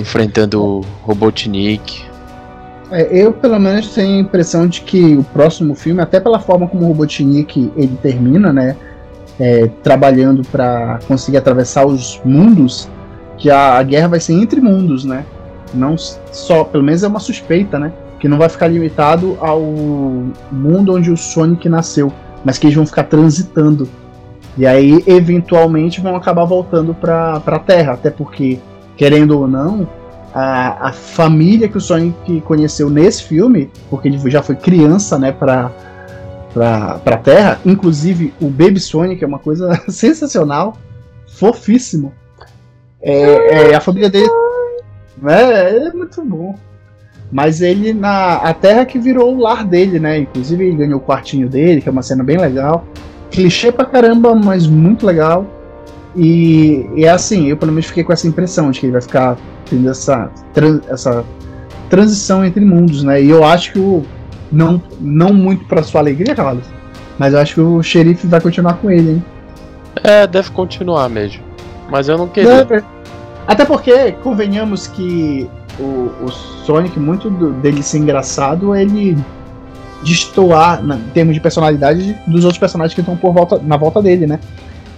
enfrentando 0.00 0.62
o 0.62 0.80
Robotnik. 1.02 2.04
É, 2.90 3.08
eu 3.16 3.32
pelo 3.32 3.58
menos 3.58 3.94
tenho 3.94 4.16
a 4.16 4.20
impressão 4.20 4.66
de 4.66 4.80
que 4.80 5.16
o 5.16 5.22
próximo 5.22 5.74
filme, 5.74 6.00
até 6.02 6.18
pela 6.18 6.40
forma 6.40 6.66
como 6.66 6.84
o 6.84 6.88
Robotnik 6.88 7.72
ele 7.76 7.96
termina, 8.02 8.52
né, 8.52 8.76
é, 9.38 9.68
trabalhando 9.82 10.42
para 10.50 10.98
conseguir 11.06 11.38
atravessar 11.38 11.86
os 11.86 12.20
mundos, 12.24 12.88
que 13.38 13.50
a, 13.50 13.78
a 13.78 13.82
guerra 13.82 14.08
vai 14.08 14.20
ser 14.20 14.34
entre 14.34 14.60
mundos, 14.60 15.04
né? 15.04 15.24
Não 15.72 15.96
só, 15.96 16.62
pelo 16.64 16.84
menos 16.84 17.02
é 17.02 17.08
uma 17.08 17.20
suspeita, 17.20 17.78
né? 17.78 17.92
Que 18.18 18.28
não 18.28 18.36
vai 18.36 18.48
ficar 18.48 18.66
limitado 18.66 19.38
ao 19.40 19.62
mundo 20.52 20.94
onde 20.94 21.10
o 21.10 21.16
Sonic 21.16 21.68
nasceu, 21.68 22.12
mas 22.44 22.58
que 22.58 22.66
eles 22.66 22.76
vão 22.76 22.84
ficar 22.84 23.04
transitando. 23.04 23.88
E 24.58 24.66
aí, 24.66 25.02
eventualmente, 25.06 26.00
vão 26.00 26.16
acabar 26.16 26.44
voltando 26.44 26.92
para 26.92 27.40
a 27.46 27.58
Terra, 27.58 27.94
até 27.94 28.10
porque, 28.10 28.58
querendo 28.96 29.38
ou 29.38 29.48
não, 29.48 29.88
a, 30.34 30.88
a 30.88 30.92
família 30.92 31.68
que 31.68 31.78
o 31.78 31.80
Sonic 31.80 32.40
conheceu 32.42 32.88
nesse 32.88 33.24
filme, 33.24 33.70
porque 33.88 34.08
ele 34.08 34.30
já 34.30 34.42
foi 34.42 34.56
criança, 34.56 35.18
né, 35.18 35.32
para 35.32 35.70
para 36.52 37.16
Terra, 37.18 37.60
inclusive 37.64 38.34
o 38.40 38.48
Baby 38.48 38.80
Sonic 38.80 39.22
é 39.22 39.26
uma 39.26 39.38
coisa 39.38 39.72
sensacional, 39.88 40.76
fofíssimo. 41.28 42.12
É, 43.00 43.70
é, 43.70 43.74
a 43.74 43.80
família 43.80 44.10
dele 44.10 44.28
é, 45.26 45.86
é 45.86 45.92
muito 45.92 46.24
bom. 46.24 46.56
Mas 47.30 47.60
ele 47.60 47.92
na 47.92 48.36
a 48.38 48.52
terra 48.52 48.84
que 48.84 48.98
virou 48.98 49.34
o 49.34 49.38
lar 49.38 49.64
dele, 49.64 50.00
né? 50.00 50.18
Inclusive 50.18 50.66
ele 50.66 50.76
ganhou 50.76 50.98
o 50.98 51.02
quartinho 51.02 51.48
dele, 51.48 51.80
que 51.80 51.88
é 51.88 51.92
uma 51.92 52.02
cena 52.02 52.24
bem 52.24 52.36
legal. 52.36 52.84
Clichê 53.30 53.70
pra 53.70 53.84
caramba, 53.84 54.34
mas 54.34 54.66
muito 54.66 55.06
legal. 55.06 55.46
E, 56.16 56.88
e 56.96 57.04
é 57.04 57.10
assim, 57.10 57.48
eu 57.48 57.56
pelo 57.56 57.72
menos 57.72 57.86
fiquei 57.86 58.02
com 58.02 58.12
essa 58.12 58.26
impressão 58.26 58.70
de 58.70 58.80
que 58.80 58.86
ele 58.86 58.92
vai 58.92 59.02
ficar 59.02 59.36
tendo 59.68 59.88
essa, 59.88 60.30
essa 60.88 61.24
transição 61.88 62.44
entre 62.44 62.64
mundos, 62.64 63.02
né? 63.04 63.22
E 63.22 63.30
eu 63.30 63.44
acho 63.44 63.72
que 63.72 63.78
o. 63.78 64.04
Não, 64.50 64.82
não 65.00 65.32
muito 65.32 65.64
pra 65.66 65.82
sua 65.82 66.00
alegria, 66.00 66.34
Carlos. 66.34 66.64
Mas 67.18 67.34
eu 67.34 67.40
acho 67.40 67.54
que 67.54 67.60
o 67.60 67.82
xerife 67.82 68.26
vai 68.26 68.40
continuar 68.40 68.74
com 68.74 68.90
ele, 68.90 69.10
hein? 69.12 69.24
É, 70.02 70.26
deve 70.26 70.50
continuar 70.50 71.08
mesmo. 71.08 71.42
Mas 71.88 72.08
eu 72.08 72.18
não 72.18 72.26
queria. 72.26 72.64
Não, 72.64 72.82
até 73.46 73.64
porque, 73.64 74.12
convenhamos 74.22 74.86
que 74.86 75.48
o, 75.78 76.10
o 76.24 76.30
Sonic, 76.64 76.98
muito 76.98 77.30
do, 77.30 77.52
dele 77.52 77.82
ser 77.82 77.98
engraçado, 77.98 78.74
ele 78.74 79.16
destoar, 80.02 80.82
em 80.82 81.10
termos 81.10 81.34
de 81.34 81.40
personalidade, 81.40 82.16
dos 82.26 82.44
outros 82.44 82.58
personagens 82.58 82.94
que 82.94 83.00
estão 83.00 83.16
por 83.16 83.32
volta, 83.32 83.58
na 83.58 83.76
volta 83.76 84.00
dele, 84.00 84.26
né? 84.26 84.40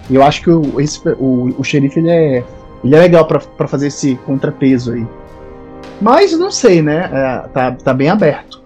E 0.09 0.15
eu 0.15 0.23
acho 0.23 0.41
que 0.41 0.49
o, 0.49 0.79
esse, 0.79 0.99
o, 1.19 1.53
o 1.57 1.63
xerife 1.63 1.99
ele 1.99 2.09
é, 2.09 2.43
ele 2.83 2.95
é 2.95 2.99
legal 2.99 3.25
para 3.25 3.67
fazer 3.67 3.87
esse 3.87 4.15
contrapeso 4.25 4.93
aí. 4.93 5.07
Mas 6.01 6.37
não 6.37 6.51
sei, 6.51 6.81
né? 6.81 7.09
É, 7.11 7.47
tá, 7.49 7.71
tá 7.71 7.93
bem 7.93 8.09
aberto. 8.09 8.61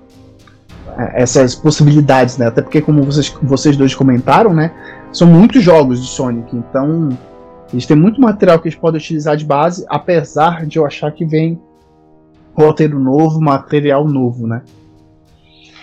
É, 0.97 1.21
essas 1.21 1.53
possibilidades, 1.53 2.37
né? 2.37 2.47
Até 2.47 2.61
porque, 2.61 2.81
como 2.81 3.03
vocês, 3.03 3.29
vocês 3.43 3.77
dois 3.77 3.93
comentaram, 3.93 4.53
né? 4.53 4.71
São 5.13 5.27
muitos 5.27 5.63
jogos 5.63 6.01
de 6.01 6.07
Sonic, 6.07 6.55
então 6.55 7.09
eles 7.71 7.85
têm 7.85 7.97
muito 7.97 8.19
material 8.19 8.59
que 8.59 8.67
eles 8.67 8.77
podem 8.77 8.99
utilizar 8.99 9.35
de 9.35 9.45
base, 9.45 9.85
apesar 9.89 10.65
de 10.65 10.79
eu 10.79 10.85
achar 10.85 11.11
que 11.11 11.25
vem 11.25 11.59
roteiro 12.53 12.99
novo, 12.99 13.39
material 13.39 14.07
novo, 14.07 14.47
né? 14.47 14.63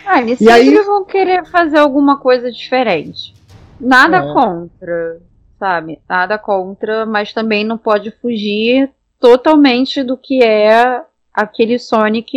Ah, 0.07 0.21
eles 0.21 0.41
e 0.41 0.45
sempre 0.45 0.79
aí... 0.79 0.85
vão 0.85 1.05
querer 1.05 1.47
fazer 1.47 1.79
alguma 1.79 2.19
coisa 2.19 2.51
diferente. 2.51 3.35
Nada 3.81 4.19
é. 4.19 4.33
contra, 4.33 5.19
sabe? 5.65 5.99
Nada 6.07 6.37
contra, 6.37 7.07
mas 7.07 7.33
também 7.33 7.65
não 7.65 7.79
pode 7.79 8.11
fugir 8.11 8.91
totalmente 9.19 10.03
do 10.03 10.15
que 10.15 10.45
é 10.45 11.01
aquele 11.33 11.79
Sonic 11.79 12.31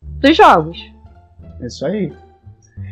dos 0.00 0.34
jogos. 0.34 0.78
Isso 1.60 1.84
aí. 1.84 2.10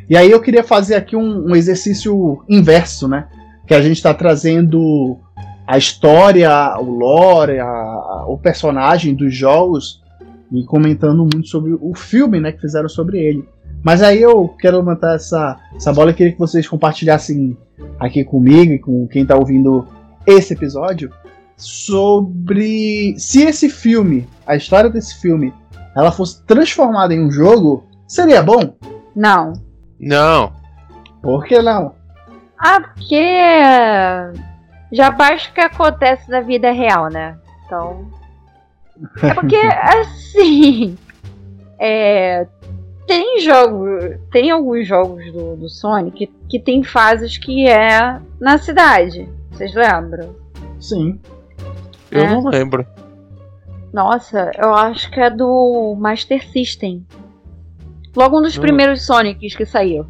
E 0.07 0.19
aí 0.19 0.31
eu 0.31 0.39
queria 0.43 0.63
fazer 0.63 0.97
aqui 0.97 1.17
um, 1.17 1.47
um 1.47 1.57
exercício 1.57 2.45
inverso, 2.47 3.09
né? 3.09 3.27
Que 3.67 3.73
a 3.73 3.81
gente 3.81 3.97
está 3.97 4.13
trazendo 4.13 5.19
a 5.67 5.79
história, 5.79 6.51
o 6.79 6.85
lore, 6.85 7.59
a, 7.59 7.67
a, 7.67 8.27
o 8.29 8.37
personagem 8.37 9.15
dos 9.15 9.35
jogos 9.35 10.03
e 10.53 10.63
comentando 10.65 11.27
muito 11.33 11.49
sobre 11.49 11.73
o 11.73 11.95
filme 11.95 12.39
né, 12.39 12.53
que 12.53 12.61
fizeram 12.61 12.89
sobre 12.89 13.19
ele. 13.19 13.49
Mas 13.83 14.03
aí 14.03 14.21
eu 14.21 14.49
quero 14.49 14.79
levantar 14.79 15.15
essa, 15.15 15.59
essa 15.75 15.93
bola 15.93 16.11
e 16.11 16.15
queria 16.15 16.33
que 16.33 16.39
vocês 16.39 16.69
compartilhassem 16.69 17.57
aqui 17.99 18.25
comigo 18.25 18.73
e 18.73 18.79
com 18.79 19.07
quem 19.09 19.23
está 19.23 19.37
ouvindo 19.37 19.87
esse 20.27 20.53
episódio 20.53 21.11
sobre 21.57 23.15
se 23.19 23.43
esse 23.43 23.69
filme, 23.69 24.27
a 24.47 24.57
história 24.57 24.89
desse 24.89 25.21
filme, 25.21 25.53
ela 25.95 26.11
fosse 26.11 26.45
transformada 26.47 27.15
em 27.15 27.25
um 27.25 27.31
jogo, 27.31 27.87
seria 28.07 28.43
bom? 28.43 28.77
Não. 29.15 29.53
Não. 29.99 30.53
Por 31.23 31.45
que 31.45 31.61
não? 31.61 31.95
Ah, 32.59 32.81
porque 32.81 33.23
já 34.93 35.11
basta 35.11 35.51
o 35.51 35.55
que 35.55 35.61
acontece 35.61 36.31
na 36.31 36.41
vida 36.41 36.71
real, 36.71 37.09
né? 37.11 37.37
Então. 37.67 38.11
É 39.23 39.35
porque, 39.35 39.57
assim. 40.01 40.97
É, 41.79 42.47
tem 43.11 43.41
jogo. 43.41 43.87
Tem 44.31 44.53
alguns 44.53 44.87
jogos 44.87 45.33
do, 45.33 45.57
do 45.57 45.69
Sonic 45.69 46.29
que, 46.29 46.33
que 46.49 46.61
tem 46.61 46.85
fases 46.85 47.37
que 47.37 47.69
é 47.69 48.21
na 48.39 48.57
cidade. 48.57 49.29
Vocês 49.51 49.75
lembram? 49.75 50.37
Sim. 50.79 51.19
Eu 52.09 52.23
é. 52.23 52.31
não 52.31 52.45
lembro. 52.45 52.87
Nossa, 53.93 54.53
eu 54.57 54.73
acho 54.73 55.11
que 55.11 55.19
é 55.19 55.29
do 55.29 55.97
Master 55.99 56.47
System. 56.49 57.05
Logo 58.15 58.39
um 58.39 58.43
dos 58.43 58.57
hum. 58.57 58.61
primeiros 58.61 59.05
Sonics 59.05 59.57
que 59.57 59.67
saiu. 59.67 60.07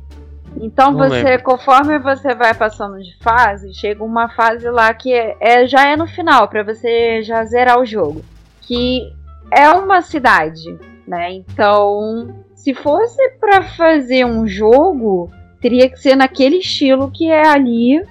Então 0.61 0.93
Não 0.93 0.99
você, 0.99 1.23
lembro. 1.23 1.43
conforme 1.45 1.99
você 1.99 2.35
vai 2.35 2.53
passando 2.53 2.99
de 3.03 3.17
fase, 3.23 3.73
chega 3.73 4.05
uma 4.05 4.29
fase 4.29 4.69
lá 4.69 4.93
que 4.93 5.11
é, 5.11 5.37
é 5.41 5.67
já 5.67 5.89
é 5.89 5.97
no 5.97 6.07
final 6.07 6.49
para 6.49 6.63
você 6.63 7.23
já 7.23 7.43
zerar 7.47 7.79
o 7.79 7.87
jogo, 7.87 8.23
que 8.61 9.11
é 9.51 9.71
uma 9.71 10.03
cidade, 10.03 10.77
né? 11.07 11.33
Então, 11.33 12.35
se 12.63 12.75
fosse 12.75 13.31
para 13.41 13.63
fazer 13.63 14.27
um 14.27 14.47
jogo, 14.47 15.31
teria 15.63 15.89
que 15.89 15.99
ser 15.99 16.15
naquele 16.15 16.57
estilo 16.57 17.11
que 17.11 17.27
é 17.27 17.47
ali 17.47 18.05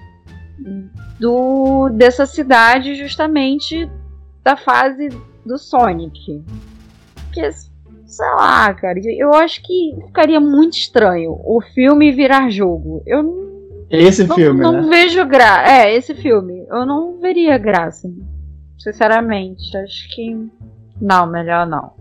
do 1.19 1.89
dessa 1.89 2.25
cidade, 2.25 2.95
justamente 2.95 3.89
da 4.43 4.57
fase 4.57 5.09
do 5.45 5.55
Sonic. 5.59 6.43
Porque, 7.25 7.51
sei 7.51 8.25
lá, 8.37 8.73
cara, 8.73 8.99
eu 9.05 9.35
acho 9.35 9.61
que 9.61 9.95
ficaria 10.07 10.39
muito 10.39 10.77
estranho 10.77 11.31
o 11.31 11.61
filme 11.61 12.11
virar 12.11 12.49
jogo. 12.49 13.03
Eu 13.05 13.47
esse 13.87 14.25
não, 14.25 14.35
filme, 14.35 14.61
não 14.61 14.81
né? 14.81 14.89
vejo 14.89 15.25
graça. 15.27 15.71
É, 15.71 15.95
esse 15.95 16.15
filme. 16.15 16.65
Eu 16.69 16.87
não 16.87 17.19
veria 17.19 17.57
graça. 17.59 18.11
Sinceramente, 18.79 19.77
acho 19.77 20.09
que 20.09 20.35
não, 20.99 21.27
melhor 21.27 21.67
não. 21.67 21.98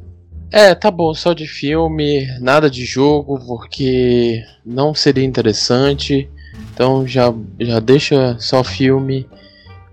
É, 0.50 0.74
tá 0.74 0.90
bom, 0.90 1.12
só 1.12 1.34
de 1.34 1.46
filme, 1.46 2.26
nada 2.40 2.70
de 2.70 2.84
jogo, 2.84 3.38
porque 3.46 4.42
não 4.64 4.94
seria 4.94 5.24
interessante. 5.24 6.28
Então 6.72 7.06
já, 7.06 7.32
já 7.60 7.78
deixa 7.80 8.36
só 8.38 8.64
filme 8.64 9.26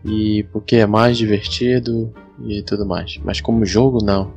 e 0.04 0.44
porque 0.52 0.78
é 0.78 0.86
mais 0.86 1.18
divertido 1.18 2.14
e 2.46 2.62
tudo 2.62 2.86
mais. 2.86 3.20
Mas 3.24 3.42
como 3.42 3.66
jogo, 3.66 4.04
não. 4.04 4.32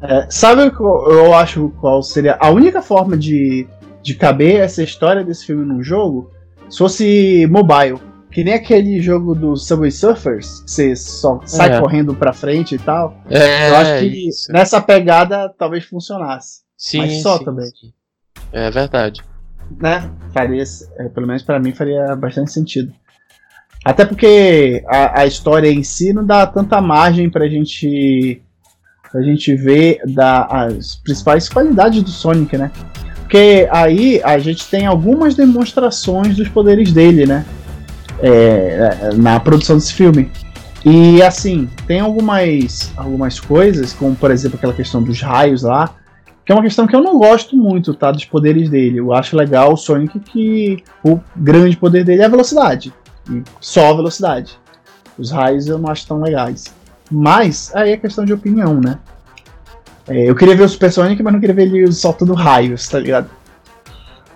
É, 0.00 0.26
sabe 0.30 0.70
qual, 0.70 1.10
eu 1.10 1.34
acho 1.34 1.72
qual 1.80 2.02
seria 2.02 2.36
a 2.38 2.50
única 2.50 2.82
forma 2.82 3.16
de, 3.16 3.66
de 4.02 4.14
caber 4.14 4.60
essa 4.60 4.82
história 4.82 5.24
desse 5.24 5.46
filme 5.46 5.64
num 5.64 5.82
jogo? 5.82 6.30
Se 6.68 6.78
fosse 6.78 7.46
mobile. 7.50 7.98
Que 8.34 8.42
nem 8.42 8.54
aquele 8.54 9.00
jogo 9.00 9.32
do 9.32 9.56
Subway 9.56 9.92
Surfers, 9.92 10.60
que 10.62 10.70
você 10.72 10.96
só 10.96 11.40
sai 11.46 11.76
É. 11.76 11.80
correndo 11.80 12.14
pra 12.16 12.32
frente 12.32 12.74
e 12.74 12.78
tal. 12.78 13.16
É, 13.30 13.70
eu 13.70 13.76
acho 13.76 13.98
que 14.00 14.28
isso. 14.28 14.52
nessa 14.52 14.80
pegada 14.80 15.48
talvez 15.56 15.84
funcionasse. 15.84 16.62
Sim, 16.76 16.98
mas 16.98 17.22
só 17.22 17.38
sim, 17.38 17.44
também. 17.44 17.66
sim. 17.66 17.92
É 18.52 18.70
verdade. 18.72 19.22
Né? 19.80 20.10
Faria, 20.32 20.64
é, 20.98 21.08
pelo 21.10 21.28
menos 21.28 21.42
pra 21.44 21.60
mim, 21.60 21.72
faria 21.72 22.16
bastante 22.16 22.50
sentido. 22.50 22.92
Até 23.84 24.04
porque 24.04 24.82
a, 24.88 25.20
a 25.20 25.26
história 25.26 25.68
em 25.70 25.84
si 25.84 26.12
não 26.12 26.26
dá 26.26 26.44
tanta 26.44 26.80
margem 26.80 27.30
pra 27.30 27.46
gente, 27.46 28.42
pra 29.12 29.22
gente 29.22 29.54
ver 29.54 30.00
da, 30.06 30.44
as 30.46 30.96
principais 30.96 31.48
qualidades 31.48 32.02
do 32.02 32.10
Sonic, 32.10 32.58
né? 32.58 32.72
Porque 33.20 33.68
aí 33.70 34.20
a 34.24 34.38
gente 34.38 34.66
tem 34.68 34.86
algumas 34.86 35.36
demonstrações 35.36 36.36
dos 36.36 36.48
poderes 36.48 36.92
dele, 36.92 37.26
né? 37.26 37.46
É, 38.20 39.10
na 39.16 39.38
produção 39.40 39.76
desse 39.76 39.92
filme. 39.92 40.30
E 40.84 41.22
assim, 41.22 41.68
tem 41.86 42.00
algumas, 42.00 42.92
algumas 42.96 43.40
coisas, 43.40 43.92
como 43.92 44.14
por 44.14 44.30
exemplo 44.30 44.56
aquela 44.56 44.74
questão 44.74 45.02
dos 45.02 45.20
raios 45.20 45.62
lá, 45.62 45.94
que 46.44 46.52
é 46.52 46.54
uma 46.54 46.62
questão 46.62 46.86
que 46.86 46.94
eu 46.94 47.02
não 47.02 47.18
gosto 47.18 47.56
muito, 47.56 47.94
tá? 47.94 48.12
Dos 48.12 48.26
poderes 48.26 48.68
dele. 48.68 48.98
Eu 48.98 49.14
acho 49.14 49.34
legal 49.34 49.72
o 49.72 49.76
Sonic 49.76 50.20
que 50.20 50.84
o 51.02 51.18
grande 51.34 51.76
poder 51.76 52.04
dele 52.04 52.20
é 52.20 52.26
a 52.26 52.28
velocidade. 52.28 52.92
E 53.30 53.42
só 53.60 53.90
a 53.90 53.96
velocidade. 53.96 54.58
Os 55.18 55.30
raios 55.30 55.66
eu 55.66 55.78
não 55.78 55.90
acho 55.90 56.06
tão 56.06 56.20
legais. 56.20 56.64
Mas 57.10 57.74
aí 57.74 57.92
é 57.92 57.96
questão 57.96 58.26
de 58.26 58.32
opinião, 58.34 58.78
né? 58.78 58.98
É, 60.06 60.28
eu 60.28 60.34
queria 60.34 60.54
ver 60.54 60.64
o 60.64 60.68
Super 60.68 60.92
Sonic, 60.92 61.22
mas 61.22 61.32
não 61.32 61.40
queria 61.40 61.54
ver 61.54 61.62
ele 61.62 61.90
soltando 61.92 62.34
raios, 62.34 62.86
tá 62.88 62.98
ligado? 62.98 63.30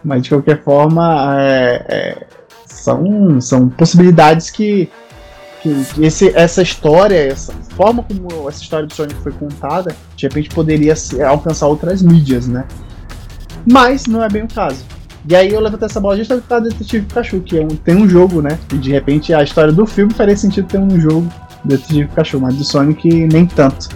Mas 0.02 0.22
de 0.22 0.30
qualquer 0.30 0.62
forma, 0.62 1.36
é, 1.38 1.84
é, 1.88 2.26
são, 2.88 3.40
são 3.40 3.68
possibilidades 3.68 4.50
que, 4.50 4.88
que, 5.62 5.84
esse, 6.00 6.34
essa 6.34 6.62
história, 6.62 7.16
essa 7.32 7.52
forma 7.76 8.02
como 8.02 8.48
essa 8.48 8.62
história 8.62 8.86
do 8.86 8.94
Sonic 8.94 9.20
foi 9.20 9.32
contada, 9.32 9.94
de 10.16 10.26
repente 10.26 10.48
poderia 10.48 10.96
se- 10.96 11.22
alcançar 11.22 11.66
outras 11.66 12.00
mídias, 12.02 12.46
né? 12.48 12.64
Mas 13.70 14.06
não 14.06 14.22
é 14.22 14.28
bem 14.28 14.44
o 14.44 14.48
caso. 14.48 14.82
E 15.28 15.36
aí 15.36 15.52
eu 15.52 15.60
levantei 15.60 15.86
essa 15.86 16.00
bola 16.00 16.16
justamente 16.16 16.46
do 16.48 16.60
Detetive 16.62 17.04
Pikachu, 17.06 17.40
que 17.40 17.58
é 17.58 17.62
um, 17.62 17.68
tem 17.68 17.94
um 17.96 18.08
jogo, 18.08 18.40
né? 18.40 18.58
E 18.72 18.78
de 18.78 18.90
repente 18.92 19.34
a 19.34 19.42
história 19.42 19.72
do 19.72 19.84
filme 19.84 20.14
faria 20.14 20.36
sentido 20.36 20.66
ter 20.68 20.78
um 20.78 20.98
jogo 20.98 21.28
do 21.64 21.68
Detetive 21.76 22.06
Pikachu, 22.08 22.40
mas 22.40 22.54
do 22.54 22.64
Sonic 22.64 23.06
nem 23.26 23.44
tanto. 23.44 23.88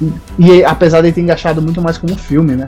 E, 0.00 0.12
e 0.46 0.64
apesar 0.64 1.00
de 1.00 1.10
ter 1.10 1.22
engaixado 1.22 1.60
muito 1.60 1.80
mais 1.82 1.98
como 1.98 2.14
filme, 2.16 2.54
né? 2.54 2.66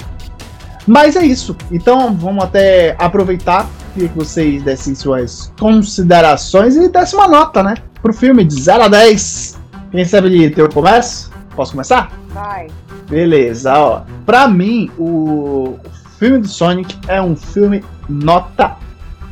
Mas 0.87 1.14
é 1.16 1.24
isso. 1.24 1.55
Então 1.70 2.14
vamos 2.14 2.43
até 2.43 2.97
aproveitar. 2.99 3.68
Que 3.99 4.07
vocês 4.14 4.62
dessem 4.62 4.94
suas 4.94 5.53
considerações 5.59 6.76
e 6.76 6.88
dessem 6.88 7.18
uma 7.18 7.26
nota, 7.26 7.64
né? 7.64 7.74
Pro 8.01 8.12
filme 8.12 8.44
de 8.44 8.55
0 8.55 8.84
a 8.84 8.88
10. 8.88 9.59
Quem 9.90 10.05
sabe 10.05 10.30
de 10.30 10.51
ter 10.51 10.62
o 10.62 10.72
começo? 10.72 11.32
Posso 11.57 11.72
começar? 11.72 12.12
Vai. 12.28 12.68
Beleza, 13.11 13.76
ó. 13.76 14.03
Pra 14.24 14.46
mim, 14.46 14.88
o 14.96 15.76
filme 16.18 16.38
do 16.38 16.46
Sonic 16.46 16.96
é 17.09 17.20
um 17.20 17.34
filme 17.34 17.84
nota 18.09 18.76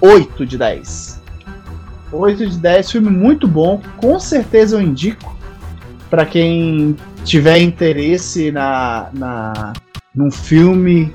8 0.00 0.44
de 0.44 0.58
10. 0.58 1.20
8 2.10 2.46
de 2.50 2.58
10, 2.58 2.90
filme 2.90 3.10
muito 3.10 3.46
bom. 3.46 3.80
Com 3.98 4.18
certeza 4.18 4.76
eu 4.76 4.82
indico 4.82 5.36
pra 6.10 6.26
quem 6.26 6.96
tiver 7.24 7.58
interesse 7.58 8.50
na, 8.50 9.10
na 9.12 9.72
num 10.14 10.30
filme 10.30 11.12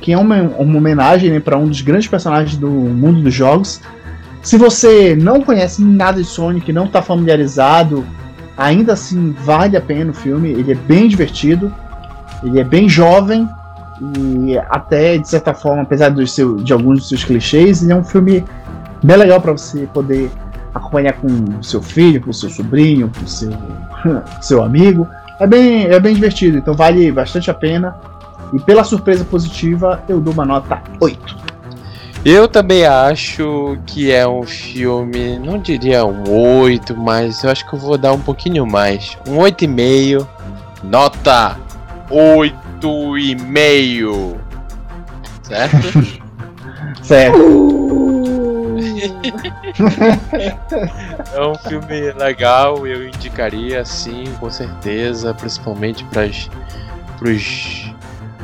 que 0.00 0.12
é 0.12 0.18
uma, 0.18 0.42
uma 0.42 0.78
homenagem 0.78 1.30
né, 1.30 1.40
para 1.40 1.56
um 1.56 1.66
dos 1.66 1.80
grandes 1.80 2.08
personagens 2.08 2.56
do 2.56 2.68
mundo 2.68 3.22
dos 3.22 3.32
jogos. 3.34 3.80
Se 4.42 4.58
você 4.58 5.14
não 5.14 5.40
conhece 5.40 5.82
nada 5.82 6.20
de 6.20 6.26
Sonic, 6.26 6.72
não 6.72 6.86
está 6.86 7.00
familiarizado, 7.00 8.04
ainda 8.56 8.94
assim 8.94 9.34
vale 9.44 9.76
a 9.76 9.80
pena 9.80 10.10
o 10.10 10.14
filme. 10.14 10.50
Ele 10.50 10.72
é 10.72 10.74
bem 10.74 11.06
divertido, 11.06 11.72
ele 12.42 12.58
é 12.58 12.64
bem 12.64 12.88
jovem 12.88 13.48
e 14.00 14.58
até 14.58 15.16
de 15.16 15.28
certa 15.28 15.54
forma, 15.54 15.82
apesar 15.82 16.08
dos 16.08 16.34
seu, 16.34 16.56
de 16.56 16.72
alguns 16.72 17.00
dos 17.00 17.08
seus 17.08 17.24
clichês, 17.24 17.82
ele 17.82 17.92
é 17.92 17.96
um 17.96 18.02
filme 18.02 18.44
bem 19.02 19.16
legal 19.16 19.40
para 19.40 19.52
você 19.52 19.86
poder 19.86 20.30
acompanhar 20.74 21.12
com 21.14 21.62
seu 21.62 21.80
filho, 21.80 22.20
com 22.20 22.32
seu 22.32 22.50
sobrinho, 22.50 23.10
com 23.16 23.26
seu, 23.26 23.52
seu 24.40 24.62
amigo. 24.62 25.06
É 25.38 25.46
bem, 25.46 25.84
é 25.86 26.00
bem 26.00 26.14
divertido, 26.14 26.58
então 26.58 26.74
vale 26.74 27.12
bastante 27.12 27.50
a 27.50 27.54
pena. 27.54 27.94
E 28.52 28.60
pela 28.60 28.84
surpresa 28.84 29.24
positiva, 29.24 30.04
eu 30.08 30.20
dou 30.20 30.32
uma 30.32 30.44
nota 30.44 30.80
8. 31.00 31.42
Eu 32.24 32.46
também 32.46 32.86
acho 32.86 33.76
que 33.84 34.12
é 34.12 34.28
um 34.28 34.44
filme, 34.44 35.36
não 35.38 35.58
diria 35.58 36.04
um 36.04 36.22
8, 36.60 36.96
mas 36.96 37.42
eu 37.42 37.50
acho 37.50 37.68
que 37.68 37.74
eu 37.74 37.78
vou 37.78 37.98
dar 37.98 38.12
um 38.12 38.20
pouquinho 38.20 38.64
mais. 38.64 39.18
Um 39.26 39.38
8,5. 39.38 40.24
Nota 40.84 41.58
8,5. 42.10 44.36
Certo? 45.42 46.22
Certo. 47.02 47.72
É 51.34 51.40
um 51.40 51.54
filme 51.54 52.12
legal, 52.12 52.86
eu 52.86 53.08
indicaria 53.08 53.84
sim, 53.84 54.24
com 54.38 54.50
certeza, 54.50 55.32
principalmente 55.32 56.04
para 56.04 56.26
os 57.22 57.91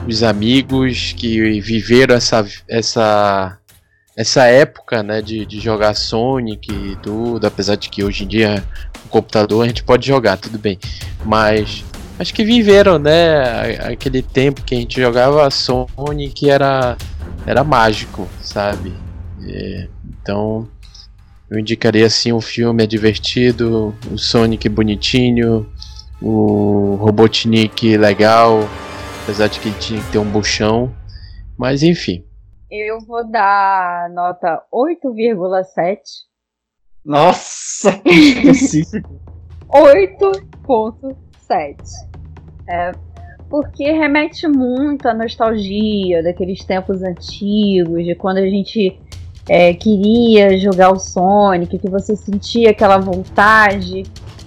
os 0.09 0.23
amigos 0.23 1.13
que 1.15 1.61
viveram 1.61 2.15
essa, 2.15 2.45
essa, 2.67 3.59
essa 4.17 4.47
época 4.47 5.03
né, 5.03 5.21
de, 5.21 5.45
de 5.45 5.61
jogar 5.61 5.95
Sonic 5.95 6.73
e 6.73 6.97
tudo, 6.97 7.47
apesar 7.47 7.77
de 7.77 7.91
que 7.91 8.03
hoje 8.03 8.25
em 8.25 8.27
dia 8.27 8.65
no 9.05 9.11
computador 9.11 9.65
a 9.65 9.69
gente 9.69 9.85
pode 9.85 10.07
jogar, 10.07 10.39
tudo 10.39 10.59
bem. 10.59 10.79
Mas 11.27 11.85
acho 12.19 12.33
que 12.33 12.43
viveram 12.43 12.99
né, 12.99 13.77
aquele 13.93 14.23
tempo 14.23 14.63
que 14.63 14.75
a 14.75 14.79
gente 14.79 14.99
jogava 14.99 15.51
Sonic 15.51 16.49
era, 16.49 16.97
era 17.45 17.63
mágico, 17.63 18.27
sabe? 18.41 18.95
É, 19.47 19.89
então 20.23 20.67
eu 21.51 21.59
indicaria 21.59 22.07
assim 22.07 22.33
o 22.33 22.41
filme 22.41 22.83
é 22.83 22.87
divertido, 22.87 23.95
o 24.11 24.17
Sonic 24.17 24.71
bonitinho, 24.71 25.71
o 26.21 26.97
Robotnik 26.99 27.95
legal, 27.99 28.67
apesar 29.29 29.49
de 29.49 29.61
que 29.61 29.69
ele 29.69 29.79
tinha 29.79 30.03
que 30.03 30.11
ter 30.11 30.19
um 30.19 30.25
buchão, 30.25 30.91
mas 31.59 31.83
enfim. 31.83 32.25
Eu 32.71 32.99
vou 33.01 33.31
dar 33.31 34.09
nota 34.09 34.63
8,7. 34.73 35.99
Nossa, 37.05 37.93
que 37.99 38.09
específico. 38.49 39.21
8.7. 39.71 41.77
É, 42.67 42.93
porque 43.51 43.93
remete 43.93 44.49
muito 44.49 45.07
à 45.07 45.13
nostalgia 45.13 46.23
daqueles 46.23 46.65
tempos 46.65 47.03
antigos, 47.03 48.07
de 48.07 48.15
quando 48.15 48.39
a 48.39 48.49
gente 48.49 48.99
é, 49.47 49.75
queria 49.75 50.57
jogar 50.57 50.91
o 50.91 50.99
Sonic, 50.99 51.79
que 51.79 51.91
você 51.91 52.17
sentia 52.17 52.71
aquela 52.71 52.97
vontade. 52.97 54.05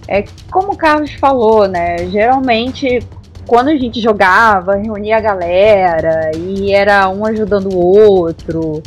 É 0.08 0.24
como 0.52 0.74
o 0.74 0.78
Carlos 0.78 1.14
falou, 1.14 1.68
né? 1.68 2.10
Geralmente 2.10 3.00
quando 3.48 3.70
a 3.70 3.78
gente 3.78 4.00
jogava, 4.00 4.76
reunia 4.76 5.18
a 5.18 5.22
galera 5.22 6.32
e 6.36 6.72
era 6.72 7.10
um 7.10 7.26
ajudando 7.26 7.74
o 7.74 7.78
outro. 7.78 8.82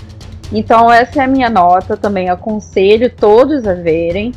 Então 0.52 0.90
essa 0.90 1.20
é 1.20 1.24
a 1.24 1.28
minha 1.28 1.50
nota, 1.50 1.96
também 1.96 2.28
aconselho 2.28 3.10
todos 3.10 3.66
a 3.66 3.74
verem 3.74 4.32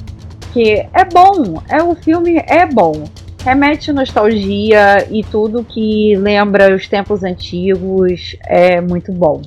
que 0.53 0.87
é 0.91 1.05
bom, 1.05 1.61
é 1.69 1.83
o 1.83 1.93
filme 1.95 2.37
é 2.47 2.65
bom. 2.65 3.03
remete 3.43 3.93
nostalgia 3.93 5.07
e 5.09 5.23
tudo 5.23 5.63
que 5.63 6.15
lembra 6.17 6.75
os 6.75 6.87
tempos 6.87 7.23
antigos 7.23 8.35
é 8.45 8.81
muito 8.81 9.11
bom. 9.13 9.41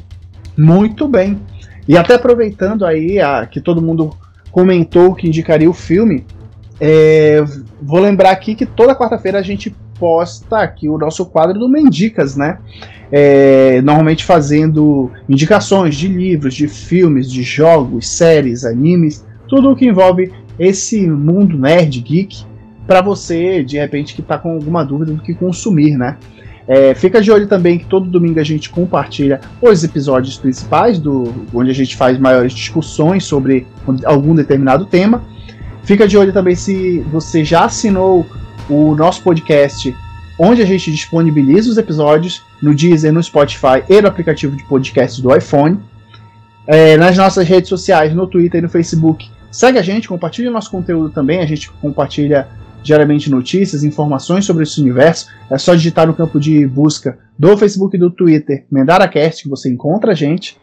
Muito 0.56 1.08
bem. 1.08 1.38
E 1.86 1.96
até 1.96 2.14
aproveitando 2.14 2.86
aí 2.86 3.18
a, 3.18 3.44
que 3.44 3.60
todo 3.60 3.82
mundo 3.82 4.10
comentou 4.50 5.14
que 5.14 5.26
indicaria 5.26 5.68
o 5.68 5.74
filme, 5.74 6.24
é, 6.80 7.42
vou 7.82 8.00
lembrar 8.00 8.30
aqui 8.30 8.54
que 8.54 8.64
toda 8.64 8.94
quarta-feira 8.94 9.38
a 9.38 9.42
gente 9.42 9.74
posta 10.00 10.56
aqui 10.56 10.88
o 10.88 10.98
nosso 10.98 11.26
quadro 11.26 11.58
do 11.58 11.68
Mendicas, 11.68 12.34
né? 12.34 12.58
É, 13.12 13.82
normalmente 13.82 14.24
fazendo 14.24 15.10
indicações 15.28 15.94
de 15.94 16.08
livros, 16.08 16.54
de 16.54 16.66
filmes, 16.66 17.30
de 17.30 17.42
jogos, 17.42 18.08
séries, 18.08 18.64
animes, 18.64 19.26
tudo 19.46 19.70
o 19.70 19.76
que 19.76 19.86
envolve 19.86 20.32
esse 20.58 21.06
mundo 21.06 21.58
nerd, 21.58 22.00
geek, 22.00 22.44
para 22.86 23.02
você, 23.02 23.62
de 23.62 23.78
repente, 23.78 24.14
que 24.14 24.20
está 24.20 24.38
com 24.38 24.52
alguma 24.52 24.84
dúvida 24.84 25.12
do 25.12 25.22
que 25.22 25.34
consumir, 25.34 25.96
né? 25.96 26.16
É, 26.66 26.94
fica 26.94 27.20
de 27.20 27.32
olho 27.32 27.48
também 27.48 27.78
que 27.78 27.84
todo 27.86 28.08
domingo 28.08 28.38
a 28.38 28.44
gente 28.44 28.70
compartilha 28.70 29.40
os 29.60 29.82
episódios 29.82 30.38
principais, 30.38 30.98
do, 30.98 31.32
onde 31.52 31.70
a 31.70 31.74
gente 31.74 31.96
faz 31.96 32.18
maiores 32.18 32.52
discussões 32.52 33.24
sobre 33.24 33.66
algum 34.04 34.34
determinado 34.34 34.86
tema. 34.86 35.24
Fica 35.82 36.06
de 36.06 36.16
olho 36.16 36.32
também 36.32 36.54
se 36.54 37.00
você 37.10 37.44
já 37.44 37.64
assinou 37.64 38.24
o 38.70 38.94
nosso 38.94 39.22
podcast, 39.22 39.94
onde 40.38 40.62
a 40.62 40.64
gente 40.64 40.90
disponibiliza 40.90 41.70
os 41.70 41.76
episódios 41.76 42.42
no 42.62 42.74
Deezer, 42.74 43.12
no 43.12 43.22
Spotify 43.22 43.84
e 43.88 44.00
no 44.00 44.08
aplicativo 44.08 44.56
de 44.56 44.64
podcast 44.64 45.20
do 45.20 45.36
iPhone. 45.36 45.78
É, 46.66 46.96
nas 46.96 47.16
nossas 47.16 47.48
redes 47.48 47.68
sociais, 47.68 48.14
no 48.14 48.26
Twitter 48.26 48.60
e 48.60 48.62
no 48.62 48.68
Facebook. 48.68 49.28
Segue 49.50 49.78
a 49.78 49.82
gente, 49.82 50.08
compartilha 50.08 50.50
o 50.50 50.52
nosso 50.52 50.70
conteúdo 50.70 51.10
também. 51.10 51.40
A 51.40 51.46
gente 51.46 51.70
compartilha 51.70 52.48
diariamente 52.82 53.30
notícias, 53.30 53.84
informações 53.84 54.44
sobre 54.44 54.62
esse 54.62 54.80
universo. 54.80 55.26
É 55.50 55.58
só 55.58 55.74
digitar 55.74 56.06
no 56.06 56.14
campo 56.14 56.38
de 56.38 56.64
busca 56.66 57.18
do 57.38 57.56
Facebook 57.56 57.96
e 57.96 58.00
do 58.00 58.10
Twitter 58.10 58.66
MendaraCast 58.70 59.42
que 59.42 59.48
você 59.48 59.68
encontra 59.68 60.12
a 60.12 60.14
gente. 60.14 60.56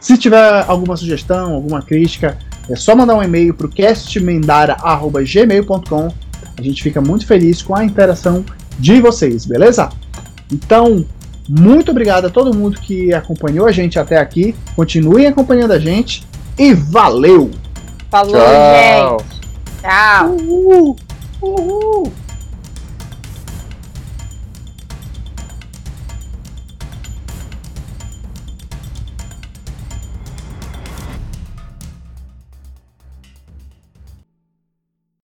Se 0.00 0.18
tiver 0.18 0.64
alguma 0.66 0.96
sugestão, 0.96 1.54
alguma 1.54 1.80
crítica, 1.80 2.36
é 2.68 2.74
só 2.74 2.96
mandar 2.96 3.14
um 3.14 3.22
e-mail 3.22 3.54
para 3.54 3.66
o 3.66 3.70
castmendara.gmail.com. 3.70 6.31
A 6.56 6.62
gente 6.62 6.82
fica 6.82 7.00
muito 7.00 7.26
feliz 7.26 7.62
com 7.62 7.74
a 7.74 7.84
interação 7.84 8.44
de 8.78 9.00
vocês, 9.00 9.44
beleza? 9.46 9.90
Então, 10.50 11.04
muito 11.48 11.90
obrigado 11.90 12.26
a 12.26 12.30
todo 12.30 12.56
mundo 12.56 12.80
que 12.80 13.12
acompanhou 13.12 13.66
a 13.66 13.72
gente 13.72 13.98
até 13.98 14.18
aqui. 14.18 14.54
Continuem 14.76 15.26
acompanhando 15.26 15.72
a 15.72 15.78
gente 15.78 16.24
e 16.58 16.74
valeu! 16.74 17.50
Falou, 18.10 18.34
Tchau. 18.34 19.18
gente! 19.20 19.40
Tchau! 19.80 20.36
Uhul. 20.36 20.96
Uhul. 21.40 22.12